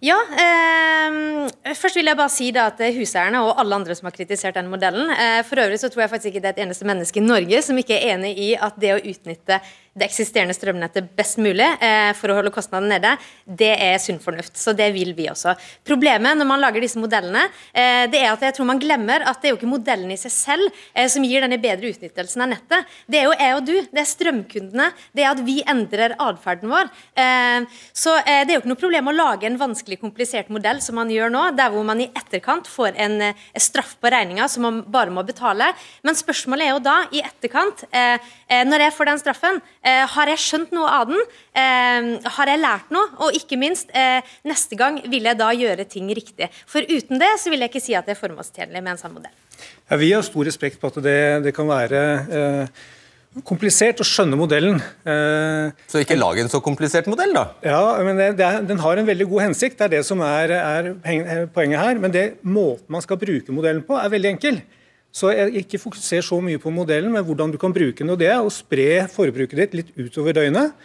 Ja, 0.00 0.16
eh, 0.16 1.74
først 1.76 1.98
vil 1.98 2.08
jeg 2.08 2.16
bare 2.16 2.32
si 2.32 2.46
da 2.56 2.70
at 2.70 2.78
huseierne 2.96 3.42
og 3.44 3.58
alle 3.60 3.76
andre 3.76 3.92
som 3.98 4.06
har 4.08 4.14
kritisert 4.16 4.56
den 4.56 4.70
modellen 4.72 5.10
eh, 5.12 5.42
For 5.44 5.60
øvrig 5.60 5.76
så 5.82 5.90
tror 5.92 6.06
jeg 6.06 6.12
faktisk 6.14 6.30
ikke 6.30 6.40
det 6.40 6.48
er 6.48 6.56
et 6.56 6.62
eneste 6.64 6.88
menneske 6.88 7.20
i 7.20 7.24
Norge 7.24 7.60
som 7.66 7.76
ikke 7.76 7.98
er 7.98 8.14
enig 8.14 8.32
i 8.40 8.48
at 8.56 8.78
det 8.80 8.94
å 8.94 9.02
utnytte 9.02 9.60
det 9.98 10.06
eksisterende 10.06 10.54
strømnettet 10.54 11.08
best 11.18 11.40
mulig 11.42 11.66
eh, 11.82 12.12
for 12.14 12.30
å 12.30 12.36
holde 12.38 12.52
kostnadene 12.54 12.94
nede, 12.94 13.10
det 13.44 13.72
er 13.74 13.96
sunn 13.98 14.20
fornuft. 14.22 14.54
Så 14.58 14.70
det 14.76 14.86
vil 14.94 15.16
vi 15.18 15.26
også. 15.32 15.56
Problemet 15.86 16.38
når 16.38 16.46
man 16.46 16.62
lager 16.62 16.84
disse 16.84 17.00
modellene, 17.00 17.48
eh, 17.74 18.04
det 18.10 18.20
er 18.20 18.30
at 18.30 18.44
jeg 18.46 18.54
tror 18.56 18.68
man 18.70 18.80
glemmer 18.82 19.24
at 19.26 19.40
det 19.42 19.50
er 19.50 19.54
jo 19.54 19.58
ikke 19.58 19.72
modellen 19.72 20.12
i 20.14 20.18
seg 20.20 20.34
selv 20.34 20.68
eh, 20.94 21.08
som 21.10 21.26
gir 21.26 21.42
denne 21.42 21.58
bedre 21.62 21.90
utnyttelsen 21.90 22.44
av 22.46 22.52
nettet. 22.52 22.92
Det 23.10 23.18
er 23.18 23.26
jo 23.26 23.34
jeg 23.34 23.56
og 23.56 23.66
du, 23.66 23.72
det 23.90 24.02
er 24.04 24.10
strømkundene, 24.12 24.86
det 25.16 25.24
er 25.24 25.32
at 25.32 25.42
vi 25.48 25.56
endrer 25.74 26.14
atferden 26.22 26.70
vår. 26.70 26.92
Eh, 27.18 27.82
så 27.90 28.14
eh, 28.20 28.44
det 28.44 28.54
er 28.54 28.60
jo 28.60 28.62
ikke 28.62 28.72
noe 28.72 28.82
problem 28.84 29.10
å 29.10 29.16
lage 29.16 29.50
en 29.50 29.58
vanskelig, 29.58 29.98
komplisert 30.04 30.54
modell 30.54 30.78
som 30.84 31.00
man 31.00 31.10
gjør 31.10 31.34
nå, 31.34 31.44
der 31.58 31.74
hvor 31.74 31.86
man 31.88 32.04
i 32.04 32.08
etterkant 32.14 32.70
får 32.70 32.94
en, 32.94 33.18
eh, 33.32 33.44
straff 33.58 33.96
på 33.98 34.14
regninga 34.14 34.46
som 34.48 34.68
man 34.68 34.80
bare 34.86 35.10
må 35.10 35.26
betale. 35.26 35.72
Men 36.06 36.14
spørsmålet 36.18 36.68
er 36.68 36.74
jo 36.76 36.80
da, 36.86 36.96
i 37.10 37.20
etterkant, 37.24 37.82
når 37.90 38.82
jeg 38.84 38.94
får 38.96 39.08
den 39.08 39.20
straffen, 39.20 39.58
Eh, 39.80 39.89
har 40.14 40.30
jeg 40.32 40.42
skjønt 40.42 40.72
noe 40.76 40.90
av 41.00 41.10
den? 41.10 41.20
Eh, 41.56 42.28
har 42.36 42.52
jeg 42.52 42.62
lært 42.62 42.94
noe? 42.94 43.10
Og 43.26 43.36
ikke 43.36 43.58
minst, 43.60 43.90
eh, 43.94 44.22
neste 44.48 44.78
gang 44.78 45.00
vil 45.10 45.28
jeg 45.28 45.38
da 45.40 45.50
gjøre 45.56 45.88
ting 45.88 46.08
riktig. 46.16 46.50
For 46.66 46.82
uten 46.86 47.20
det 47.20 47.34
så 47.42 47.52
vil 47.52 47.60
jeg 47.64 47.72
ikke 47.72 47.84
si 47.84 47.96
at 47.98 48.06
det 48.08 48.16
er 48.16 48.22
formålstjenlig 48.22 48.82
med 48.82 48.94
en 48.94 49.02
sånn 49.02 49.14
modell. 49.16 49.36
Ja, 49.90 49.98
vi 50.00 50.12
har 50.12 50.24
stor 50.26 50.48
respekt 50.48 50.80
på 50.80 50.88
at 50.88 51.02
det, 51.04 51.20
det 51.44 51.54
kan 51.56 51.68
være 51.68 52.00
eh, 52.30 52.82
komplisert 53.46 54.00
å 54.02 54.06
skjønne 54.06 54.38
modellen. 54.38 54.80
Eh, 55.04 55.70
så 55.90 56.02
ikke 56.02 56.18
lag 56.18 56.40
en 56.40 56.50
så 56.50 56.62
komplisert 56.64 57.06
modell, 57.10 57.34
da? 57.36 57.46
Ja, 57.62 57.82
men 58.06 58.18
det, 58.18 58.32
det 58.40 58.46
er, 58.46 58.60
Den 58.66 58.82
har 58.82 58.98
en 58.98 59.08
veldig 59.08 59.28
god 59.30 59.48
hensikt, 59.50 59.78
det 59.78 59.88
er 59.88 59.96
det 59.98 60.04
som 60.08 60.22
er, 60.26 60.56
er 60.58 61.46
poenget 61.54 61.82
her. 61.82 62.02
Men 62.02 62.14
det 62.14 62.26
måten 62.42 62.88
man 62.90 63.04
skal 63.04 63.20
bruke 63.20 63.54
modellen 63.54 63.84
på, 63.86 63.98
er 63.98 64.12
veldig 64.12 64.34
enkel. 64.34 64.62
Så 65.10 65.32
jeg 65.34 65.64
ikke 65.64 65.80
fokuser 65.82 66.22
så 66.22 66.38
mye 66.42 66.60
på 66.62 66.70
modellen, 66.74 67.10
men 67.12 67.24
hvordan 67.26 67.50
du 67.50 67.58
kan 67.58 67.74
bruke 67.74 67.98
den. 67.98 68.12
og 68.14 68.18
Det 68.20 68.30
er 68.30 68.38
å 68.38 68.52
spre 68.52 69.06
forbruket 69.10 69.58
ditt 69.58 69.76
litt 69.78 69.92
utover 69.98 70.36
døgnet. 70.36 70.76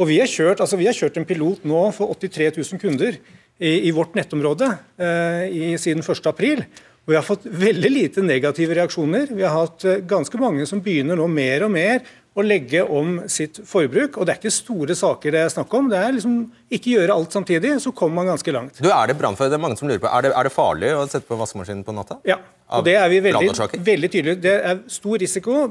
Og 0.00 0.08
vi 0.08 0.20
har, 0.22 0.30
kjørt, 0.30 0.62
altså 0.62 0.78
vi 0.80 0.86
har 0.88 0.96
kjørt 0.96 1.18
en 1.20 1.26
pilot 1.28 1.66
nå 1.68 1.82
for 1.92 2.14
83 2.14 2.54
000 2.62 2.80
kunder 2.80 3.18
i, 3.60 3.88
i 3.88 3.90
vårt 3.92 4.14
nettområde 4.16 4.70
eh, 4.96 5.42
i, 5.50 5.66
siden 5.82 6.00
1.4. 6.02 6.64
Og 7.02 7.12
vi 7.12 7.18
har 7.18 7.26
fått 7.26 7.44
veldig 7.44 7.90
lite 7.90 8.24
negative 8.24 8.78
reaksjoner. 8.78 9.34
Vi 9.34 9.44
har 9.44 9.52
hatt 9.58 9.84
eh, 9.84 10.00
ganske 10.08 10.38
mange 10.40 10.64
som 10.70 10.80
begynner 10.82 11.18
nå 11.18 11.26
mer 11.28 11.66
og 11.66 11.74
mer 11.74 12.06
å 12.32 12.44
legge 12.44 12.80
om 12.84 13.18
sitt 13.30 13.60
forbruk. 13.68 14.16
Og 14.16 14.26
det 14.26 14.34
er 14.34 14.40
ikke 14.40 14.54
store 14.54 14.96
saker 14.96 15.34
det 15.34 15.44
er 15.44 15.52
snakk 15.52 15.74
om. 15.76 15.90
Det 15.92 16.00
er 16.00 16.16
liksom 16.16 16.38
ikke 16.72 16.96
gjøre 16.96 17.16
alt 17.16 17.36
samtidig, 17.36 17.74
så 17.84 17.92
kommer 17.96 18.22
man 18.22 18.32
ganske 18.32 18.54
langt. 18.54 18.80
Du, 18.80 18.88
Er 18.88 19.10
det 19.10 19.18
brannfare? 19.20 19.52
Det 19.52 19.58
er 19.58 19.64
mange 19.64 19.78
som 19.80 19.90
lurer 19.90 20.02
på. 20.02 20.10
Er 20.10 20.26
det, 20.26 20.34
er 20.36 20.48
det 20.48 20.54
farlig 20.54 20.92
å 20.96 21.04
sette 21.06 21.28
på 21.28 21.38
vaskemaskinen 21.40 21.84
på 21.86 21.94
natta? 21.96 22.18
Ja, 22.28 22.40
og 22.72 22.86
det 22.88 22.96
er 22.96 23.08
vi 23.12 23.22
veldig, 23.28 23.52
veldig 23.84 24.12
tydelige. 24.12 24.42
Det 24.48 24.58
er 24.72 24.84
stor 24.92 25.20
risiko. 25.20 25.62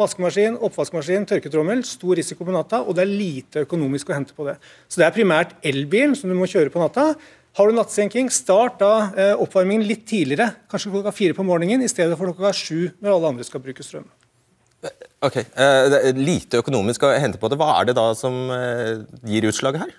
Vaskemaskin, 0.00 0.54
oppvaskmaskin, 0.62 1.24
tørketrommel. 1.26 1.80
Stor 1.88 2.14
risiko 2.20 2.46
på 2.46 2.54
natta, 2.54 2.84
og 2.84 2.94
det 2.94 3.02
er 3.02 3.10
lite 3.10 3.64
økonomisk 3.64 4.12
å 4.12 4.18
hente 4.20 4.36
på 4.36 4.46
det. 4.46 4.54
Så 4.86 5.00
det 5.00 5.08
er 5.08 5.16
primært 5.16 5.56
elbil 5.66 6.14
som 6.18 6.30
du 6.30 6.36
må 6.38 6.46
kjøre 6.50 6.70
på 6.70 6.82
natta. 6.82 7.14
Har 7.58 7.66
du 7.66 7.74
nattsenking, 7.74 8.28
start 8.30 8.78
da 8.78 8.92
eh, 9.18 9.32
oppvarmingen 9.42 9.82
litt 9.88 10.04
tidligere, 10.06 10.52
kanskje 10.70 10.92
klokka 10.92 11.10
fire 11.16 11.34
på 11.34 11.42
morgenen, 11.42 11.82
i 11.82 11.90
stedet 11.90 12.14
for 12.14 12.30
klokka 12.30 12.52
sju 12.54 12.92
når 13.02 13.16
alle 13.16 13.32
andre 13.34 13.46
skal 13.48 13.64
bruke 13.64 13.82
strøm. 13.82 14.06
Ok, 15.20 15.36
uh, 15.36 16.10
Lite 16.16 16.62
økonomisk 16.62 17.04
å 17.04 17.12
hente 17.12 17.40
på 17.40 17.50
det. 17.52 17.58
Hva 17.60 17.74
er 17.76 17.90
det 17.90 17.96
da 17.98 18.06
som 18.16 18.48
uh, 18.48 19.02
gir 19.28 19.48
utslaget 19.50 19.84
her? 19.84 19.96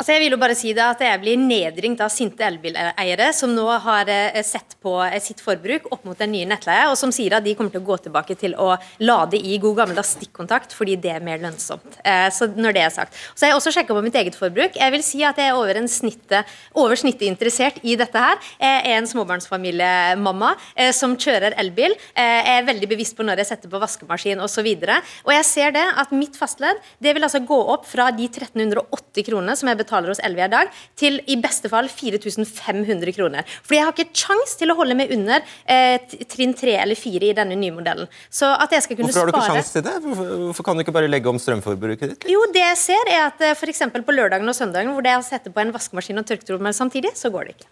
Altså 0.00 0.14
jeg 0.14 0.22
vil 0.22 0.32
jo 0.32 0.40
bare 0.40 0.54
si 0.56 0.70
det 0.72 0.80
at 0.80 1.02
jeg 1.04 1.20
blir 1.20 1.36
nedringt 1.36 2.00
av 2.00 2.08
sinte 2.08 2.40
elbileiere 2.46 3.26
som 3.36 3.50
nå 3.52 3.66
har 3.84 4.08
eh, 4.08 4.38
sett 4.48 4.78
på 4.80 4.94
eh, 5.04 5.18
sitt 5.20 5.42
forbruk 5.44 5.90
opp 5.92 6.06
mot 6.08 6.16
den 6.16 6.30
nye 6.32 6.46
nettleie, 6.48 6.86
og 6.88 6.96
som 6.96 7.10
sier 7.12 7.34
at 7.36 7.44
de 7.44 7.52
kommer 7.58 7.74
til 7.74 7.82
å 7.82 7.88
gå 7.90 7.98
tilbake 8.06 8.36
til 8.40 8.54
å 8.56 8.70
lade 9.04 9.36
i 9.36 9.58
god 9.60 9.82
gammeldags 9.82 10.14
stikkontakt 10.16 10.72
fordi 10.72 10.94
det 11.04 11.12
er 11.12 11.26
mer 11.26 11.42
lønnsomt. 11.42 11.98
Eh, 12.00 12.30
så 12.32 12.48
når 12.48 12.76
det 12.78 12.84
er 12.86 12.94
sagt. 12.94 13.18
Så 13.34 13.44
har 13.44 13.52
jeg 13.52 13.58
også 13.58 13.74
sjekka 13.76 13.98
på 13.98 14.04
mitt 14.06 14.16
eget 14.16 14.38
forbruk. 14.40 14.78
Jeg 14.80 14.94
vil 14.96 15.04
si 15.04 15.20
at 15.20 15.36
jeg 15.36 15.52
er 15.52 15.60
over, 15.60 15.82
snittet, 15.92 16.48
over 16.72 16.96
snittet 16.96 17.28
interessert 17.28 17.84
i 17.84 17.98
dette 18.00 18.24
her. 18.24 18.40
Jeg 18.56 18.80
er 18.80 19.02
en 19.02 19.10
småbarnsfamiliemamma 19.12 20.54
som 20.96 21.18
kjører 21.20 21.58
elbil. 21.60 21.92
Jeg 22.16 22.56
er 22.56 22.64
veldig 22.70 22.88
bevisst 22.94 23.18
på 23.18 23.26
når 23.26 23.44
jeg 23.44 23.50
setter 23.52 23.72
på 23.72 23.82
vaskemaskin 23.84 24.40
osv. 24.40 24.64
Og, 24.64 24.88
så 24.88 25.28
og 25.28 25.36
jeg 25.36 25.48
ser 25.50 25.76
det 25.76 25.84
at 26.00 26.16
mitt 26.16 26.40
fastledd 26.40 26.80
det 27.04 27.12
vil 27.16 27.28
altså 27.28 27.44
gå 27.44 27.60
opp 27.76 27.84
fra 27.90 28.08
de 28.16 28.30
1380 28.30 29.28
kronene 29.28 29.60
som 29.60 29.68
jeg 29.68 29.76
betaler 29.76 29.89
betaler 29.90 30.12
hos 30.12 30.22
Elvia 30.22 30.46
i 30.46 30.52
dag, 30.52 30.70
til 30.98 31.18
i 31.26 31.36
beste 31.40 31.70
fall 31.72 31.88
4500 31.90 33.14
kroner. 33.16 33.46
Fordi 33.64 33.80
jeg 33.80 33.86
har 33.88 33.96
ikke 33.96 34.22
kjangs 34.22 34.56
til 34.60 34.72
å 34.72 34.76
holde 34.78 34.96
meg 34.98 35.12
under 35.14 35.42
eh, 35.66 35.98
trinn 36.30 36.54
3 36.56 36.76
eller 36.84 36.98
4 36.98 37.30
i 37.30 37.34
denne 37.36 37.58
nye 37.58 37.74
modellen. 37.74 38.10
Så 38.30 38.48
at 38.50 38.72
jeg 38.76 38.86
skal 38.86 39.00
kunne 39.00 39.12
spare 39.12 39.30
Hvorfor 39.30 39.42
har 39.42 39.50
du 39.50 39.58
ikke 39.58 39.58
kjangs 39.58 39.74
til 39.74 39.86
det? 39.86 39.96
Hvorfor, 40.06 40.32
hvorfor, 40.46 40.68
kan 40.68 40.78
du 40.78 40.84
ikke 40.84 40.96
bare 40.96 41.10
legge 41.10 41.30
om 41.32 41.40
strømforbruket 41.42 42.14
ditt? 42.14 42.28
Jo, 42.30 42.44
det 42.54 42.64
jeg 42.64 42.80
ser 42.86 43.12
er 43.12 43.26
at 43.26 43.44
eh, 43.44 43.56
f.eks. 43.56 43.84
på 43.90 44.16
lørdagen 44.16 44.48
og 44.48 44.56
søndagen 44.56 44.94
hvor 44.94 45.06
det 45.06 45.14
er 45.14 45.20
å 45.20 45.26
sette 45.26 45.52
på 45.52 45.62
en 45.62 45.74
vaskemaskin 45.74 46.22
og 46.22 46.28
tørketrommel 46.28 46.76
samtidig, 46.76 47.14
så 47.18 47.32
går 47.34 47.50
det 47.50 47.58
ikke. 47.58 47.70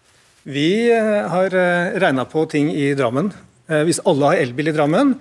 Vi 0.49 0.69
eh, 0.95 1.25
har 1.31 1.55
eh, 1.55 1.99
regna 2.01 2.25
på 2.29 2.45
ting 2.51 2.73
i 2.73 2.91
Drammen. 2.97 3.33
Hvis 3.85 3.99
alle 4.09 4.31
har 4.31 4.39
elbil 4.41 4.71
i 4.71 4.73
Drammen, 4.73 5.11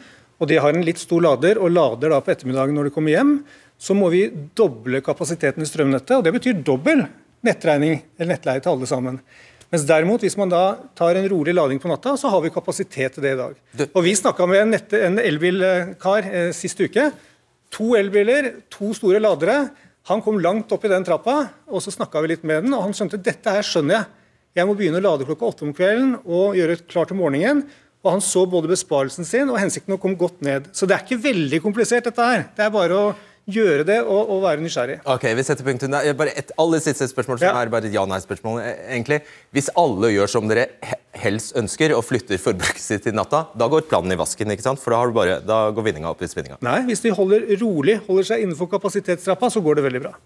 og 0.41 0.49
de 0.49 0.57
har 0.57 0.73
en 0.73 0.87
litt 0.87 0.97
stor 0.97 1.21
lader 1.21 1.59
og 1.61 1.69
lader 1.69 2.15
da 2.15 2.23
på 2.25 2.31
ettermiddagen 2.33 2.73
når 2.79 2.89
de 2.89 2.93
kommer 2.95 3.13
hjem, 3.13 3.35
så 3.79 3.95
må 3.95 4.11
vi 4.11 4.27
doble 4.59 5.01
kapasiteten 5.07 5.63
i 5.63 5.69
strømnettet. 5.69 6.17
og 6.19 6.25
Det 6.27 6.35
betyr 6.35 6.63
dobbel 6.67 7.05
nettregning 7.47 8.01
eller 8.19 8.35
nettleie 8.35 8.63
til 8.63 8.75
alle 8.75 8.89
sammen. 8.91 9.21
Mens 9.69 9.85
derimot, 9.85 10.23
hvis 10.25 10.37
man 10.41 10.51
da 10.51 10.63
tar 10.97 11.19
en 11.21 11.29
rolig 11.29 11.53
lading 11.55 11.81
på 11.81 11.91
natta, 11.91 12.15
så 12.17 12.31
har 12.33 12.41
vi 12.41 12.53
kapasitet 12.53 13.15
til 13.15 13.25
det 13.25 13.35
i 13.35 13.39
dag. 13.39 13.59
Og 13.93 14.01
Vi 14.05 14.15
snakka 14.17 14.47
med 14.49 14.63
en, 14.65 14.79
en 14.97 15.19
elbilkar 15.21 16.25
eh, 16.25 16.53
sist 16.57 16.81
uke. 16.81 17.11
To 17.77 17.93
elbiler, 17.99 18.55
to 18.73 18.95
store 18.97 19.21
ladere. 19.21 19.69
Han 20.09 20.25
kom 20.25 20.41
langt 20.41 20.73
opp 20.73 20.87
i 20.89 20.91
den 20.91 21.05
trappa, 21.05 21.43
og 21.69 21.85
så 21.85 21.93
snakka 21.93 22.23
vi 22.25 22.33
litt 22.33 22.47
med 22.49 22.65
den, 22.65 22.73
og 22.73 22.87
han 22.87 22.97
skjønte 22.97 23.21
dette 23.21 23.53
her 23.53 23.67
skjønner 23.67 23.99
jeg. 23.99 24.09
Jeg 24.57 24.67
må 24.67 24.75
begynne 24.75 25.03
å 25.03 25.05
lade 25.05 25.27
klokka 25.29 25.53
åtte 25.53 25.67
om 25.69 25.75
kvelden 25.77 26.15
og 26.25 26.57
gjøre 26.57 26.81
klart 26.89 27.13
til 27.13 27.21
morgenen. 27.21 27.67
Og 28.07 28.15
han 28.15 28.23
så 28.25 28.45
både 28.49 28.71
besparelsen 28.71 29.27
sin 29.27 29.51
og 29.53 29.59
hensikten 29.61 29.97
å 29.97 30.01
komme 30.01 30.17
godt 30.17 30.41
ned. 30.47 30.71
Så 30.73 30.87
det 30.89 30.97
er 30.97 31.05
ikke 31.05 31.21
veldig 31.29 31.61
komplisert, 31.61 32.07
dette 32.09 32.25
her. 32.25 32.47
Det 32.57 32.65
er 32.65 32.73
bare 32.73 32.97
å 32.97 33.09
gjøre 33.49 33.85
det 33.89 33.99
og, 34.05 34.29
og, 34.29 34.43
være 34.45 34.63
nysgjerrig. 34.63 34.99
Ok, 35.09 35.25
vi 35.39 35.45
setter 35.47 35.67
punktum 35.67 35.93
der. 35.93 36.11
Bare 36.19 36.35
et 36.39 36.53
aller 36.61 36.83
siste 36.85 37.09
spørsmål, 37.11 37.41
som 37.41 37.49
ja. 37.49 37.55
er 37.57 37.73
bare 37.73 37.89
et 37.89 37.97
ja-nei-spørsmål. 37.97 38.61
Egentlig. 38.87 39.21
Hvis 39.57 39.71
alle 39.81 40.13
gjør 40.13 40.33
som 40.35 40.49
dere 40.51 40.69
helst 41.19 41.57
ønsker, 41.59 41.95
og 41.97 42.05
flytter 42.07 42.41
forbruket 42.43 42.83
sitt 42.83 43.07
til 43.09 43.17
natta, 43.17 43.47
da 43.59 43.69
går 43.73 43.89
planen 43.91 44.15
i 44.15 44.19
vasken, 44.21 44.53
ikke 44.55 44.67
sant? 44.67 44.83
For 44.83 44.95
da, 44.95 45.03
bare, 45.15 45.39
da 45.45 45.61
går 45.75 45.89
vinninga 45.91 46.13
opp 46.13 46.23
i 46.25 46.31
spinninga. 46.31 46.61
Nei, 46.65 46.81
hvis 46.91 47.05
de 47.05 47.15
holder 47.17 47.49
rolig, 47.63 47.99
holder 48.09 48.33
seg 48.33 48.45
innenfor 48.45 48.71
kapasitetstrappa, 48.77 49.51
så 49.53 49.65
går 49.65 49.81
det 49.81 49.89
veldig 49.89 50.05
bra. 50.09 50.19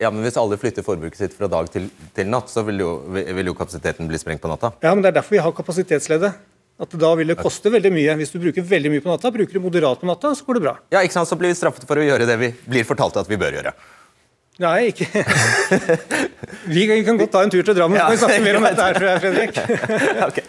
Ja, 0.00 0.10
men 0.12 0.26
Hvis 0.26 0.36
alle 0.36 0.58
flytter 0.60 0.84
forbruket 0.84 1.18
sitt 1.18 1.36
fra 1.36 1.48
dag 1.48 1.70
til, 1.72 1.88
til 2.16 2.28
natt, 2.28 2.50
så 2.52 2.64
vil 2.66 2.82
jo, 2.82 2.90
vil 3.16 3.48
jo 3.48 3.56
kapasiteten 3.56 4.10
bli 4.10 4.20
sprengt 4.20 4.42
på 4.44 4.50
natta? 4.50 4.74
Ja, 4.84 4.92
men 4.92 5.02
Det 5.02 5.14
er 5.14 5.22
derfor 5.22 5.38
vi 5.38 5.40
har 5.40 5.56
kapasitetsleddet. 5.56 6.36
At 6.76 6.92
da 7.00 7.10
vil 7.16 7.32
det 7.32 7.38
koste 7.40 7.72
veldig 7.72 7.92
mye. 7.94 8.14
Hvis 8.20 8.34
du 8.34 8.40
bruker 8.42 8.64
veldig 8.68 8.92
mye 8.92 9.04
på 9.04 9.08
natta, 9.08 9.32
bruker 9.32 9.56
du 9.56 9.62
moderat 9.64 10.02
på 10.02 10.08
natta, 10.08 10.34
så 10.36 10.44
går 10.44 10.58
det 10.58 10.64
bra. 10.66 10.74
Ja, 10.92 11.00
ikke 11.00 11.16
sant? 11.16 11.30
Så 11.30 11.38
blir 11.40 11.54
vi 11.54 11.56
straffet 11.56 11.86
for 11.88 11.96
å 11.96 12.04
gjøre 12.04 12.28
det 12.28 12.36
vi 12.40 12.50
blir 12.68 12.84
fortalt 12.88 13.16
at 13.16 13.30
vi 13.30 13.38
bør 13.40 13.56
gjøre. 13.56 13.72
Nei, 14.56 14.88
ikke 14.88 15.04
Vi 16.72 16.86
kan 17.04 17.18
godt 17.20 17.34
ta 17.34 17.42
en 17.44 17.52
tur 17.52 17.60
til 17.60 17.76
Drammen, 17.76 17.98
så 18.00 18.06
kan 18.06 18.14
vi 18.14 18.22
snakke 18.22 18.44
mer 18.46 18.56
om 18.56 18.64
dette 18.64 18.86
her, 18.86 18.96
tror 18.96 19.10
jeg, 19.10 19.20
Fredrik. 19.20 19.58
okay. 20.30 20.46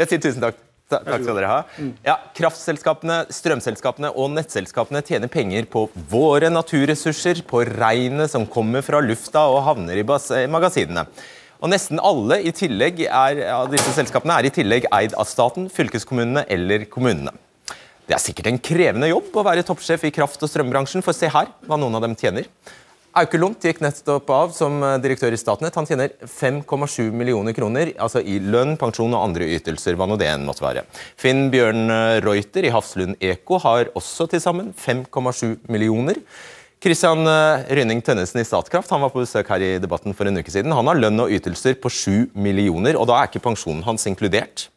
Jeg 0.00 0.08
sier 0.08 0.22
tusen 0.24 0.46
takk. 0.46 0.64
Takk 0.88 1.20
skal 1.20 1.36
dere 1.36 1.48
ha. 1.50 1.56
Ja, 2.06 2.14
kraftselskapene, 2.36 3.18
strømselskapene 3.36 4.08
og 4.16 4.30
nettselskapene 4.32 5.02
tjener 5.04 5.28
penger 5.28 5.68
på 5.68 5.84
våre 6.08 6.48
naturressurser, 6.48 7.42
på 7.44 7.60
regnet 7.68 8.32
som 8.32 8.46
kommer 8.48 8.84
fra 8.86 9.02
lufta 9.04 9.44
og 9.52 9.60
havner 9.66 10.00
i 10.00 10.06
magasinene. 10.48 11.04
Og 11.58 11.72
Nesten 11.72 11.98
alle 11.98 12.38
er, 12.38 13.40
av 13.50 13.68
disse 13.72 13.92
selskapene 13.96 14.36
er 14.38 14.46
i 14.46 14.54
tillegg 14.54 14.86
eid 14.94 15.14
av 15.18 15.26
staten, 15.26 15.66
fylkeskommunene 15.72 16.44
eller 16.48 16.86
kommunene. 16.90 17.32
Det 18.08 18.14
er 18.14 18.22
sikkert 18.22 18.46
en 18.48 18.60
krevende 18.62 19.08
jobb 19.10 19.34
å 19.36 19.44
være 19.44 19.64
toppsjef 19.66 20.06
i 20.06 20.12
kraft- 20.14 20.42
og 20.42 20.48
strømbransjen, 20.48 21.02
for 21.04 21.12
se 21.12 21.28
her 21.28 21.50
hva 21.66 21.76
noen 21.76 21.98
av 21.98 22.06
dem 22.06 22.14
tjener. 22.16 22.46
Auke 23.18 23.40
Lundt 23.40 23.64
gikk 23.66 23.80
nettopp 23.82 24.28
av 24.30 24.52
som 24.54 24.78
direktør 25.02 25.34
i 25.34 25.40
Statnett. 25.40 25.74
Han 25.74 25.88
tjener 25.88 26.12
5,7 26.22 27.10
millioner 27.10 27.56
kroner 27.56 27.90
altså 27.98 28.22
i 28.22 28.36
lønn, 28.38 28.76
pensjon 28.78 29.16
og 29.16 29.24
andre 29.24 29.48
ytelser. 29.56 29.96
hva 29.98 30.06
nå 30.06 30.18
det 30.20 30.28
enn 30.30 30.46
måtte 30.46 30.62
være. 30.62 30.84
Finn 31.18 31.48
Bjørn 31.50 31.90
Reuter 32.22 32.68
i 32.68 32.70
Hafslund 32.70 33.18
Eko 33.18 33.58
har 33.64 33.90
også 33.98 34.28
til 34.30 34.44
sammen 34.44 34.70
5,7 34.78 35.66
millioner. 35.66 36.22
Kristian 36.78 37.26
eh, 37.26 37.64
Rynning 37.74 37.98
Tønnesen 38.06 38.38
i 38.38 38.46
Statkraft 38.46 38.92
han 38.94 39.02
var 39.02 39.10
på 39.10 39.24
besøk 39.24 39.48
her 39.50 39.62
i 39.66 39.70
debatten 39.82 40.14
for 40.14 40.30
en 40.30 40.38
uke 40.38 40.52
siden. 40.54 40.74
Han 40.76 40.86
har 40.86 41.00
lønn 41.00 41.24
og 41.24 41.32
ytelser 41.34 41.74
på 41.82 41.90
7 41.90 42.36
millioner, 42.38 42.94
og 42.94 43.08
da 43.10 43.16
er 43.18 43.30
ikke 43.30 43.42
pensjonen 43.48 43.82
hans 43.86 44.06
inkludert. 44.06 44.68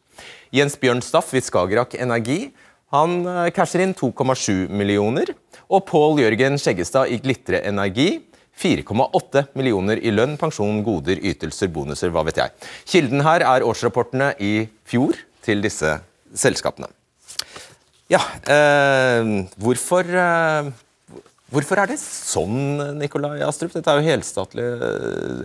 Jens 0.52 0.74
Bjørn 0.80 1.00
Staff 1.04 1.30
i 1.38 1.40
Skagerrak 1.44 1.94
Energi 1.94 2.50
han 2.92 3.22
eh, 3.22 3.52
casher 3.54 3.84
inn 3.86 3.94
2,7 3.94 4.66
millioner. 4.74 5.30
Og 5.72 5.86
Pål 5.88 6.24
Jørgen 6.24 6.58
Skjeggestad 6.60 7.14
i 7.14 7.20
Glitre 7.22 7.62
Energi 7.70 8.10
4,8 8.58 9.46
millioner 9.56 10.02
i 10.02 10.10
lønn, 10.12 10.36
pensjon, 10.40 10.82
goder, 10.84 11.22
ytelser, 11.22 11.70
bonuser, 11.72 12.10
hva 12.12 12.26
vet 12.26 12.42
jeg. 12.42 12.52
Kilden 12.84 13.22
her 13.24 13.46
er 13.46 13.64
årsrapportene 13.64 14.34
i 14.42 14.66
fjor 14.90 15.16
til 15.46 15.62
disse 15.64 16.00
selskapene. 16.34 16.90
Ja, 18.12 18.20
eh, 18.50 19.46
hvorfor 19.56 20.04
eh, 20.04 20.72
Hvorfor 21.52 21.82
er 21.82 21.90
det 21.90 21.98
sånn, 22.00 22.80
Nikolai 22.96 23.42
Astrup? 23.44 23.74
Dette 23.76 23.92
er 23.92 24.00
jo 24.00 24.08
helstatlige 24.08 24.90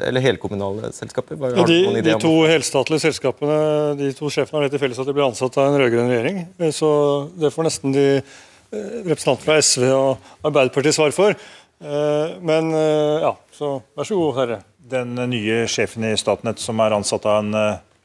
eller 0.08 0.24
helkommunale 0.24 0.92
selskaper. 0.96 1.40
Ja, 1.52 1.66
de, 1.68 2.02
de, 2.06 2.14
to 2.22 2.34
helstatlige 2.48 3.04
selskapene, 3.10 3.58
de 4.00 4.14
to 4.16 4.32
sjefene 4.32 4.62
har 4.62 4.68
det 4.68 4.78
til 4.78 4.84
felles 4.86 5.02
at 5.04 5.10
de 5.10 5.16
ble 5.18 5.26
ansatt 5.28 5.60
av 5.60 5.68
en 5.68 5.80
rød-grønn 5.82 6.12
regjering. 6.14 6.46
Så 6.76 6.90
det 7.36 7.52
får 7.56 7.68
nesten 7.68 7.96
de 7.96 8.06
representantene 8.08 8.46
representanter 9.08 9.46
fra 9.48 9.62
SV 9.64 9.84
og 9.96 10.48
Arbeiderpartiet 10.48 10.96
svar 10.98 11.14
for. 11.16 11.36
Eh, 11.80 12.38
men 12.44 12.74
eh, 12.76 13.24
ja, 13.24 13.34
så 13.56 13.78
vær 13.96 14.08
så 14.10 14.18
god, 14.20 14.34
herre. 14.42 14.62
Den 14.88 15.16
nye 15.32 15.62
sjefen 15.72 16.08
i 16.08 16.16
Statnett 16.20 16.60
som 16.64 16.80
er 16.84 16.96
ansatt 16.96 17.28
av 17.28 17.44
en 17.44 17.56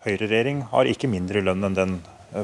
høyreregjering, 0.06 0.64
har 0.72 0.90
ikke 0.90 1.10
mindre 1.10 1.42
lønn 1.46 1.66
enn 1.66 1.78
den 1.78 1.96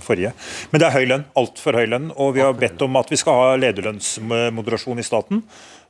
forrige. 0.05 0.34
Men 0.70 0.82
det 0.82 0.89
er 0.89 0.97
høy 0.97 1.09
lønn, 1.09 1.26
altfor 1.39 1.78
høy 1.80 1.86
lønn. 1.89 2.12
Og 2.16 2.36
vi 2.36 2.45
har 2.45 2.57
bedt 2.59 2.82
om 2.84 2.97
at 3.01 3.11
vi 3.12 3.18
skal 3.20 3.41
ha 3.41 3.59
lederlønnsmoderasjon 3.62 5.03
i 5.03 5.07
staten. 5.07 5.45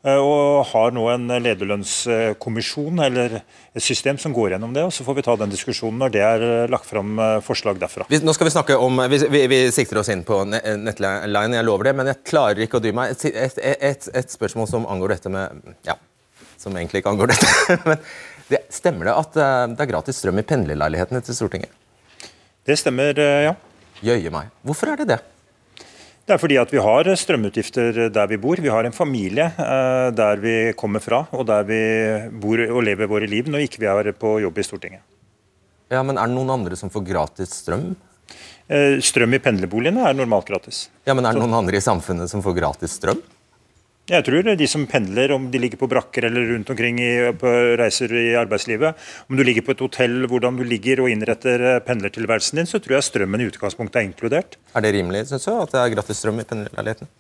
Eh, 0.07 0.15
og 0.15 0.63
har 0.71 0.93
nå 0.95 1.09
en 1.11 1.27
lederlønnskommisjon 1.43 3.01
eller 3.03 3.41
et 3.41 3.83
system 3.83 4.19
som 4.23 4.35
går 4.35 4.55
gjennom 4.55 4.75
det. 4.77 4.85
og 4.87 4.93
Så 4.95 5.03
får 5.07 5.17
vi 5.19 5.25
ta 5.27 5.35
den 5.41 5.51
diskusjonen 5.51 5.99
når 5.99 6.13
det 6.15 6.23
er 6.23 6.45
eh, 6.47 6.69
lagt 6.71 6.87
fram 6.87 7.19
eh, 7.19 7.39
forslag 7.43 7.81
derfra. 7.83 8.07
nå 8.07 8.35
skal 8.37 8.47
Vi 8.47 8.55
snakke 8.55 8.77
om, 8.79 9.03
vi, 9.11 9.19
vi, 9.27 9.43
vi, 9.51 9.61
sikter 9.75 9.99
oss 9.99 10.13
inn 10.15 10.23
på 10.27 10.45
nettline, 10.47 11.57
jeg 11.59 11.67
lover 11.67 11.91
det, 11.91 11.97
men 11.99 12.13
jeg 12.13 12.23
klarer 12.31 12.63
ikke 12.63 12.79
å 12.79 12.85
dy 12.85 12.95
meg. 12.95 13.17
Et, 13.17 13.27
et, 13.35 13.59
et, 13.75 14.09
et, 14.15 14.31
spørsmål 14.39 14.71
som 14.71 14.87
angår 14.87 15.17
dette 15.17 15.35
med 15.35 15.75
Ja, 15.89 15.99
som 16.57 16.77
egentlig 16.79 17.03
ikke 17.03 17.17
angår 17.17 17.35
dette. 17.35 17.51
men 17.89 17.99
det, 18.49 18.63
Stemmer 18.73 19.11
det 19.11 19.19
at 19.19 19.35
det 19.75 19.83
er 19.83 19.91
gratis 19.91 20.23
strøm 20.23 20.39
i 20.39 20.47
pendlerleilighetene 20.47 21.21
til 21.27 21.37
Stortinget? 21.37 21.75
Det 22.69 22.77
stemmer, 22.79 23.17
ja. 23.17 23.57
Jøye 24.05 24.31
meg. 24.33 24.53
Hvorfor 24.67 24.93
er 24.93 25.01
det 25.01 25.09
det? 25.11 25.19
Det 26.29 26.35
er 26.37 26.41
fordi 26.43 26.59
at 26.61 26.73
vi 26.75 26.81
har 26.85 27.09
strømutgifter 27.17 28.11
der 28.13 28.27
vi 28.29 28.37
bor. 28.37 28.61
Vi 28.61 28.69
har 28.69 28.85
en 28.85 28.93
familie 28.93 29.47
eh, 29.49 30.09
der 30.13 30.43
vi 30.43 30.57
kommer 30.77 31.01
fra 31.01 31.23
og 31.33 31.47
der 31.49 31.65
vi 31.65 31.79
bor 32.43 32.61
og 32.67 32.83
lever 32.85 33.09
våre 33.09 33.31
liv 33.31 33.49
når 33.49 33.65
ikke 33.65 33.81
vi 33.81 33.89
er 33.89 34.13
på 34.13 34.35
jobb 34.45 34.61
i 34.61 34.67
Stortinget. 34.67 35.01
Ja, 35.89 36.03
Men 36.03 36.19
er 36.21 36.29
det 36.29 36.37
noen 36.37 36.53
andre 36.53 36.77
som 36.77 36.93
får 36.93 37.07
gratis 37.09 37.55
strøm? 37.63 37.95
Eh, 38.69 39.01
strøm 39.01 39.33
i 39.33 39.41
pendlerboligene 39.41 40.05
er 40.05 40.13
normalt 40.19 40.51
gratis. 40.51 40.91
Ja, 41.09 41.15
Men 41.17 41.25
er 41.25 41.33
det 41.33 41.41
noen 41.41 41.57
andre 41.63 41.81
i 41.81 41.81
samfunnet 41.81 42.29
som 42.29 42.45
får 42.45 42.59
gratis 42.61 42.99
strøm? 43.01 43.23
Jeg 44.09 44.25
tror 44.25 44.47
de 44.57 44.67
som 44.71 44.87
pendler, 44.89 45.35
om 45.35 45.51
de 45.53 45.61
ligger 45.61 45.77
på 45.77 45.87
brakker 45.91 46.25
eller 46.25 46.47
rundt 46.55 46.71
omkring 46.73 46.97
i, 47.05 47.11
på 47.37 47.51
reiser 47.77 48.15
i 48.17 48.31
arbeidslivet, 48.41 48.97
om 49.29 49.37
du 49.37 49.45
ligger 49.45 49.67
på 49.67 49.75
et 49.75 49.83
hotell, 49.85 50.23
hvordan 50.33 50.57
du 50.57 50.65
ligger 50.65 51.03
og 51.05 51.13
innretter 51.13 51.61
eh, 51.61 51.81
pendlertilværelsen 51.85 52.63
din, 52.63 52.71
så 52.71 52.81
tror 52.81 52.97
jeg 52.97 53.09
strømmen 53.11 53.45
i 53.45 53.51
utgangspunktet 53.51 54.01
er 54.01 54.07
inkludert. 54.09 54.57
Er 54.73 54.87
det 54.87 54.95
rimelig 54.97 55.27
synes 55.29 55.45
du, 55.45 55.53
at 55.53 55.77
det 55.77 55.83
er 55.83 55.93
gratis 55.93 56.23
strøm 56.23 56.41
i 56.41 56.49
pendlerleiligheten? 56.49 57.11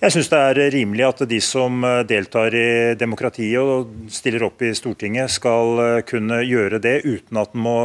Jeg 0.00 0.14
syns 0.14 0.30
det 0.32 0.40
er 0.40 0.58
rimelig 0.72 1.04
at 1.06 1.22
de 1.30 1.38
som 1.44 1.86
eh, 1.86 2.00
deltar 2.08 2.56
i 2.56 2.68
demokratiet 2.98 3.62
og 3.62 4.10
stiller 4.10 4.48
opp 4.48 4.66
i 4.66 4.72
Stortinget, 4.74 5.30
skal 5.30 5.84
eh, 5.84 6.02
kunne 6.08 6.42
gjøre 6.50 6.82
det 6.82 6.96
uten 7.06 7.38
at 7.38 7.54
de 7.54 7.62
må 7.62 7.76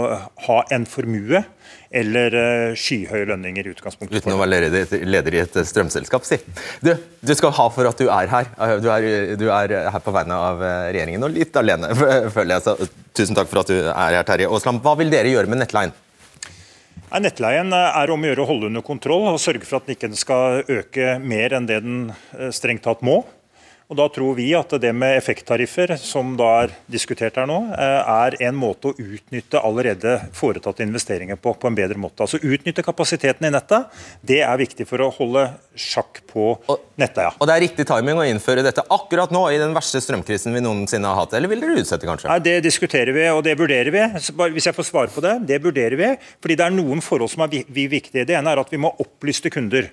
ha 0.48 0.58
en 0.74 0.90
formue 0.90 1.46
eller 1.96 2.36
uh, 2.36 2.76
skyhøye 2.78 3.28
lønninger 3.30 3.68
i 3.68 3.74
utgangspunktet. 3.76 4.20
Uten 4.20 4.36
å 4.36 4.40
være 4.42 4.70
leder 5.08 5.38
i 5.38 5.42
et 5.44 5.60
strømselskap, 5.70 6.26
si. 6.28 6.40
Du, 6.84 6.92
du, 6.96 7.34
skal 7.38 7.54
ha 7.56 7.68
for 7.72 7.90
at 7.90 8.02
du 8.02 8.10
er 8.10 8.32
her. 8.32 8.50
Eh, 8.60 8.76
du 8.84 8.90
er, 8.92 9.08
du 9.40 9.46
er, 9.48 9.76
her 9.94 10.04
på 10.04 10.14
vegne 10.16 10.40
av 10.50 10.64
eh, 10.64 10.88
regjeringen, 10.96 11.24
og 11.28 11.36
litt 11.36 11.56
alene, 11.60 11.92
føler 12.36 12.58
jeg. 12.58 12.66
Så 12.66 12.90
tusen 13.16 13.38
takk 13.38 13.52
for 13.52 13.64
at 13.64 13.72
du 13.72 13.78
er 13.80 14.18
her, 14.20 14.26
Terje 14.28 14.50
Aasland. 14.52 14.84
Hva 14.84 14.98
vil 15.00 15.14
dere 15.14 15.32
gjøre 15.32 15.52
med 15.52 15.64
nettleien? 15.64 15.96
Nettleien 17.16 17.72
er 17.72 18.12
om 18.12 18.24
å 18.24 18.28
gjøre 18.28 18.44
å 18.44 18.50
holde 18.50 18.68
under 18.72 18.84
kontroll 18.84 19.30
og 19.30 19.40
sørge 19.40 19.64
for 19.64 19.80
at 19.80 19.88
den 19.88 19.96
ikke 19.96 20.10
skal 20.20 20.66
øke 20.68 21.16
mer 21.24 21.56
enn 21.56 21.70
det 21.70 21.78
den 21.86 22.00
strengt 22.52 22.84
tatt 22.84 23.06
må. 23.06 23.22
Og 23.86 23.98
Da 24.00 24.08
tror 24.10 24.34
vi 24.34 24.48
at 24.58 24.72
det 24.82 24.90
med 24.98 25.14
effekttariffer, 25.20 25.92
som 26.02 26.32
da 26.40 26.48
er 26.64 26.72
diskutert 26.90 27.36
her 27.38 27.46
nå, 27.46 27.60
eh, 27.78 28.10
er 28.26 28.38
en 28.48 28.56
måte 28.58 28.90
å 28.90 28.96
utnytte 28.98 29.62
allerede 29.62 30.16
foretatte 30.34 30.82
investeringer 30.82 31.38
på 31.38 31.54
på 31.54 31.70
en 31.70 31.78
bedre 31.78 32.00
måte. 32.02 32.26
Altså 32.26 32.40
Utnytte 32.42 32.82
kapasiteten 32.82 33.46
i 33.46 33.52
nettet. 33.54 33.86
Det 34.26 34.42
er 34.42 34.58
viktig 34.58 34.88
for 34.90 35.06
å 35.06 35.12
holde 35.14 35.46
sjakk 35.78 36.24
på 36.32 36.58
nettet. 36.98 37.30
ja. 37.30 37.32
Og 37.40 37.46
det 37.48 37.54
er 37.56 37.62
riktig 37.68 37.86
timing 37.86 38.18
å 38.18 38.26
innføre 38.26 38.64
dette 38.66 38.82
akkurat 38.90 39.30
nå, 39.30 39.46
i 39.54 39.62
den 39.62 39.74
verste 39.78 40.02
strømkrisen 40.02 40.54
vi 40.54 40.66
noensinne 40.66 41.06
har 41.06 41.22
hatt? 41.22 41.34
Eller 41.34 41.48
vil 41.48 41.62
dere 41.62 41.78
utsette, 41.78 42.10
kanskje? 42.10 42.28
Nei, 42.28 42.40
Det 42.40 42.64
diskuterer 42.64 43.14
vi, 43.14 43.30
og 43.30 43.44
det 43.44 43.58
vurderer 43.58 43.92
vi. 43.92 44.02
Hvis 44.56 44.66
jeg 44.66 44.74
får 44.74 44.90
svare 44.90 45.14
på 45.14 45.22
det, 45.22 45.46
det 45.46 45.62
vurderer 45.62 45.96
vi. 45.96 46.18
Fordi 46.42 46.56
det 46.58 46.66
er 46.66 46.74
noen 46.74 47.02
forhold 47.02 47.30
som 47.30 47.46
er 47.46 47.50
viktige. 47.70 48.26
Det 48.26 48.34
ene 48.34 48.50
er 48.50 48.60
at 48.60 48.72
vi 48.72 48.82
må 48.82 48.96
opplyste 48.98 49.52
kunder. 49.54 49.92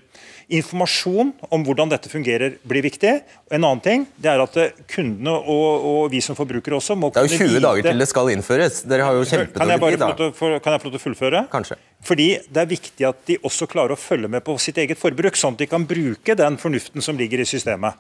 Informasjon 0.49 1.33
om 1.51 1.65
hvordan 1.67 1.93
dette 1.93 2.11
fungerer 2.11 2.57
blir 2.69 2.85
viktig. 2.85 3.13
En 3.53 3.63
annen 3.63 3.83
ting 3.85 4.07
det 4.17 4.31
er 4.33 4.43
at 4.43 4.57
eh, 4.61 4.73
kundene 4.91 5.35
og, 5.35 5.87
og 5.93 6.01
vi 6.13 6.23
som 6.25 6.39
forbrukere 6.39 6.79
også 6.79 6.97
må 6.99 7.13
Det 7.15 7.23
er 7.23 7.29
jo 7.29 7.51
20 7.53 7.65
dager 7.67 7.89
til 7.91 8.03
det 8.05 8.09
skal 8.11 8.33
innføres. 8.35 8.83
Dere 8.89 9.07
har 9.09 9.19
jo 9.19 9.27
kjempedårlig 9.29 9.99
tid. 9.99 10.03
da. 10.03 10.59
Kan 10.63 10.77
jeg 10.77 10.83
få 10.83 10.89
lov 10.89 10.97
til 10.97 11.01
å 11.01 11.05
fullføre? 11.07 11.45
Kanskje. 11.53 11.79
Fordi 12.03 12.29
Det 12.49 12.65
er 12.65 12.67
viktig 12.71 13.07
at 13.09 13.23
de 13.29 13.39
også 13.43 13.69
klarer 13.71 13.95
å 13.95 14.01
følge 14.01 14.29
med 14.29 14.43
på 14.45 14.57
sitt 14.59 14.79
eget 14.83 14.99
forbruk, 14.99 15.39
sånn 15.39 15.55
at 15.55 15.63
de 15.63 15.71
kan 15.71 15.87
bruke 15.87 16.37
den 16.39 16.59
fornuften 16.59 17.05
som 17.05 17.19
ligger 17.19 17.43
i 17.43 17.49
systemet. 17.49 17.95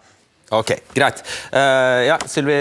Ok, 0.52 0.74
Greit. 0.92 1.22
Uh, 1.48 2.02
ja, 2.04 2.18
Sylvi 2.28 2.56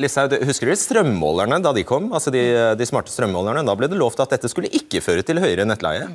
Listhaug, 0.00 0.32
husker 0.48 0.70
du 0.70 0.78
strømmålerne 0.80 1.58
da 1.60 1.74
de 1.76 1.82
kom? 1.84 2.06
Altså 2.16 2.32
de, 2.32 2.40
de, 2.78 2.86
smarte 2.88 3.12
strømmålerne. 3.12 3.66
Da 3.68 3.74
ble 3.76 3.90
det 3.92 3.98
lovt 4.00 4.22
at 4.24 4.32
dette 4.32 4.48
skulle 4.48 4.70
ikke 4.72 5.02
føre 5.04 5.24
til 5.26 5.42
høyere 5.42 5.66
nettleie? 5.68 6.06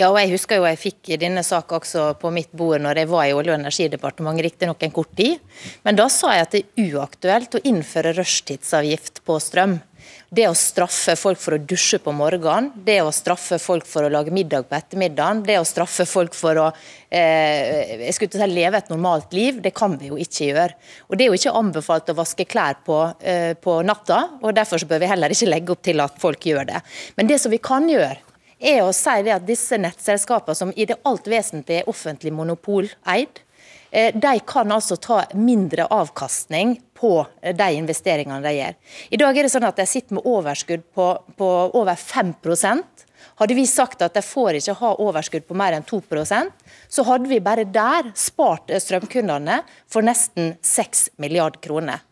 Ja, 0.00 0.08
og 0.08 0.16
jeg 0.16 0.32
husker 0.32 0.58
jo 0.58 0.64
jeg 0.64 0.80
fikk 0.80 1.12
denne 1.20 1.44
saka 1.44 1.76
også 1.76 2.06
på 2.20 2.32
mitt 2.32 2.50
bord 2.56 2.80
når 2.80 3.02
jeg 3.02 3.10
var 3.12 3.28
i 3.28 3.36
Olje- 3.36 3.52
og 3.52 3.60
energidepartementet, 3.60 4.46
riktignok 4.48 4.88
en 4.88 4.96
kort 4.96 5.12
tid. 5.18 5.44
Men 5.84 6.00
da 6.00 6.08
sa 6.12 6.32
jeg 6.38 6.48
at 6.48 6.56
det 6.56 6.64
er 6.64 6.96
uaktuelt 6.96 7.58
å 7.58 7.64
innføre 7.68 8.16
rushtidsavgift 8.16 9.20
på 9.28 9.36
strøm. 9.44 9.76
Det 10.32 10.46
å 10.48 10.54
straffe 10.56 11.12
folk 11.20 11.36
for 11.36 11.58
å 11.58 11.60
dusje 11.60 11.98
på 12.00 12.12
morgenen, 12.16 12.70
det 12.86 13.02
å 13.04 13.10
straffe 13.12 13.58
folk 13.60 13.84
for 13.84 14.06
å 14.06 14.12
lage 14.12 14.32
middag 14.32 14.64
på 14.64 14.78
ettermiddagen, 14.78 15.42
det 15.44 15.58
å 15.60 15.66
straffe 15.68 16.06
folk 16.08 16.32
for 16.32 16.56
å 16.56 16.70
eh, 17.12 17.98
jeg 18.06 18.14
skulle 18.16 18.40
si, 18.40 18.48
leve 18.48 18.80
et 18.80 18.88
normalt 18.88 19.36
liv, 19.36 19.60
det 19.60 19.74
kan 19.76 19.98
vi 20.00 20.08
jo 20.08 20.16
ikke 20.16 20.48
gjøre. 20.48 20.78
Og 21.10 21.20
Det 21.20 21.26
er 21.26 21.28
jo 21.28 21.36
ikke 21.36 21.54
anbefalt 21.60 22.08
å 22.08 22.16
vaske 22.16 22.48
klær 22.48 22.80
på, 22.86 22.98
eh, 23.20 23.52
på 23.60 23.76
natta, 23.84 24.22
og 24.40 24.56
derfor 24.56 24.80
så 24.80 24.88
bør 24.88 25.04
vi 25.04 25.12
heller 25.12 25.36
ikke 25.36 25.50
legge 25.52 25.76
opp 25.76 25.84
til 25.84 26.00
at 26.00 26.16
folk 26.24 26.48
gjør 26.48 26.70
det. 26.72 26.80
Men 27.20 27.28
det 27.28 27.40
som 27.44 27.52
vi 27.52 27.60
kan 27.60 27.92
gjøre, 27.92 28.16
er 28.56 28.80
å 28.86 28.92
si 28.96 29.18
det 29.26 29.36
at 29.36 29.44
disse 29.44 29.76
nettselskapene, 29.76 30.56
som 30.56 30.72
i 30.72 30.88
det 30.88 30.96
alt 31.04 31.28
vesentlige 31.28 31.84
er 31.84 31.92
offentlig 31.92 32.32
monopoleid, 32.32 33.44
de 33.92 34.32
kan 34.48 34.72
altså 34.72 34.96
ta 34.96 35.22
mindre 35.36 35.84
avkastning 35.92 36.78
på 36.96 37.26
eh, 37.42 37.54
de 37.56 37.68
investeringene 37.76 38.40
de 38.44 38.54
gjør. 38.56 38.76
I 39.12 39.20
dag 39.20 39.38
er 39.38 39.46
det 39.46 39.52
sånn 39.52 39.68
at 39.68 39.80
de 39.80 39.88
sitter 39.88 40.16
med 40.16 40.28
overskudd 40.28 40.86
på, 40.96 41.08
på 41.36 41.50
over 41.76 41.98
5% 41.98 43.08
hadde 43.40 43.56
vi 43.56 43.66
sagt 43.68 44.02
at 44.04 44.14
de 44.16 44.22
får 44.24 44.58
ikke 44.58 44.78
ha 44.80 44.92
overskudd 45.02 45.46
på 45.48 45.56
mer 45.58 45.76
enn 45.76 45.86
2% 45.88 46.72
så 46.92 47.04
hadde 47.08 47.30
vi 47.30 47.42
bare 47.42 47.66
der 47.68 48.12
spart 48.18 48.72
strømkundene 48.82 49.60
for 49.90 50.04
nesten 50.06 50.56
6 50.62 51.12
milliard 51.22 51.60
kroner. 51.64 52.02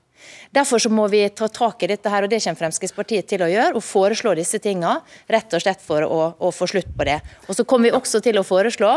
Derfor 0.54 0.82
så 0.82 0.90
må 0.92 1.06
vi 1.12 1.22
ta 1.30 1.48
tak 1.48 1.84
i 1.84 1.90
dette, 1.90 2.10
her, 2.10 2.26
og 2.26 2.32
det 2.32 2.40
kommer 2.42 2.60
Fremskrittspartiet 2.64 3.28
til 3.30 3.44
å 3.44 3.48
gjøre. 3.50 3.74
Og 3.78 3.84
foreslå 3.84 4.34
disse 4.38 4.60
tingene, 4.62 5.00
rett 5.30 5.54
og 5.54 5.62
slett 5.62 5.82
for 5.84 6.06
å, 6.06 6.20
å 6.38 6.52
få 6.54 6.68
slutt 6.70 6.90
på 6.96 7.06
det. 7.08 7.18
Og 7.48 7.58
Så 7.58 7.66
kommer 7.68 7.90
vi 7.90 7.96
også 7.96 8.22
til 8.24 8.40
å 8.40 8.46
foreslå 8.46 8.90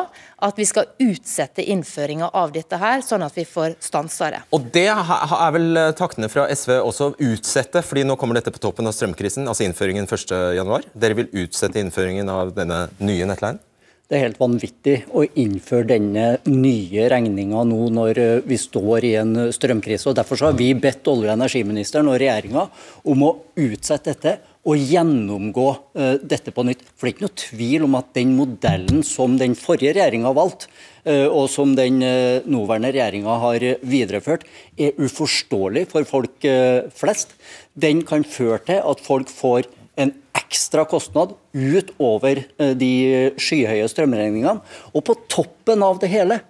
at 0.43 0.59
vi 0.59 0.67
skal 0.69 0.89
utsette 1.03 1.65
innføringa 1.73 2.31
av 2.33 2.53
dette, 2.55 2.79
her, 2.81 3.03
sånn 3.05 3.25
at 3.25 3.35
vi 3.37 3.45
får 3.47 3.77
stansa 3.83 4.31
det. 4.33 4.41
Og 4.55 4.69
Det 4.73 4.87
er 4.91 5.51
vel 5.55 5.77
eh, 5.79 5.91
taktene 5.97 6.29
fra 6.31 6.47
SV 6.49 6.77
også 6.79 7.11
utsette, 7.21 7.83
fordi 7.85 8.05
nå 8.07 8.17
kommer 8.19 8.39
dette 8.39 8.53
på 8.53 8.61
toppen 8.63 8.89
av 8.89 8.95
strømkrisen, 8.97 9.47
altså 9.47 9.67
innføringen 9.67 10.09
1.1. 10.09 10.89
Dere 10.93 11.19
vil 11.21 11.29
utsette 11.45 11.81
innføringen 11.81 12.31
av 12.33 12.55
denne 12.57 12.87
nye 13.03 13.29
nettleien? 13.29 13.61
Det 14.03 14.17
er 14.17 14.25
helt 14.25 14.39
vanvittig 14.41 14.95
å 15.15 15.21
innføre 15.39 15.87
denne 15.93 16.25
nye 16.51 17.05
regninga 17.07 17.61
nå 17.63 17.85
når 17.95 18.17
eh, 18.19 18.41
vi 18.43 18.57
står 18.59 19.05
i 19.07 19.13
en 19.21 19.31
strømkrise. 19.55 20.09
og 20.11 20.17
Derfor 20.17 20.49
har 20.49 20.57
vi 20.59 20.73
bedt 20.75 21.07
olje- 21.07 21.29
og 21.31 21.37
energiministeren 21.37 22.09
og 22.11 22.17
regjeringa 22.19 22.65
om 23.07 23.23
å 23.23 23.29
utsette 23.63 24.11
dette 24.11 24.33
og 24.67 24.79
gjennomgå 24.79 25.65
uh, 25.71 26.15
dette 26.23 26.51
på 26.55 26.63
nytt. 26.67 26.83
For 26.95 27.07
Det 27.07 27.09
er 27.09 27.15
ikke 27.15 27.25
noe 27.25 27.39
tvil 27.41 27.85
om 27.87 27.97
at 27.99 28.11
den 28.15 28.35
modellen 28.37 29.01
som 29.07 29.37
den 29.39 29.55
forrige 29.59 29.95
regjeringa 29.97 30.31
valgte, 30.35 30.69
og 31.03 31.49
som 31.51 31.73
den 31.75 31.97
nåværende 31.99 32.93
regjeringa 32.95 33.33
har 33.41 33.65
videreført, 33.83 34.45
er 34.79 34.95
uforståelig 34.95 35.83
for 35.91 36.07
folk 36.07 36.47
flest. 36.95 37.35
Den 37.75 38.05
kan 38.07 38.23
føre 38.23 38.61
til 38.69 38.79
at 38.79 39.03
folk 39.03 39.27
får 39.27 39.67
en 39.99 40.13
ekstra 40.37 40.85
kostnad 40.89 41.35
utover 41.53 42.43
eh, 42.57 42.73
de 42.77 42.93
skyhøye 43.41 43.87
strømregningene. 43.91 44.59
Og 44.93 45.05
på 45.07 45.17
toppen 45.31 45.83
av 45.85 46.01
det 46.01 46.11
hele 46.13 46.41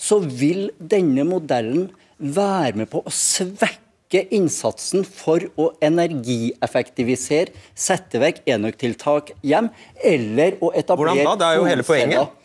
så 0.00 0.20
vil 0.20 0.70
denne 0.78 1.24
modellen 1.28 1.90
være 2.16 2.82
med 2.82 2.90
på 2.92 3.02
å 3.04 3.12
svekke 3.12 4.22
innsatsen 4.32 5.04
for 5.08 5.44
å 5.60 5.70
energieffektivisere, 5.84 7.52
sette 7.74 8.20
vekk 8.22 8.42
enøktiltak 8.48 9.34
hjem, 9.44 9.70
eller 10.00 10.58
å 10.60 10.72
etablere 10.72 11.16
Hvordan 11.16 11.32
da? 11.32 11.38
Det 11.40 11.48
er 11.48 11.60
jo 11.60 11.70
hele 11.70 11.86
poenget. 11.86 12.42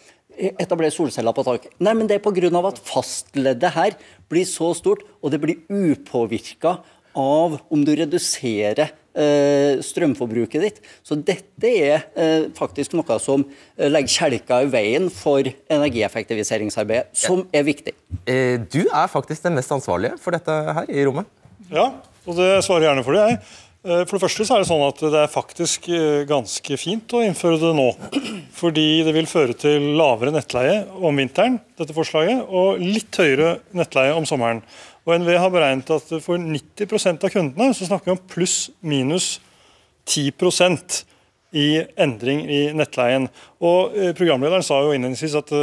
Etablere 0.64 0.96
solceller 0.96 1.36
på 1.36 1.44
tak. 1.46 1.68
Nei, 1.84 1.94
men 1.94 2.08
Det 2.08 2.18
er 2.18 2.24
pga. 2.24 2.68
at 2.68 2.80
fastleddet 2.80 3.72
her 3.76 3.92
blir 4.30 4.48
så 4.48 4.74
stort, 4.74 5.04
og 5.22 5.32
det 5.32 5.42
blir 5.42 5.60
upåvirka 5.70 6.80
av 7.16 7.60
om 7.70 7.84
du 7.86 7.92
reduserer 7.96 8.92
strømforbruket 9.84 10.64
ditt. 10.64 10.80
Så 11.04 11.18
dette 11.20 11.68
er 11.72 12.06
eh, 12.16 12.46
faktisk 12.58 12.96
noe 12.98 13.18
som 13.24 13.44
eh, 13.44 13.90
legger 13.92 14.16
kjelka 14.22 14.62
i 14.64 14.70
veien 14.72 15.10
for 15.14 15.48
energieffektiviseringsarbeidet, 15.72 17.12
som 17.18 17.44
er 17.54 17.66
viktig. 17.68 17.96
Eh, 18.26 18.58
du 18.72 18.86
er 18.86 19.12
faktisk 19.12 19.44
den 19.48 19.58
mest 19.60 19.74
ansvarlige 19.74 20.18
for 20.22 20.36
dette 20.36 20.62
her 20.78 20.88
i 20.92 21.04
rommet. 21.08 21.30
Ja, 21.72 21.90
og 22.26 22.38
det 22.38 22.54
svarer 22.66 22.90
gjerne 22.90 23.06
for 23.06 23.18
det, 23.18 23.28
jeg. 23.30 23.44
Eh, 23.82 24.04
for 24.06 24.14
det 24.14 24.22
første 24.22 24.46
så 24.46 24.56
er 24.56 24.62
det 24.62 24.70
sånn 24.70 24.84
at 24.86 25.00
det 25.02 25.22
er 25.24 25.32
faktisk 25.32 25.88
eh, 25.90 26.22
ganske 26.30 26.78
fint 26.78 27.16
å 27.18 27.24
innføre 27.26 27.58
det 27.62 27.72
nå. 27.74 27.88
Fordi 28.54 29.02
det 29.08 29.16
vil 29.16 29.30
føre 29.30 29.56
til 29.58 29.96
lavere 29.98 30.34
nettleie 30.36 30.84
om 31.02 31.18
vinteren, 31.18 31.58
dette 31.82 31.96
forslaget, 31.98 32.44
og 32.46 32.82
litt 32.84 33.18
høyere 33.18 33.56
nettleie 33.78 34.14
om 34.14 34.28
sommeren. 34.30 34.62
Og 35.06 35.16
NVE 35.18 35.38
har 35.42 35.50
beregnet 35.50 35.90
at 35.96 36.12
for 36.22 36.38
90% 36.38 37.26
av 37.26 37.34
kundene 37.34 37.74
så 37.74 37.88
snakker 37.88 38.12
vi 38.12 38.16
om 38.18 38.26
pluss-minus 38.30 39.40
10% 40.10 41.02
i 41.58 41.82
endring 42.00 42.44
i 42.46 42.62
nettleien. 42.76 43.28
Og 43.62 43.98
eh, 43.98 44.14
Programlederen 44.18 44.66
sa 44.66 44.82
jo 44.82 44.94
innledningsvis 44.96 45.38
at 45.38 45.54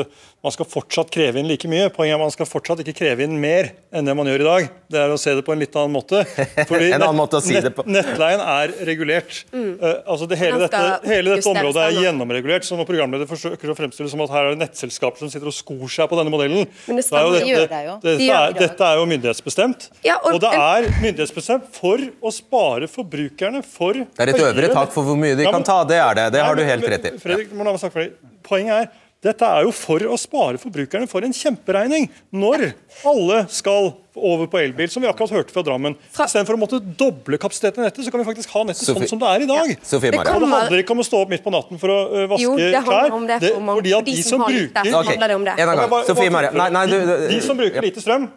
man 0.45 0.55
skal 0.55 0.69
fortsatt 0.71 1.11
kreve 1.11 1.41
inn 1.41 1.49
like 1.51 1.67
mye. 1.71 1.89
Poenget 1.91 2.15
er 2.15 2.21
at 2.21 2.23
man 2.23 2.31
skal 2.31 2.47
fortsatt 2.47 2.79
ikke 2.85 2.95
kreve 3.01 3.25
inn 3.27 3.35
mer 3.43 3.73
enn 3.91 4.07
det 4.07 4.15
man 4.15 4.29
gjør 4.31 4.45
i 4.45 4.47
dag. 4.47 4.69
Det 4.87 5.01
er 5.03 5.11
å 5.11 5.17
se 5.19 5.33
det 5.35 5.43
på 5.43 5.51
en 5.51 5.59
litt 5.59 5.75
annen 5.75 5.97
måte. 5.97 6.21
Fordi 6.69 6.91
en 6.95 7.03
annen 7.03 7.19
måte 7.19 7.41
å 7.41 7.43
si 7.43 7.57
det 7.59 7.73
på. 7.75 7.83
Nettleien 7.97 8.43
er 8.45 8.75
regulert. 8.87 9.41
Mm. 9.51 9.73
Uh, 9.83 9.89
altså 10.15 10.29
det, 10.31 10.39
hele, 10.39 10.61
dette, 10.63 10.83
hele, 11.11 11.35
dette, 11.35 11.51
området 11.51 11.87
er 11.89 11.99
gjennomregulert. 12.05 12.69
så 12.69 12.79
Når 12.79 12.87
programleder 12.87 13.31
forsøker 13.31 13.73
å 13.73 13.77
fremstille 13.79 14.13
som 14.13 14.23
at 14.23 14.35
her 14.37 14.47
er 14.47 14.55
det 14.55 14.63
nettselskaper 14.63 15.25
som 15.25 15.33
sitter 15.33 15.51
og 15.51 15.57
skor 15.57 15.91
seg 15.91 16.07
på 16.13 16.21
denne 16.21 16.31
modellen 16.33 16.69
Men 16.87 17.03
det 17.03 17.07
stemmer, 17.09 17.35
dette, 17.35 17.51
gjør 17.51 17.67
det 17.75 17.83
jo. 17.89 17.99
Dette, 18.07 18.31
er, 18.39 18.57
dette 18.61 18.93
er 18.93 19.03
jo 19.03 19.11
myndighetsbestemt. 19.11 19.89
Ja, 20.07 20.21
og, 20.23 20.39
og, 20.39 20.41
det 20.47 20.55
er 20.55 20.89
myndighetsbestemt 21.03 21.67
for 21.75 21.99
å 21.99 22.35
spare 22.35 22.87
forbrukerne 22.93 23.65
for 23.67 24.05
Det 24.07 24.23
er 24.23 24.35
et 24.37 24.47
øvre 24.53 24.71
tak 24.71 24.95
for 24.95 25.11
hvor 25.11 25.19
mye 25.19 25.35
de 25.39 25.51
kan 25.51 25.67
ta. 25.67 25.81
Det 25.89 25.99
er 25.99 26.23
det. 26.23 26.31
Det 26.39 26.47
har 26.47 26.55
du 26.55 26.63
helt 26.63 26.91
rett 26.95 27.11
i. 27.11 27.15
Fredrik, 27.19 27.51
må 27.59 27.67
la 27.67 27.75
meg 27.75 27.83
snakke 27.89 27.97
for 27.97 28.07
det. 28.07 28.33
Poenget 28.47 28.79
er 28.79 28.91
dette 29.19 29.43
er 29.43 29.65
jo 29.67 29.73
for 29.75 29.99
å 29.99 30.15
spare 30.15 30.61
forbrukerne 30.63 31.09
for 31.11 31.27
en 31.27 31.33
kjemperegning 31.35 32.05
når 32.31 32.69
alle 33.03 33.41
skal 33.51 33.89
over 34.15 34.47
på 34.51 34.61
elbil, 34.61 34.87
som 34.91 35.03
vi 35.03 35.09
akkurat 35.11 35.33
hørte 35.35 35.55
fra 35.55 35.65
Drammen. 35.67 35.97
Istedenfor 36.15 36.55
å 36.55 36.61
måtte 36.61 36.79
doble 36.79 37.39
kapasiteten 37.43 37.83
i 37.83 37.89
nettet, 37.89 38.07
så 38.07 38.13
kan 38.15 38.23
vi 38.23 38.29
faktisk 38.29 38.55
ha 38.55 38.63
nettet 38.69 38.87
sånn 38.87 39.11
som 39.11 39.19
det 39.19 39.33
er 39.35 39.43
i 39.43 39.49
dag. 39.51 39.73
Ja. 39.75 39.99
Det, 39.99 40.13
det 40.15 40.23
handler 40.23 40.85
ikke 40.85 40.95
om 40.95 41.03
å 41.03 41.07
stå 41.07 41.25
opp 41.25 41.35
midt 41.35 41.43
på 41.43 41.51
natten 41.55 41.83
for 41.83 41.95
å 41.95 41.99
uh, 42.15 42.25
vaske 42.31 42.47
jo, 42.47 42.55
det 42.59 42.83
klær. 42.87 43.15
Om 43.19 43.27
det, 43.27 43.41
for 43.43 43.71
fordi 43.81 43.95
at 43.99 44.07
de, 44.07 44.15
de 44.15 44.27
som, 44.27 44.45
bruker 44.47 44.91
okay. 45.03 45.19
En 45.19 45.75
gang. 45.75 45.97
Sofie 46.13 46.35
Maria. 46.35 46.55
Nei, 46.55 46.69
nei, 46.79 46.85
du, 46.91 46.97
du, 47.03 47.15
de 47.35 47.41
som 47.43 47.59
bruker 47.59 47.91
lite 47.91 48.07
strøm, 48.07 48.31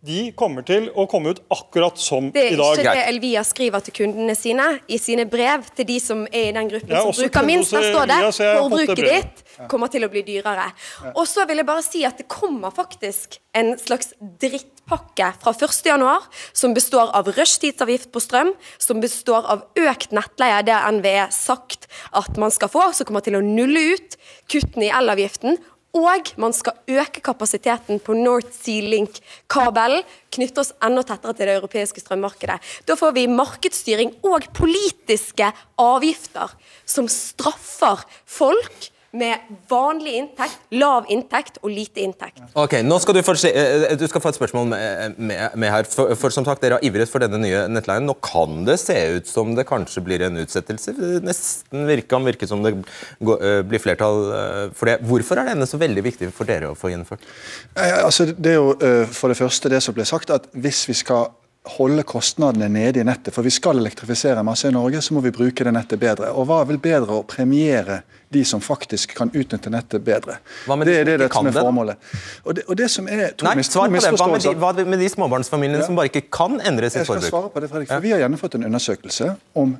de 0.00 0.30
kommer 0.32 0.64
til 0.64 0.86
å 0.96 1.04
komme 1.10 1.34
ut 1.34 1.42
akkurat 1.52 1.98
som 2.00 2.30
i 2.30 2.32
dag. 2.32 2.40
Det 2.40 2.54
er 2.56 2.78
ikke 2.80 2.94
det 2.96 3.04
Elvia 3.10 3.42
skriver 3.44 3.82
til 3.84 3.96
kundene 3.98 4.36
sine 4.38 4.66
i 4.88 4.96
sine 5.00 5.26
brev 5.28 5.66
til 5.76 5.88
de 5.90 5.98
som 6.00 6.22
er 6.30 6.48
i 6.48 6.54
den 6.56 6.70
gruppen 6.70 6.94
som 6.96 7.12
bruker 7.18 7.44
minst. 7.44 7.74
Der 7.74 7.90
står 7.92 8.08
det 8.08 8.20
forbruket 8.32 9.02
ditt 9.04 9.42
kommer 9.68 9.92
til 9.92 10.06
å 10.06 10.10
bli 10.12 10.22
dyrere. 10.24 10.70
Og 11.12 11.26
så 11.28 11.44
vil 11.48 11.60
jeg 11.60 11.68
bare 11.68 11.84
si 11.84 12.04
at 12.08 12.16
det 12.20 12.28
kommer 12.32 12.72
faktisk 12.72 13.36
en 13.56 13.74
slags 13.80 14.14
drittpakke 14.40 15.32
fra 15.42 15.52
1.1, 15.52 16.28
som 16.56 16.72
består 16.76 17.12
av 17.16 17.28
rushtidsavgift 17.36 18.08
på 18.14 18.22
strøm, 18.24 18.54
som 18.80 19.02
består 19.04 19.48
av 19.52 19.66
økt 19.76 20.14
nettleie, 20.16 20.62
det 20.64 20.76
har 20.76 20.96
NVE 20.96 21.26
sagt 21.34 21.90
at 22.16 22.40
man 22.40 22.54
skal 22.54 22.72
få, 22.72 22.88
som 22.96 23.08
kommer 23.08 23.26
til 23.26 23.36
å 23.36 23.44
nulle 23.44 23.98
ut 23.98 24.16
kuttene 24.48 24.88
i 24.88 24.94
elavgiften, 24.94 25.60
og 25.96 26.30
man 26.38 26.54
skal 26.54 26.78
øke 26.88 27.22
kapasiteten 27.24 27.98
på 28.02 28.14
North 28.14 28.52
Sea 28.54 28.84
Link-kabelen, 28.86 30.04
knytte 30.30 30.62
oss 30.62 30.72
enda 30.84 31.02
tettere 31.06 31.34
til 31.34 31.50
det 31.50 31.56
europeiske 31.58 32.02
strømmarkedet. 32.02 32.60
Da 32.86 32.96
får 32.98 33.16
vi 33.16 33.26
markedsstyring 33.30 34.14
og 34.26 34.46
politiske 34.56 35.50
avgifter 35.80 36.54
som 36.86 37.10
straffer 37.10 38.06
folk 38.26 38.90
med 39.10 39.54
vanlig 39.70 40.12
inntekt, 40.20 40.58
lav 40.78 41.08
inntekt 41.10 41.58
og 41.64 41.72
lite 41.74 42.02
inntekt. 42.04 42.42
Ok, 42.54 42.76
nå 42.86 42.98
skal 43.02 43.16
Du 43.16 43.22
få, 43.26 43.34
eh, 43.48 43.86
eh, 43.90 43.96
du 43.98 44.06
skal 44.06 44.22
få 44.22 44.30
et 44.30 44.38
spørsmål 44.38 44.68
med, 44.70 45.16
med, 45.18 45.56
med 45.56 45.70
her. 45.70 45.88
For, 45.90 46.14
for, 46.14 46.30
som 46.30 46.46
sagt, 46.46 46.62
Dere 46.62 46.78
har 46.78 46.86
ivret 46.86 47.10
for 47.10 47.22
denne 47.22 47.40
nye 47.42 47.64
nettleien. 47.68 48.06
Nå 48.06 48.14
kan 48.22 48.62
det 48.68 48.78
se 48.78 48.96
ut 49.16 49.26
som 49.26 49.56
det 49.58 49.66
kanskje 49.66 50.04
blir 50.06 50.22
en 50.22 50.38
utsettelse. 50.38 50.94
Det 50.94 51.24
nesten 51.26 51.88
virker, 51.90 52.22
virker 52.22 52.46
som 52.46 52.62
det 52.62 52.76
går, 53.18 53.42
uh, 53.42 53.60
blir 53.66 53.82
flertall 53.82 54.22
uh, 54.30 54.62
for 54.76 54.92
det. 54.92 55.00
Hvorfor 55.02 55.42
er 55.42 55.50
denne 55.50 55.66
så 55.66 55.80
veldig 55.80 56.06
viktig 56.06 56.30
for 56.36 56.46
dere 56.46 56.70
å 56.70 56.78
få 56.78 56.92
gjennomført? 56.92 57.26
Eh, 57.74 57.98
altså, 58.04 58.30
det 58.30 58.54
er 58.54 58.60
jo 58.60 59.06
for 59.10 59.32
det 59.32 59.40
første 59.40 59.72
det 59.72 59.82
som 59.82 59.96
ble 59.96 60.06
sagt, 60.06 60.30
at 60.30 60.46
hvis 60.54 60.86
vi 60.86 60.94
skal 61.02 61.32
holde 61.64 62.02
kostnadene 62.02 62.68
nede 62.68 63.00
i 63.00 63.04
nettet. 63.04 63.34
For 63.34 63.44
vi 63.44 63.50
skal 63.52 63.78
elektrifisere 63.78 64.42
masse 64.42 64.68
i 64.68 64.72
Norge, 64.72 65.02
så 65.02 65.14
må 65.14 65.20
vi 65.20 65.32
bruke 65.34 65.64
det 65.64 65.72
nettet 65.76 66.00
bedre. 66.00 66.32
Og 66.32 66.48
hva 66.48 66.62
er 66.62 66.70
vel 66.70 66.80
bedre 66.80 67.20
å 67.20 67.26
premiere 67.28 68.00
de 68.32 68.44
som 68.48 68.62
faktisk 68.64 69.12
kan 69.18 69.32
utnytte 69.34 69.72
nettet 69.72 70.04
bedre? 70.06 70.38
Hva 70.64 70.78
med 70.80 70.88
det 70.88 70.96
er 71.02 71.10
det, 71.10 71.18
det 71.24 71.28
som 71.34 71.50
er 71.50 71.56
formålet. 71.58 72.10
Og 72.44 72.56
det, 72.56 72.64
og 72.66 72.80
det 72.80 72.88
som 72.92 73.08
er 73.12 73.34
to 73.36 73.48
Nei, 73.48 73.60
svar 73.66 73.92
på 73.92 74.00
det. 74.00 74.14
Hva 74.16 74.30
med 74.32 74.46
de, 74.46 74.54
hva 74.64 74.72
med 74.94 75.04
de 75.04 75.12
småbarnsfamiliene 75.12 75.82
ja. 75.82 75.90
som 75.90 76.00
bare 76.00 76.12
ikke 76.12 76.26
kan 76.32 76.56
endre 76.64 76.88
sitt 76.88 77.04
forbruk? 77.04 77.26
Jeg 77.26 77.28
skal 77.28 77.36
svare 77.36 77.52
på 77.52 77.64
det, 77.64 77.72
Fredrik. 77.74 77.92
For 77.92 78.08
Vi 78.08 78.14
har 78.16 78.24
gjennomført 78.24 78.56
en 78.56 78.68
undersøkelse 78.70 79.32
om 79.60 79.76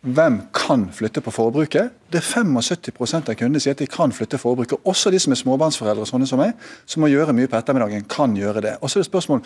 hvem 0.00 0.38
kan 0.56 0.86
flytte 0.92 1.20
på 1.20 1.30
forbruket. 1.30 1.90
Det 2.10 2.18
er 2.18 2.24
75% 2.24 3.28
av 3.28 3.36
kundene 3.36 3.60
sier 3.60 3.74
at 3.76 3.82
de 3.82 3.88
kan 3.90 4.12
flytte 4.16 4.38
forbruket. 4.40 4.80
Også 4.88 5.12
de 5.12 5.18
som 5.20 5.34
er 5.34 5.38
småbarnsforeldre, 5.38 6.06
sånne 6.08 6.28
som 6.28 6.40
meg, 6.40 6.54
som 6.88 7.04
må 7.04 7.10
gjøre 7.12 7.34
mye 7.36 7.50
på 7.50 7.58
ettermiddagen, 7.58 8.06
kan 8.08 8.32
gjøre 8.36 8.62
det. 8.64 8.72
Og 8.80 8.88
så 8.88 8.98
er 8.98 9.04
det 9.04 9.10
spørsmål 9.10 9.42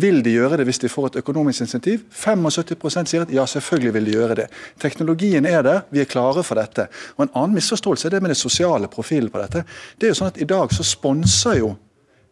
vil 0.00 0.22
de 0.24 0.32
gjøre 0.38 0.60
det 0.60 0.66
hvis 0.70 0.80
de 0.80 0.88
får 0.88 1.10
et 1.10 1.20
økonomisk 1.20 1.66
insentiv. 1.66 2.06
75% 2.16 3.12
sier 3.12 3.26
at 3.26 3.34
ja, 3.34 3.44
selvfølgelig 3.44 3.94
vil 3.98 4.08
de 4.08 4.16
gjøre 4.16 4.38
det. 4.40 4.48
Teknologien 4.80 5.46
er 5.46 5.62
der, 5.66 5.84
vi 5.92 6.00
er 6.00 6.08
klare 6.08 6.46
for 6.46 6.56
dette. 6.56 6.88
Og 7.18 7.26
En 7.26 7.34
annen 7.34 7.60
misforståelse 7.60 8.08
er 8.08 8.16
det 8.16 8.22
med 8.24 8.32
det 8.32 8.40
sosiale 8.40 8.88
profilen 8.88 9.30
på 9.30 9.42
dette. 9.42 9.66
Det 10.00 10.08
er 10.08 10.14
jo 10.14 10.20
sånn 10.22 10.32
at 10.32 10.40
I 10.40 10.48
dag 10.48 10.72
så 10.72 10.86
sponser 10.86 11.60
jo 11.60 11.74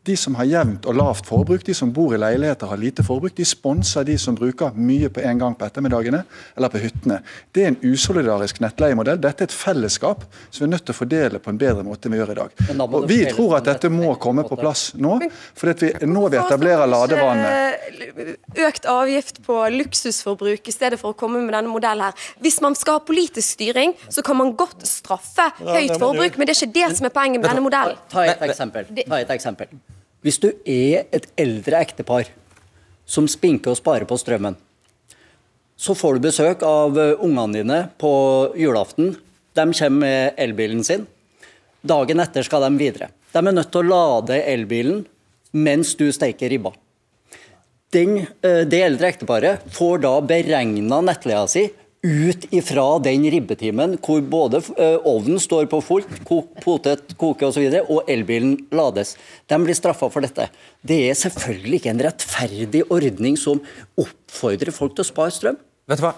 de 0.09 0.17
som 0.17 0.37
har 0.39 0.49
jevnt 0.49 0.87
og 0.89 0.97
lavt 0.97 1.27
forbruk, 1.29 1.65
de 1.67 1.75
som 1.77 1.91
bor 1.93 2.15
i 2.17 2.21
leiligheter 2.21 2.71
har 2.71 2.81
lite 2.81 3.05
forbruk, 3.05 3.35
de 3.37 3.45
sponser 3.47 4.07
de 4.09 4.17
som 4.21 4.37
bruker 4.39 4.77
mye 4.77 5.11
på 5.13 5.23
en 5.25 5.43
gang 5.43 5.57
på 5.59 5.67
ettermiddagene 5.69 6.23
eller 6.57 6.73
på 6.73 6.81
hyttene. 6.83 7.21
Det 7.53 7.65
er 7.65 7.73
en 7.73 7.79
usolidarisk 7.85 8.63
nettleiemodell. 8.65 9.21
Dette 9.21 9.45
er 9.45 9.51
et 9.51 9.57
fellesskap 9.57 10.25
som 10.49 10.63
vi 10.63 10.69
er 10.69 10.73
nødt 10.73 10.87
til 10.89 10.97
å 10.97 10.99
fordele 10.99 11.43
på 11.45 11.53
en 11.53 11.61
bedre 11.61 11.85
måte 11.87 12.09
enn 12.09 12.17
vi 12.17 12.23
gjør 12.23 12.33
i 12.33 12.39
dag. 12.39 12.63
Og 12.87 13.09
vi 13.11 13.21
tror 13.29 13.59
at 13.59 13.69
dette 13.69 13.91
må 13.93 14.15
komme 14.23 14.47
på 14.49 14.59
plass 14.61 14.93
nå, 14.97 15.19
for 15.59 15.73
vi, 15.73 15.93
nå 16.09 16.25
vi 16.33 16.41
etablerer 16.41 16.89
ladevanene. 16.89 18.33
Økt 18.69 18.89
avgift 18.89 19.43
på 19.45 19.61
luksusforbruk 19.75 20.73
i 20.73 20.75
stedet 20.75 21.01
for 21.01 21.13
å 21.13 21.19
komme 21.19 21.43
med 21.45 21.53
denne 21.57 21.73
modellen 21.73 22.09
her. 22.09 22.27
Hvis 22.45 22.61
man 22.65 22.77
skal 22.79 22.99
ha 22.99 23.05
politisk 23.05 23.59
styring, 23.59 23.95
så 24.09 24.25
kan 24.25 24.41
man 24.41 24.55
godt 24.59 24.87
straffe 24.89 25.51
høyt 25.61 25.99
forbruk, 26.01 26.41
men 26.41 26.49
det 26.49 26.57
er 26.57 26.63
ikke 26.63 26.75
det 26.81 26.91
som 26.97 27.11
er 27.11 27.15
poenget 27.15 27.43
med 27.43 27.53
denne 27.53 27.65
modellen. 27.65 28.01
Ta 28.13 28.25
et 28.25 28.49
eksempel. 28.49 28.89
Ta 29.05 29.23
et 29.23 29.37
eksempel. 29.39 29.79
Hvis 30.25 30.41
du 30.43 30.49
er 30.67 31.07
et 31.15 31.29
eldre 31.39 31.79
ektepar 31.79 32.31
som 33.09 33.29
spinker 33.31 33.73
og 33.73 33.79
sparer 33.79 34.09
på 34.09 34.19
strømmen, 34.19 34.57
så 35.79 35.95
får 35.95 36.17
du 36.17 36.27
besøk 36.27 36.65
av 36.67 36.99
eh, 36.99 37.21
ungene 37.23 37.61
dine 37.61 37.79
på 38.03 38.11
julaften. 38.59 39.13
De 39.55 39.67
kommer 39.71 40.03
med 40.03 40.41
elbilen 40.43 40.83
sin. 40.85 41.07
Dagen 41.87 42.19
etter 42.19 42.43
skal 42.43 42.67
de 42.67 42.73
videre. 42.81 43.13
De 43.31 43.39
er 43.39 43.55
nødt 43.55 43.71
til 43.71 43.85
å 43.85 43.93
lade 43.93 44.41
elbilen 44.43 45.05
mens 45.55 45.95
du 45.97 46.09
steker 46.13 46.51
ribba. 46.51 46.73
Den, 47.95 48.19
eh, 48.43 48.65
det 48.67 48.83
eldre 48.83 49.13
ekteparet 49.13 49.71
får 49.73 50.03
da 50.03 50.17
beregna 50.21 50.99
nettleia 51.07 51.47
si 51.49 51.69
ut 52.03 52.45
ifra 52.55 52.87
den 53.03 53.25
ribbetimen 53.31 53.97
hvor 54.05 54.21
både 54.23 54.61
eh, 54.79 54.99
ovnen 55.09 55.41
står 55.43 55.67
på 55.71 55.81
fullt, 55.83 56.11
potet 56.63 57.15
koker 57.19 57.49
osv., 57.51 57.65
og, 57.65 57.73
så 57.75 57.85
og 57.89 58.11
elbilen 58.11 58.57
lades. 58.75 59.17
De 59.51 59.59
blir 59.63 59.77
straffa 59.77 60.11
for 60.13 60.25
dette. 60.25 60.49
Det 60.87 61.01
er 61.09 61.19
selvfølgelig 61.19 61.81
ikke 61.81 61.95
en 61.95 62.05
rettferdig 62.07 62.85
ordning 62.95 63.39
som 63.41 63.63
oppfordrer 63.99 64.75
folk 64.75 64.95
til 64.95 65.07
å 65.07 65.11
spare 65.11 65.35
strøm. 65.35 65.59
Vet 65.89 66.03
du 66.03 66.05
hva? 66.05 66.13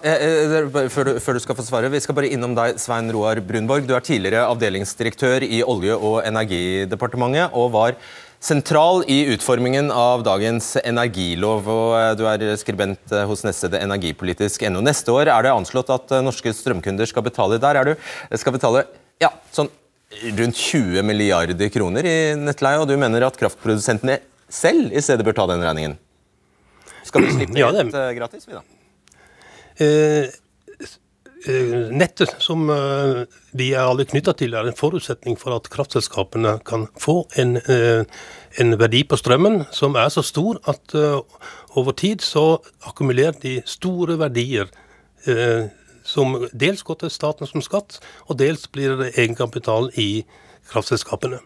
Før 0.91 1.07
du, 1.07 1.13
før 1.23 1.37
du, 1.37 1.39
skal 1.39 1.55
få 1.55 1.63
svare, 1.63 1.89
Vi 1.89 2.01
skal 2.03 2.17
bare 2.17 2.27
innom 2.27 2.51
deg, 2.57 2.75
Svein 2.81 3.07
Roar 3.15 3.39
Brunborg. 3.39 3.85
Du 3.87 3.93
er 3.95 4.03
tidligere 4.03 4.43
avdelingsdirektør 4.51 5.45
i 5.47 5.61
Olje- 5.63 5.95
og 5.95 6.17
energidepartementet 6.27 7.55
og 7.55 7.71
var 7.71 7.95
sentral 8.41 9.03
i 9.07 9.19
utformingen 9.33 9.91
av 9.93 10.23
dagens 10.25 10.73
energilov. 10.81 11.67
og 11.69 11.93
eh, 11.99 12.13
Du 12.17 12.25
er 12.29 12.45
skribent 12.59 13.13
eh, 13.13 13.25
hos 13.29 13.45
nettstedet 13.45 13.83
energipolitisk.no. 13.85 14.81
Neste 14.81 15.13
år 15.13 15.29
er 15.29 15.45
det 15.45 15.53
anslått 15.53 15.93
at 15.93 16.15
eh, 16.17 16.23
norske 16.25 16.53
strømkunder 16.57 17.09
skal 17.09 17.25
betale 17.27 17.61
der 17.61 17.79
er 17.81 17.91
du, 17.91 18.09
skal 18.41 18.57
betale 18.57 18.87
ja, 19.21 19.29
sånn 19.53 19.69
rundt 20.35 20.57
20 20.59 21.05
milliarder 21.07 21.69
kroner 21.71 22.07
i 22.07 22.15
nettleie, 22.35 22.81
og 22.81 22.89
du 22.89 22.97
mener 22.99 23.23
at 23.23 23.37
kraftprodusentene 23.39 24.19
selv 24.51 24.91
i 24.91 25.03
stedet 25.03 25.23
bør 25.23 25.37
ta 25.37 25.47
den 25.53 25.63
regningen? 25.63 25.95
Skal 27.07 27.23
vi 27.25 27.35
slippe 27.37 27.61
ja, 27.61 27.69
det 27.71 28.07
gratis, 28.17 28.49
vi 28.49 28.57
da? 28.57 28.65
Eh, 29.81 30.33
nettet 31.47 32.35
som 32.39 32.69
eh, 32.69 33.23
vi 33.57 33.71
er 33.73 33.87
alle 33.87 34.05
knytta 34.05 34.33
til, 34.37 34.53
er 34.53 34.67
en 34.69 34.77
forutsetning 34.77 35.37
for 35.39 35.55
at 35.55 35.69
kraftselskapene 35.73 36.59
kan 36.67 36.87
få 37.01 37.23
en, 37.41 37.57
eh, 37.57 38.03
en, 38.61 38.77
verdi 38.79 39.03
på 39.03 39.17
strømmen 39.17 39.65
som 39.73 39.97
er 39.97 40.09
så 40.13 40.21
stor 40.25 40.59
at 40.69 40.93
over 41.75 41.95
tid 41.97 42.21
så 42.21 42.61
akkumulerer 42.85 43.39
de 43.41 43.61
store 43.65 44.17
verdier 44.19 44.69
som 46.03 46.33
dels 46.51 46.81
går 46.83 46.97
til 47.03 47.11
staten 47.13 47.47
som 47.47 47.61
skatt, 47.61 47.99
og 48.27 48.39
dels 48.41 48.65
blir 48.67 48.97
det 48.97 49.11
egenkapital 49.13 49.91
i 50.01 50.25
kraftselskapene. 50.71 51.39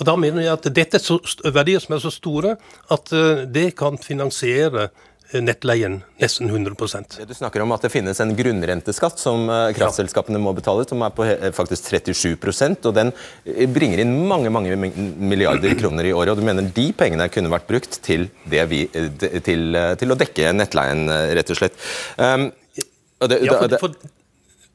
Og 0.00 0.06
da 0.08 0.16
mener 0.18 0.42
jeg 0.42 0.56
at 0.56 0.68
Dette 0.74 0.98
er 0.98 1.54
verdier 1.54 1.82
som 1.84 1.94
er 1.94 2.02
så 2.02 2.10
store 2.10 2.56
at 2.90 3.12
det 3.54 3.68
kan 3.78 4.00
finansiere 4.00 4.88
nettleien 5.42 6.02
nesten 6.20 6.48
100 6.48 6.74
Det 7.18 7.24
Du 7.28 7.34
snakker 7.34 7.62
om 7.62 7.72
at 7.74 7.82
det 7.82 7.90
finnes 7.92 8.20
en 8.20 8.34
grunnrenteskatt 8.36 9.18
som 9.18 9.48
eh, 9.50 9.72
kraftselskapene 9.76 10.38
må 10.38 10.52
betale, 10.54 10.86
som 10.88 11.02
er 11.02 11.14
på 11.14 11.26
faktisk 11.56 11.90
37% 11.90 12.88
og 12.88 12.94
den 12.94 13.12
eh, 13.44 13.66
bringer 13.70 14.04
inn 14.04 14.14
mange 14.28 14.52
mange 14.54 14.76
milliarder 14.76 15.74
kroner 15.80 16.04
i 16.04 16.12
året. 16.12 16.34
og 16.34 16.42
Du 16.42 16.46
mener 16.46 16.70
de 16.74 16.88
pengene 16.96 17.28
kunne 17.32 17.52
vært 17.52 17.68
brukt 17.70 18.00
til, 18.04 18.28
vi, 18.44 18.84
eh, 18.92 19.40
til, 19.40 19.78
til 20.00 20.14
å 20.14 20.18
dekke 20.18 20.52
nettleien, 20.54 21.08
rett 21.08 21.50
og 21.50 21.58
slett. 21.58 21.80
Um, 22.18 22.50
det, 23.24 23.40
ja, 23.46 23.56
for, 23.56 23.78
for, 23.80 23.96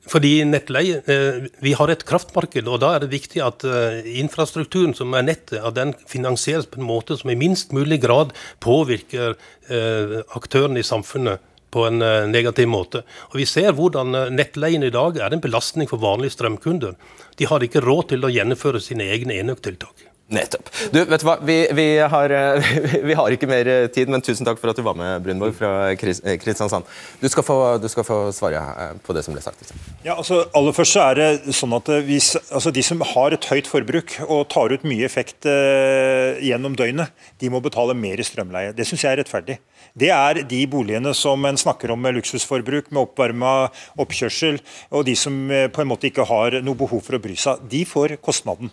fordi 0.10 0.44
nettleie, 0.46 1.02
eh, 1.06 1.48
Vi 1.62 1.74
har 1.74 1.90
et 1.90 2.06
kraftmarked, 2.06 2.68
og 2.68 2.80
da 2.82 2.96
er 2.96 3.00
det 3.00 3.12
viktig 3.14 3.42
at 3.46 3.64
eh, 3.64 4.02
infrastrukturen 4.20 4.96
som 4.96 5.14
er 5.14 5.24
nettet, 5.28 5.62
at 5.62 5.76
den 5.76 5.94
finansieres 6.08 6.66
på 6.66 6.80
en 6.80 6.88
måte 6.88 7.18
som 7.18 7.30
i 7.30 7.38
minst 7.38 7.72
mulig 7.72 8.02
grad 8.02 8.34
påvirker 8.60 9.38
eh, 9.70 10.20
aktørene 10.36 10.80
i 10.80 10.88
samfunnet 10.88 11.40
på 11.70 11.86
en 11.86 12.00
negativ 12.32 12.66
måte. 12.66 13.04
Og 13.30 13.38
Vi 13.38 13.46
ser 13.46 13.76
hvordan 13.78 14.34
nettleien 14.34 14.82
i 14.82 14.90
dag 14.90 15.20
er 15.22 15.34
en 15.34 15.42
belastning 15.44 15.86
for 15.88 16.02
vanlige 16.02 16.34
strømkunder. 16.34 16.96
De 17.38 17.46
har 17.46 17.62
ikke 17.62 17.86
råd 17.86 18.10
til 18.10 18.26
å 18.26 18.34
gjennomføre 18.34 18.82
sine 18.82 19.06
egne 19.14 19.38
enøktiltak. 19.38 20.09
Nettopp. 20.30 20.68
Du, 20.94 21.00
vet 21.10 21.24
du 21.24 21.26
hva? 21.26 21.40
Vi, 21.42 21.56
vi, 21.74 21.86
har, 22.06 22.34
vi, 23.10 23.16
har, 23.18 23.34
ikke 23.34 23.48
mer 23.50 23.70
tid, 23.90 24.12
men 24.14 24.22
tusen 24.22 24.46
takk 24.46 24.60
for 24.62 24.70
at 24.70 24.78
du 24.78 24.84
var 24.86 24.98
med, 24.98 25.24
Brunborg 25.26 25.56
fra 25.58 25.72
eh, 25.90 26.38
Kristiansand. 26.38 26.86
Du 27.18 27.26
skal, 27.34 27.46
få, 27.48 27.56
du 27.82 27.88
skal 27.90 28.06
få 28.06 28.18
svare 28.36 28.62
eh, 28.62 28.92
på 29.02 29.16
det 29.18 29.24
som 29.26 29.34
ble 29.34 29.42
sagt. 29.42 29.74
Ja, 30.06 30.20
altså, 30.20 30.44
aller 30.54 30.76
først 30.76 30.94
så 30.94 31.08
er 31.08 31.18
det 31.18 31.56
sånn 31.58 31.74
at 31.74 31.90
eh, 31.90 32.04
hvis, 32.06 32.36
altså, 32.54 32.74
De 32.76 32.84
som 32.86 33.02
har 33.16 33.34
et 33.34 33.48
høyt 33.50 33.70
forbruk 33.72 34.20
og 34.28 34.46
tar 34.54 34.76
ut 34.76 34.86
mye 34.86 35.08
effekt 35.08 35.50
eh, 35.50 36.38
gjennom 36.46 36.78
døgnet, 36.78 37.10
de 37.42 37.50
må 37.50 37.64
betale 37.66 37.98
mer 37.98 38.22
i 38.22 38.28
strømleie. 38.28 38.76
Det 38.78 38.86
syns 38.86 39.08
jeg 39.08 39.16
er 39.16 39.24
rettferdig. 39.24 39.58
Det 39.98 40.12
er 40.14 40.44
de 40.46 40.62
boligene 40.70 41.16
som 41.18 41.42
en 41.50 41.58
snakker 41.58 41.90
om 41.90 42.06
med 42.06 42.20
luksusforbruk, 42.20 42.92
med 42.94 43.02
oppvarma 43.02 43.56
oppkjørsel, 43.98 44.62
og 44.94 45.08
de 45.10 45.18
som 45.18 45.34
på 45.50 45.82
en 45.82 45.90
måte 45.90 46.12
ikke 46.12 46.28
har 46.30 46.60
noe 46.62 46.78
behov 46.78 47.02
for 47.08 47.18
å 47.18 47.24
bry 47.24 47.34
seg. 47.40 47.64
De 47.72 47.82
får 47.90 48.20
kostnaden. 48.22 48.70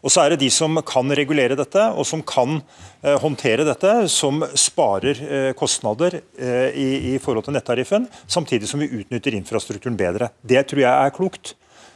Og 0.00 0.14
så 0.14 0.24
er 0.24 0.32
det 0.32 0.40
de 0.46 0.50
som 0.54 0.80
kan 0.80 0.93
kan 0.94 1.10
regulere 1.18 1.58
dette, 1.58 1.88
og 1.94 2.06
som 2.08 2.22
kan 2.26 2.60
eh, 3.02 3.18
håndtere 3.22 3.66
dette, 3.66 3.96
som 4.12 4.44
sparer 4.58 5.20
eh, 5.26 5.50
kostnader 5.58 6.20
eh, 6.20 6.70
i, 6.70 6.88
i 7.14 7.18
forhold 7.22 7.48
til 7.48 7.56
nettariffen, 7.58 8.08
samtidig 8.30 8.70
som 8.70 8.82
vi 8.82 8.90
utnytter 9.02 9.36
infrastrukturen 9.36 9.98
bedre. 9.98 10.30
Det 10.46 10.62
tror 10.70 10.84
jeg 10.86 10.94
er 10.94 11.14
klokt. 11.18 11.54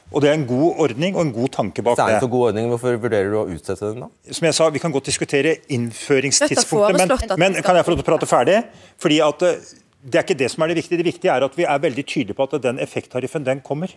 Og 0.08 0.22
Det 0.24 0.30
er 0.30 0.38
en 0.38 0.46
god 0.48 0.78
ordning 0.84 1.16
og 1.16 1.26
en 1.26 1.32
god 1.36 1.50
tanke 1.52 1.82
bak 1.84 1.98
det. 1.98 2.04
Det 2.04 2.12
er 2.14 2.16
en 2.16 2.24
så 2.24 2.30
god 2.32 2.46
ordning, 2.48 2.68
Hvorfor 2.72 2.96
vurderer 2.96 3.28
du 3.28 3.36
å 3.42 3.48
utsette 3.52 3.90
den? 3.90 4.06
da? 4.06 4.32
Som 4.38 4.46
jeg 4.48 4.56
sa, 4.56 4.68
Vi 4.72 4.80
kan 4.80 4.94
godt 4.94 5.10
diskutere 5.10 5.58
innføringstidspunktet, 5.68 6.96
men, 7.36 7.36
men 7.42 7.58
kan 7.64 7.76
jeg 7.76 7.84
få 7.84 7.92
lov 7.92 8.00
til 8.00 8.06
å 8.06 8.08
prate 8.08 8.28
ferdig? 8.30 8.62
Fordi 8.96 9.20
at 9.26 9.44
Det 9.44 10.16
er 10.16 10.24
ikke 10.24 10.38
det 10.38 10.48
som 10.48 10.64
er 10.64 10.72
det 10.72 10.78
viktige. 10.78 11.00
Det 11.02 11.08
viktige 11.10 11.34
er 11.34 11.44
at 11.44 11.56
vi 11.58 11.66
er 11.68 11.82
veldig 11.82 12.04
tydelige 12.06 12.38
på 12.38 12.46
at 12.48 12.56
den 12.62 12.80
effekttariffen 12.80 13.44
den 13.44 13.60
kommer. 13.60 13.92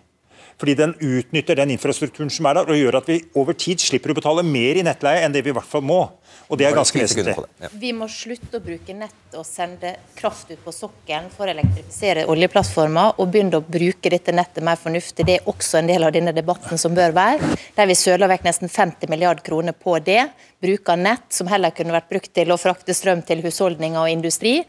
Fordi 0.62 0.76
den 0.78 0.91
utnytter 1.01 1.57
den 1.57 1.72
infrastrukturen 1.74 2.30
som 2.30 2.45
er 2.45 2.59
der, 2.59 2.68
og 2.70 2.78
gjør 2.78 2.99
at 2.99 3.07
vi 3.09 3.18
over 3.41 3.55
tid 3.57 3.82
slipper 3.82 4.14
å 4.14 4.18
betale 4.20 4.43
mer 4.45 4.78
i 4.78 4.84
nettleie 4.86 5.24
enn 5.26 5.34
det 5.34 5.41
vi 5.41 5.49
i 5.49 5.55
hvert 5.57 5.66
fall 5.66 5.82
må. 5.82 6.03
Og 6.51 6.59
det 6.59 6.68
er 6.68 6.76
ganske 6.76 6.99
vesentlig. 6.99 7.34
Ja. 7.64 7.70
Vi 7.82 7.93
må 7.95 8.05
slutte 8.12 8.59
å 8.59 8.64
bruke 8.64 8.93
nett 8.93 9.38
og 9.39 9.45
sende 9.47 9.95
kraft 10.18 10.51
ut 10.51 10.62
på 10.62 10.74
sokkelen 10.76 11.32
for 11.34 11.47
å 11.47 11.55
elektrifisere 11.55 12.28
oljeplattformer, 12.30 13.18
og 13.18 13.34
begynne 13.34 13.57
å 13.57 13.66
bruke 13.66 14.14
dette 14.14 14.36
nettet 14.36 14.62
mer 14.68 14.78
fornuftig. 14.78 15.26
Det 15.26 15.39
er 15.39 15.49
også 15.49 15.80
en 15.80 15.89
del 15.89 16.05
av 16.05 16.14
denne 16.14 16.36
debatten 16.36 16.78
som 16.82 16.93
bør 16.93 17.16
være. 17.18 17.53
Der 17.78 17.89
vi 17.89 17.97
søler 17.97 18.30
vekk 18.30 18.45
nesten 18.51 18.70
50 18.70 19.09
milliarder 19.09 19.47
kroner 19.47 19.74
på 19.74 19.97
det. 20.05 20.28
Bruker 20.62 20.99
nett 20.99 21.32
som 21.34 21.49
heller 21.49 21.74
kunne 21.74 21.95
vært 21.95 22.12
brukt 22.12 22.34
til 22.38 22.53
å 22.53 22.59
frakte 22.62 22.93
strøm 22.93 23.26
til 23.26 23.41
husholdninger 23.47 24.03
og 24.03 24.14
industri. 24.14 24.59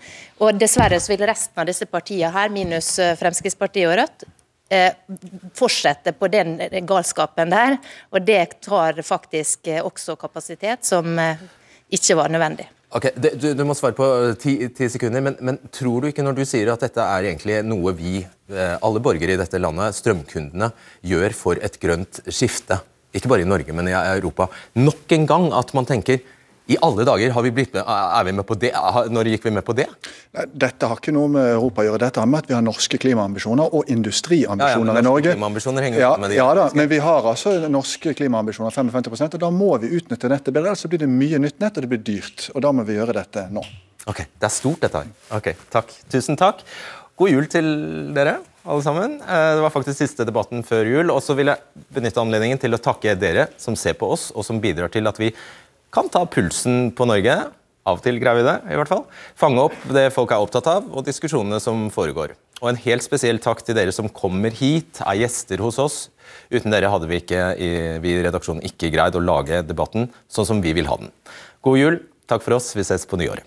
Og 0.41 0.57
dessverre 0.57 1.03
så 1.03 1.13
vil 1.13 1.27
resten 1.29 1.61
av 1.61 1.69
disse 1.69 1.91
partiene 1.91 2.33
her, 2.33 2.55
minus 2.55 2.95
Fremskrittspartiet 3.21 3.91
og 3.91 4.01
Rødt, 4.01 4.25
Eh, 4.25 4.42
fortsette 5.59 6.15
på 6.17 6.29
den 6.33 6.57
galskapen 6.89 7.53
der. 7.53 7.79
Og 8.13 8.23
det 8.27 8.61
tar 8.65 9.01
faktisk 9.07 9.69
eh, 9.73 9.83
også 9.85 10.17
kapasitet 10.21 10.87
som 10.89 11.19
eh, 11.19 11.43
ikke 11.93 12.17
var 12.19 12.33
nødvendig. 12.33 12.69
Ok, 12.93 13.09
du, 13.17 13.47
du, 13.57 13.63
må 13.65 13.73
svare 13.77 13.97
på 13.97 14.07
ti, 14.41 14.59
ti 14.77 14.89
sekunder, 14.93 15.23
men, 15.25 15.37
men, 15.41 15.57
tror 15.73 16.03
du 16.03 16.11
ikke 16.11 16.25
når 16.27 16.37
du 16.37 16.43
sier 16.45 16.69
at 16.69 16.83
dette 16.85 17.01
er 17.01 17.31
egentlig 17.31 17.63
noe 17.65 17.95
vi, 17.97 18.19
alle 18.53 19.01
borgere 19.01 19.33
i 19.33 19.39
dette 19.41 19.57
landet, 19.57 19.97
strømkundene, 19.97 20.69
gjør 21.09 21.33
for 21.33 21.63
et 21.65 21.79
grønt 21.81 22.21
skifte? 22.29 22.83
Ikke 23.17 23.31
bare 23.33 23.47
i 23.47 23.49
Norge, 23.49 23.73
men 23.73 23.89
i 23.89 23.97
Europa. 23.97 24.51
Nok 24.77 25.17
en 25.17 25.25
gang 25.31 25.49
at 25.57 25.73
man 25.77 25.89
tenker 25.89 26.21
i 26.71 26.77
alle 26.81 27.05
dager, 27.05 27.31
har 27.35 27.43
vi 27.43 27.51
blitt 27.51 27.73
med, 27.75 27.83
er 27.89 28.25
vi 28.25 28.33
med 28.39 28.47
på 28.47 28.55
det? 28.55 28.71
Når 29.11 29.31
gikk 29.33 29.49
vi 29.49 29.53
med 29.57 29.65
på 29.67 29.75
det? 29.75 29.89
Dette 30.55 30.87
har 30.87 31.01
ikke 31.01 31.15
noe 31.15 31.31
med 31.35 31.49
Europa 31.57 31.83
å 31.83 31.89
gjøre. 31.89 32.01
Dette 32.05 32.23
har 32.23 32.29
med 32.31 32.45
at 32.45 32.51
vi 32.53 32.55
har 32.55 32.63
norske 32.63 33.01
klimaambisjoner 33.03 33.75
og 33.75 33.91
industriambisjoner 33.91 34.93
ja, 34.93 35.01
ja, 35.01 35.03
i 35.03 35.09
Norge. 35.09 35.35
Klimaambisjoner 35.35 35.87
henger 35.89 36.05
ja, 36.05 36.13
med 36.23 36.31
de. 36.31 36.39
ja 36.39 36.47
da, 36.57 36.69
men 36.79 36.91
vi 36.93 37.01
har 37.03 37.27
altså 37.33 37.57
norske 37.67 38.15
klimaambisjoner, 38.19 38.75
55% 38.79 39.39
og 39.39 39.43
da 39.43 39.51
må 39.55 39.73
vi 39.83 39.91
utnytte 39.99 40.31
nettet 40.31 40.55
bedre. 40.55 40.71
Ellers 40.71 40.87
blir 40.87 41.03
det 41.03 41.11
mye 41.11 41.43
nytt 41.43 41.59
nett, 41.59 41.75
og 41.75 41.87
det 41.87 41.91
blir 41.97 42.05
dyrt. 42.07 42.49
Og 42.55 42.63
da 42.63 42.71
må 42.73 42.87
vi 42.87 42.99
gjøre 43.01 43.19
dette 43.19 43.49
nå. 43.51 43.65
Ok, 44.11 44.25
Det 44.39 44.47
er 44.47 44.55
stort, 44.55 44.81
dette 44.83 45.03
her. 45.03 45.13
Ok, 45.35 45.53
takk. 45.71 45.91
Tusen 46.11 46.39
takk. 46.39 46.63
God 47.19 47.31
jul 47.31 47.47
til 47.51 47.67
dere, 48.17 48.39
alle 48.65 48.83
sammen. 48.83 49.19
Eh, 49.21 49.49
det 49.59 49.63
var 49.63 49.75
faktisk 49.75 49.99
siste 49.99 50.25
debatten 50.27 50.65
før 50.67 50.89
jul. 50.89 51.11
Og 51.15 51.21
så 51.23 51.37
vil 51.39 51.53
jeg 51.53 51.85
benytte 51.95 52.23
anledningen 52.23 52.59
til 52.63 52.75
å 52.75 52.81
takke 52.83 53.15
dere 53.19 53.49
som 53.61 53.77
ser 53.79 53.99
på 53.99 54.09
oss, 54.15 54.31
og 54.35 54.47
som 54.47 54.63
bidrar 54.63 54.91
til 54.95 55.07
at 55.11 55.21
vi 55.21 55.31
kan 55.93 56.09
ta 56.13 56.25
pulsen 56.27 56.91
på 56.97 57.07
Norge. 57.09 57.37
Av 57.83 57.99
og 57.99 58.05
til 58.05 58.21
greier 58.23 58.39
vi 58.39 58.47
det, 58.47 58.55
i 58.71 58.79
hvert 58.79 58.91
fall. 58.91 59.03
Fange 59.39 59.65
opp 59.67 59.75
det 59.91 60.07
folk 60.15 60.31
er 60.31 60.43
opptatt 60.45 60.69
av, 60.71 60.87
og 60.87 61.03
diskusjonene 61.07 61.59
som 61.63 61.89
foregår. 61.91 62.37
Og 62.63 62.69
en 62.71 62.79
helt 62.85 63.03
spesiell 63.03 63.41
takk 63.43 63.65
til 63.67 63.75
dere 63.75 63.91
som 63.95 64.07
kommer 64.07 64.55
hit, 64.55 65.01
er 65.03 65.19
gjester 65.19 65.59
hos 65.65 65.81
oss. 65.83 65.97
Uten 66.53 66.71
dere 66.71 66.93
hadde 66.93 67.11
vi, 67.11 67.19
ikke, 67.19 67.41
vi 68.05 68.15
i 68.15 68.23
redaksjonen 68.23 68.63
ikke 68.69 68.93
greid 68.95 69.19
å 69.19 69.25
lage 69.25 69.65
debatten 69.67 70.07
sånn 70.31 70.47
som 70.47 70.63
vi 70.63 70.77
vil 70.79 70.87
ha 70.87 71.01
den. 71.01 71.11
God 71.67 71.81
jul. 71.81 71.99
Takk 72.31 72.47
for 72.47 72.55
oss. 72.57 72.71
Vi 72.79 72.87
ses 72.87 73.03
på 73.09 73.19
nyåret. 73.19 73.43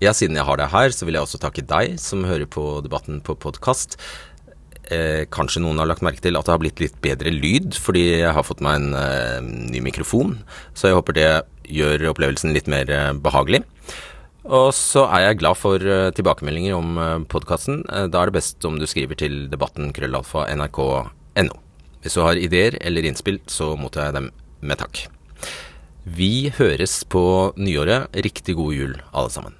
Ja, 0.00 0.14
Siden 0.16 0.38
jeg 0.38 0.46
har 0.48 0.56
deg 0.56 0.72
her, 0.72 0.92
så 0.96 1.04
vil 1.04 1.18
jeg 1.18 1.26
også 1.26 1.38
takke 1.42 1.64
deg 1.68 1.98
som 2.00 2.24
hører 2.24 2.48
på 2.48 2.62
debatten 2.80 3.18
på 3.20 3.34
podkast. 3.36 3.98
Eh, 4.88 5.26
kanskje 5.28 5.60
noen 5.60 5.76
har 5.76 5.90
lagt 5.90 6.00
merke 6.02 6.24
til 6.24 6.38
at 6.38 6.48
det 6.48 6.54
har 6.54 6.62
blitt 6.62 6.80
litt 6.80 6.96
bedre 7.04 7.28
lyd, 7.34 7.76
fordi 7.76 8.06
jeg 8.22 8.32
har 8.32 8.46
fått 8.46 8.62
meg 8.64 8.78
en 8.78 8.96
eh, 8.96 9.50
ny 9.74 9.82
mikrofon. 9.84 10.38
Så 10.72 10.88
jeg 10.88 10.96
håper 10.96 11.18
det 11.18 11.28
gjør 11.68 12.06
opplevelsen 12.14 12.56
litt 12.56 12.70
mer 12.72 12.88
eh, 12.88 13.10
behagelig. 13.12 13.60
Og 14.48 14.72
så 14.72 15.04
er 15.12 15.26
jeg 15.26 15.42
glad 15.44 15.60
for 15.60 15.84
eh, 15.84 16.08
tilbakemeldinger 16.16 16.80
om 16.80 16.96
eh, 16.96 17.14
podkasten. 17.36 17.84
Eh, 17.92 18.08
da 18.08 18.24
er 18.24 18.32
det 18.32 18.38
best 18.40 18.64
om 18.64 18.80
du 18.80 18.88
skriver 18.88 19.20
til 19.20 19.42
debatten 19.52 19.92
krøllalfa 19.92 20.48
nrk.no. 20.56 21.60
Hvis 22.00 22.16
du 22.16 22.24
har 22.24 22.40
ideer 22.40 22.80
eller 22.80 23.04
innspill, 23.04 23.42
så 23.52 23.74
mottar 23.76 24.08
jeg 24.08 24.16
dem 24.16 24.32
med 24.64 24.80
takk. 24.80 25.04
Vi 26.08 26.48
høres 26.56 27.02
på 27.04 27.52
nyåret. 27.60 28.08
Riktig 28.16 28.56
god 28.56 28.78
jul, 28.80 29.02
alle 29.12 29.36
sammen. 29.36 29.59